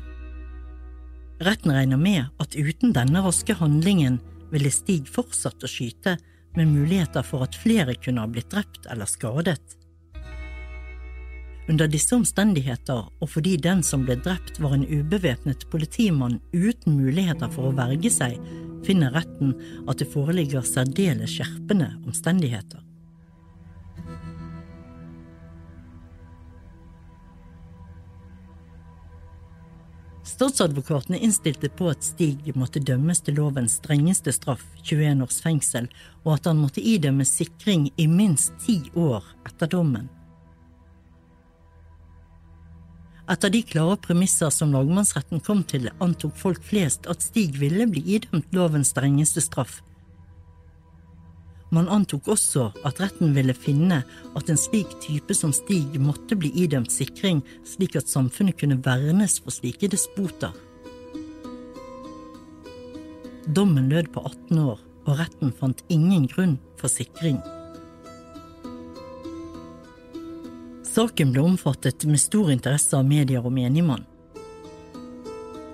Retten 1.40 1.72
regner 1.72 2.00
med 2.00 2.42
at 2.42 2.56
uten 2.58 2.90
denne 2.96 3.22
raske 3.24 3.54
handlingen 3.56 4.18
ville 4.50 4.72
Stig 4.74 5.06
fortsatt 5.08 5.62
å 5.62 5.70
skyte, 5.70 6.18
med 6.58 6.66
muligheter 6.66 7.22
for 7.22 7.46
at 7.46 7.54
flere 7.54 7.94
kunne 7.94 8.24
ha 8.24 8.30
blitt 8.30 8.50
drept 8.50 8.88
eller 8.90 9.06
skadet. 9.06 9.76
Under 11.70 11.86
disse 11.86 12.16
omstendigheter, 12.16 13.04
og 13.22 13.28
fordi 13.30 13.52
den 13.62 13.84
som 13.86 14.02
ble 14.02 14.16
drept 14.18 14.56
var 14.58 14.74
en 14.74 14.88
ubevæpnet 14.88 15.68
politimann 15.70 16.40
uten 16.50 16.96
muligheter 16.98 17.52
for 17.54 17.68
å 17.68 17.76
verge 17.78 18.10
seg, 18.10 18.40
finner 18.82 19.14
retten 19.14 19.52
at 19.86 20.02
det 20.02 20.08
foreligger 20.10 20.66
særdeles 20.66 21.36
skjerpende 21.36 21.92
omstendigheter. 22.02 22.82
Statsadvokatene 30.26 31.22
innstilte 31.22 31.70
på 31.70 31.92
at 31.92 32.02
Stig 32.02 32.50
måtte 32.58 32.82
dømmes 32.82 33.22
til 33.22 33.38
lovens 33.38 33.78
strengeste 33.78 34.34
straff, 34.34 34.64
21 34.82 35.22
års 35.22 35.42
fengsel, 35.44 35.86
og 36.24 36.40
at 36.40 36.50
han 36.50 36.64
måtte 36.64 36.82
idømmes 36.82 37.38
sikring 37.38 37.92
i 37.94 38.10
minst 38.10 38.56
ti 38.64 38.80
år 38.96 39.22
etter 39.46 39.70
dommen. 39.70 40.08
Etter 43.30 43.52
de 43.54 43.60
klare 43.62 43.94
premisser 44.02 44.50
som 44.50 44.72
lagmannsretten 44.74 45.38
kom 45.46 45.60
til, 45.70 45.86
antok 46.02 46.34
folk 46.34 46.64
flest 46.66 47.06
at 47.10 47.22
Stig 47.22 47.60
ville 47.60 47.86
bli 47.86 48.02
idømt 48.16 48.50
lovens 48.56 48.90
strengeste 48.90 49.44
straff. 49.44 49.78
Man 51.70 51.86
antok 51.86 52.26
også 52.34 52.64
at 52.82 52.98
retten 52.98 53.30
ville 53.36 53.54
finne 53.54 54.00
at 54.34 54.50
en 54.50 54.58
slik 54.58 54.96
type 55.04 55.36
som 55.38 55.52
Stig 55.54 55.94
måtte 56.02 56.34
bli 56.34 56.50
idømt 56.64 56.90
sikring, 56.90 57.44
slik 57.62 57.94
at 58.00 58.10
samfunnet 58.10 58.58
kunne 58.58 58.80
vernes 58.82 59.38
for 59.38 59.54
slike 59.54 59.92
despoter. 59.94 60.50
Dommen 63.46 63.86
lød 63.90 64.10
på 64.10 64.26
18 64.26 64.58
år, 64.58 64.82
og 65.06 65.16
retten 65.22 65.54
fant 65.54 65.86
ingen 65.88 66.26
grunn 66.30 66.58
for 66.82 66.90
sikring. 66.90 67.38
Saken 70.90 71.34
ble 71.34 71.44
omfattet 71.52 72.04
med 72.04 72.20
stor 72.20 72.50
interesse 72.50 72.96
av 72.98 73.06
medier 73.06 73.44
og 73.44 73.54
menigmann. 73.54 74.06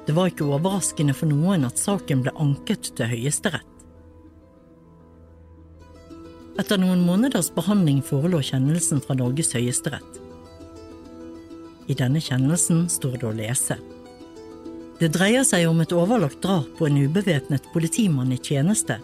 Det 0.06 0.14
var 0.14 0.30
ikke 0.30 0.46
overraskende 0.46 1.16
for 1.16 1.30
noen 1.30 1.64
at 1.66 1.80
saken 1.80 2.20
ble 2.22 2.34
anket 2.38 2.92
til 2.94 3.10
Høyesterett. 3.10 3.72
Etter 6.56 6.80
noen 6.80 7.02
måneders 7.04 7.50
behandling 7.52 7.98
forelå 8.04 8.38
kjennelsen 8.48 9.02
fra 9.04 9.16
Norges 9.18 9.52
høyesterett. 9.52 10.20
I 11.86 11.96
denne 11.98 12.22
kjennelsen 12.24 12.86
står 12.90 13.18
det 13.20 13.28
å 13.28 13.34
lese. 13.36 13.76
Det 14.96 15.10
dreier 15.12 15.44
seg 15.44 15.66
om 15.68 15.82
et 15.84 15.92
overlagt 15.92 16.40
drap 16.40 16.70
på 16.78 16.88
en 16.88 16.96
ubevæpnet 16.96 17.68
politimann 17.74 18.32
i 18.32 18.40
tjeneste. 18.40 18.96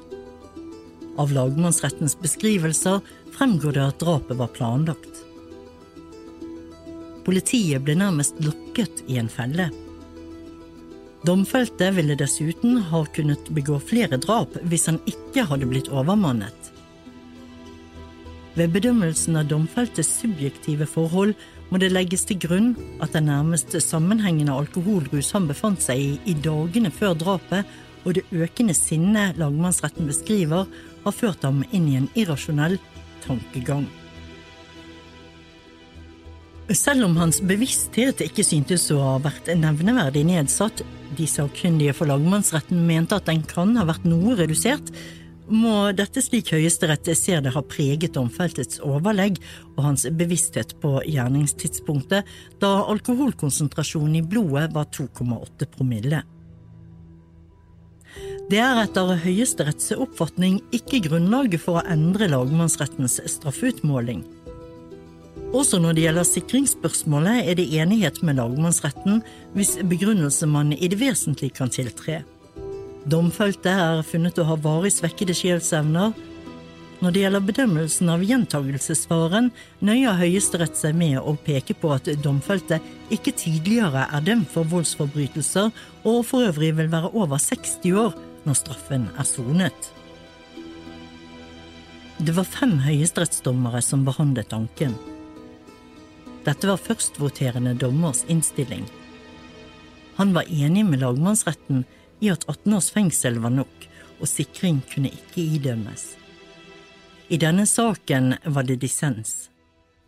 Av 1.20 1.34
lagmannsrettens 1.36 2.16
beskrivelser 2.22 3.04
fremgår 3.36 3.76
det 3.76 3.84
at 3.84 4.00
drapet 4.00 4.40
var 4.40 4.48
planlagt. 4.56 5.11
Politiet 7.26 7.84
ble 7.86 7.96
nærmest 7.98 8.38
lokket 8.42 9.04
i 9.08 9.18
en 9.20 9.30
felle. 9.30 9.68
Domfelte 11.22 11.92
ville 11.94 12.16
dessuten 12.18 12.80
ha 12.90 13.04
kunnet 13.14 13.50
begå 13.54 13.78
flere 13.78 14.18
drap 14.18 14.56
hvis 14.66 14.88
han 14.90 14.98
ikke 15.06 15.46
hadde 15.46 15.68
blitt 15.70 15.90
overmannet. 15.92 16.72
Ved 18.58 18.74
bedømmelsen 18.74 19.38
av 19.38 19.46
domfeltes 19.48 20.10
subjektive 20.18 20.88
forhold 20.90 21.32
må 21.70 21.78
det 21.80 21.92
legges 21.94 22.26
til 22.28 22.36
grunn 22.42 22.74
at 23.00 23.14
den 23.14 23.30
nærmeste 23.30 23.80
sammenhengende 23.80 24.52
alkoholrus 24.52 25.30
han 25.32 25.48
befant 25.48 25.80
seg 25.80 26.02
i 26.02 26.10
i 26.28 26.36
dagene 26.36 26.90
før 26.92 27.14
drapet, 27.16 27.64
og 28.02 28.18
det 28.18 28.26
økende 28.34 28.74
sinnet 28.76 29.38
lagmannsretten 29.40 30.10
beskriver, 30.10 30.66
har 31.04 31.16
ført 31.16 31.46
ham 31.46 31.62
inn 31.70 31.88
i 31.88 31.98
en 32.02 32.10
irrasjonell 32.18 32.76
tankegang. 33.24 33.86
Selv 36.70 37.08
om 37.08 37.16
hans 37.18 37.40
bevissthet 37.42 38.22
ikke 38.22 38.44
syntes 38.46 38.84
å 38.94 39.00
ha 39.02 39.14
vært 39.22 39.50
nevneverdig 39.58 40.22
nedsatt, 40.28 40.84
de 41.18 41.26
sakkyndige 41.26 41.94
for 41.96 42.08
lagmannsretten 42.08 42.84
mente 42.86 43.18
at 43.18 43.26
den 43.26 43.42
kan 43.42 43.74
ha 43.76 43.84
vært 43.88 44.06
noe 44.06 44.36
redusert, 44.38 44.92
må 45.52 45.90
dette 45.92 46.22
slik 46.22 46.52
Høyesterett 46.54 47.10
ser 47.18 47.42
det 47.42 47.52
ha 47.52 47.60
preget 47.66 48.14
domfeltets 48.14 48.78
overlegg 48.86 49.40
og 49.74 49.82
hans 49.88 50.06
bevissthet 50.06 50.76
på 50.80 51.00
gjerningstidspunktet, 51.02 52.30
da 52.62 52.70
alkoholkonsentrasjonen 52.94 54.20
i 54.20 54.22
blodet 54.22 54.70
var 54.72 54.86
2,8 54.94 55.68
promille. 55.74 56.22
Det 58.52 58.60
er 58.62 58.84
etter 58.84 59.16
Høyesteretts 59.24 59.90
oppfatning 59.96 60.60
ikke 60.76 61.02
grunnlaget 61.08 61.60
for 61.64 61.80
å 61.80 61.84
endre 61.90 62.30
lagmannsrettens 62.30 63.18
straffeutmåling. 63.34 64.22
Også 65.52 65.76
når 65.76 65.92
det 65.92 66.06
gjelder 66.06 66.24
sikringsspørsmålet, 66.24 67.44
er 67.44 67.56
det 67.58 67.68
enighet 67.76 68.22
med 68.24 68.38
lagmannsretten 68.40 69.20
hvis 69.52 69.74
begrunnelse 69.84 70.48
man 70.48 70.72
i 70.72 70.88
det 70.88 70.96
vesentlige 71.00 71.58
kan 71.58 71.72
tiltre. 71.72 72.22
Domfelte 73.04 73.68
er 73.68 74.00
funnet 74.06 74.40
å 74.40 74.46
ha 74.48 74.56
varig 74.56 74.94
svekkede 74.94 75.36
sjelsevner. 75.36 76.14
Når 77.02 77.12
det 77.12 77.22
gjelder 77.24 77.44
bedømmelsen 77.44 78.10
av 78.14 78.24
gjentagelsesfaren, 78.24 79.50
nøyer 79.84 80.20
Høyesterett 80.22 80.78
seg 80.78 80.96
med 80.96 81.18
å 81.20 81.34
peke 81.34 81.76
på 81.76 81.90
at 81.92 82.08
domfelte 82.24 82.78
ikke 83.12 83.34
tidligere 83.36 84.06
er 84.08 84.24
dømt 84.24 84.48
for 84.54 84.64
voldsforbrytelser, 84.70 85.72
og 86.06 86.20
for 86.24 86.48
øvrig 86.48 86.72
vil 86.78 86.92
være 86.94 87.12
over 87.12 87.42
60 87.42 87.98
år 88.06 88.14
når 88.46 88.62
straffen 88.62 89.10
er 89.18 89.28
sonet. 89.28 89.92
Det 92.22 92.36
var 92.38 92.46
fem 92.46 92.78
høyesterettsdommere 92.86 93.82
som 93.82 94.06
behandlet 94.06 94.54
anken. 94.54 94.94
Dette 96.44 96.66
var 96.66 96.80
førstvoterende 96.80 97.74
dommers 97.78 98.24
innstilling. 98.28 98.86
Han 100.16 100.34
var 100.34 100.50
enig 100.50 100.84
med 100.86 101.00
lagmannsretten 101.00 101.84
i 102.20 102.30
at 102.30 102.44
18 102.48 102.74
års 102.74 102.90
fengsel 102.94 103.38
var 103.42 103.54
nok, 103.54 103.86
og 104.20 104.28
sikring 104.30 104.82
kunne 104.90 105.10
ikke 105.10 105.42
idømmes. 105.56 106.12
I 107.32 107.38
denne 107.40 107.66
saken 107.66 108.34
var 108.44 108.66
det 108.68 108.80
dissens. 108.82 109.48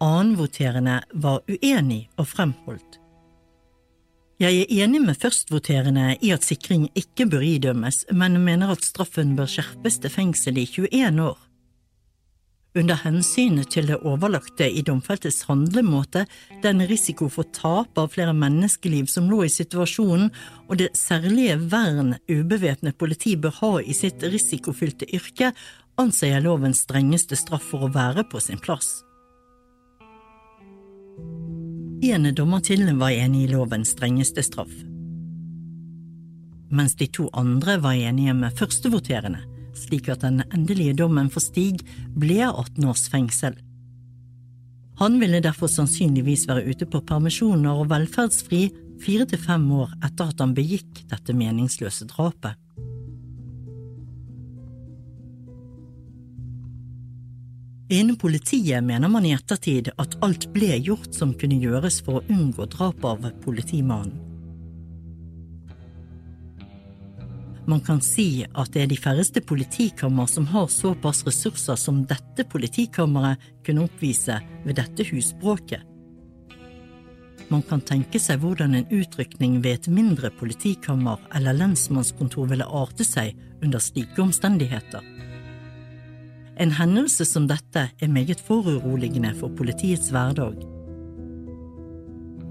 Annenvoterende 0.02 1.00
var 1.14 1.40
uenig 1.48 2.08
og 2.18 2.28
fremholdt. 2.28 3.00
Jeg 4.42 4.64
er 4.64 4.72
enig 4.82 4.98
med 5.00 5.16
førstvoterende 5.22 6.16
i 6.20 6.32
at 6.34 6.44
sikring 6.44 6.88
ikke 6.98 7.28
bør 7.30 7.44
idømmes, 7.46 8.02
men 8.10 8.40
mener 8.42 8.74
at 8.74 8.84
straffen 8.84 9.36
bør 9.38 9.46
skjerpes 9.48 10.00
til 10.02 10.10
fengsel 10.10 10.58
i 10.58 10.66
21 10.66 11.22
år. 11.22 11.38
Under 12.74 12.98
hensynet 12.98 13.68
til 13.70 13.86
det 13.86 14.00
overlagte 14.02 14.66
i 14.66 14.80
domfeltes 14.82 15.44
handlemåte, 15.46 16.24
den 16.62 16.82
risiko 16.90 17.28
for 17.30 17.46
tap 17.54 17.94
av 18.00 18.10
flere 18.16 18.34
menneskeliv 18.34 19.06
som 19.12 19.28
lå 19.30 19.44
i 19.46 19.52
situasjonen, 19.52 20.32
og 20.66 20.80
det 20.80 20.90
særlige 20.98 21.54
vern 21.70 22.16
ubevæpnet 22.26 22.98
politi 22.98 23.36
bør 23.38 23.54
ha 23.60 23.72
i 23.78 23.94
sitt 23.94 24.26
risikofylte 24.26 25.06
yrke, 25.14 25.52
anser 26.02 26.32
jeg 26.32 26.46
lovens 26.48 26.82
strengeste 26.82 27.38
straff 27.38 27.70
for 27.70 27.86
å 27.86 27.92
være 27.94 28.26
på 28.26 28.42
sin 28.42 28.58
plass. 28.58 29.04
En 32.04 32.26
dommer 32.34 32.60
til 32.60 32.90
var 32.98 33.14
enig 33.14 33.46
i 33.46 33.54
lovens 33.54 33.94
strengeste 33.94 34.42
straff, 34.42 34.74
mens 36.74 36.98
de 36.98 37.06
to 37.06 37.30
andre 37.38 37.78
var 37.78 37.94
enige 37.94 38.34
med 38.34 38.58
førstevoterende 38.58 39.53
slik 39.78 40.08
at 40.12 40.24
den 40.24 40.42
endelige 40.50 40.96
dommen 41.02 41.30
for 41.32 41.44
Stig 41.44 41.84
ble 42.16 42.40
18 42.46 42.88
års 42.88 43.06
fengsel. 43.12 43.56
Han 45.00 45.18
ville 45.18 45.42
derfor 45.42 45.70
sannsynligvis 45.70 46.46
være 46.48 46.68
ute 46.70 46.86
på 46.86 47.02
permisjoner 47.06 47.82
og 47.82 47.88
velferdsfri 47.90 48.68
fire 49.02 49.26
til 49.26 49.40
fem 49.42 49.64
år 49.74 49.96
etter 50.06 50.30
at 50.30 50.42
han 50.42 50.54
begikk 50.54 51.02
dette 51.10 51.34
meningsløse 51.34 52.06
drapet. 52.10 52.54
Innen 57.92 58.16
politiet 58.16 58.80
mener 58.82 59.10
man 59.12 59.26
i 59.28 59.34
ettertid 59.36 59.90
at 60.00 60.16
alt 60.24 60.48
ble 60.54 60.78
gjort 60.82 61.12
som 61.14 61.34
kunne 61.38 61.60
gjøres 61.60 62.00
for 62.06 62.18
å 62.18 62.24
unngå 62.32 62.66
drapet 62.72 63.10
av 63.10 63.42
politimannen. 63.44 64.23
Man 67.66 67.80
kan 67.80 68.02
si 68.04 68.44
at 68.44 68.74
det 68.74 68.82
er 68.82 68.90
de 68.90 68.98
færreste 69.00 69.40
politikammer 69.40 70.28
som 70.28 70.46
har 70.52 70.68
såpass 70.68 71.24
ressurser 71.24 71.78
som 71.80 72.02
dette 72.08 72.44
politikammeret 72.44 73.40
kunne 73.64 73.86
oppvise 73.86 74.36
ved 74.66 74.76
dette 74.80 75.06
husbråket. 75.08 75.80
Man 77.52 77.64
kan 77.68 77.82
tenke 77.84 78.20
seg 78.20 78.40
hvordan 78.40 78.76
en 78.76 78.92
utrykning 78.92 79.58
ved 79.64 79.78
et 79.78 79.88
mindre 79.92 80.30
politikammer 80.32 81.20
eller 81.36 81.56
lensmannskontor 81.56 82.48
ville 82.52 82.68
arte 82.68 83.04
seg 83.04 83.36
under 83.62 83.80
slike 83.80 84.20
omstendigheter. 84.20 85.04
En 86.60 86.70
hendelse 86.76 87.26
som 87.26 87.48
dette 87.50 87.88
er 87.88 88.12
meget 88.12 88.40
foruroligende 88.44 89.32
for 89.40 89.52
politiets 89.56 90.12
hverdag. 90.14 90.73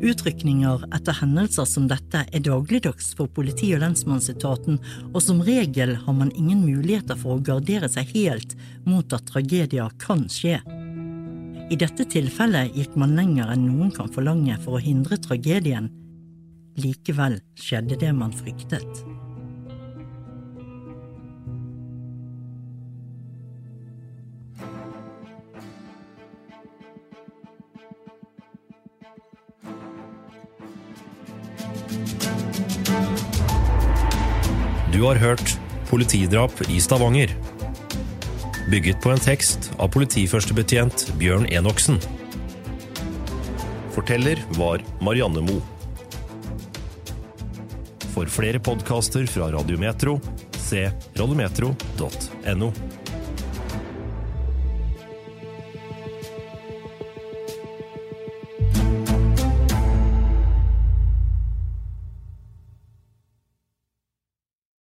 Utrykninger 0.03 0.81
etter 0.91 1.15
hendelser 1.15 1.63
som 1.69 1.85
dette 1.87 2.25
er 2.27 2.41
dagligdags 2.43 3.13
for 3.15 3.31
politi- 3.31 3.71
og 3.71 3.85
lensmannsetaten, 3.85 4.81
og 5.13 5.21
som 5.23 5.39
regel 5.47 5.95
har 5.95 6.17
man 6.17 6.33
ingen 6.35 6.65
muligheter 6.65 7.15
for 7.15 7.37
å 7.37 7.43
gardere 7.47 7.87
seg 7.87 8.11
helt 8.11 8.57
mot 8.83 9.15
at 9.15 9.29
tragedier 9.31 9.95
kan 10.03 10.25
skje. 10.27 10.59
I 11.71 11.79
dette 11.79 12.03
tilfellet 12.11 12.75
gikk 12.75 12.97
man 12.99 13.15
lenger 13.15 13.55
enn 13.55 13.63
noen 13.69 13.95
kan 13.95 14.11
forlange 14.11 14.59
for 14.65 14.75
å 14.75 14.83
hindre 14.83 15.21
tragedien. 15.23 15.87
Likevel 16.83 17.39
skjedde 17.55 17.95
det 18.03 18.11
man 18.17 18.35
fryktet. 18.35 19.05
Du 34.93 35.01
har 35.01 35.15
hørt 35.15 35.59
Politidrap 35.89 36.69
i 36.69 36.81
Stavanger. 36.81 37.31
Bygget 38.69 39.01
på 39.01 39.09
en 39.09 39.21
tekst 39.21 39.71
av 39.81 39.89
politiførstebetjent 39.89 41.07
Bjørn 41.17 41.47
Enoksen. 41.49 41.97
Forteller 43.95 44.43
var 44.53 44.85
Marianne 45.01 45.41
Mo. 45.41 45.57
For 48.13 48.29
flere 48.29 48.61
podkaster 48.61 49.25
fra 49.25 49.49
Radiometro, 49.57 50.19
se 50.61 50.85
radiometro.no. 51.17 52.69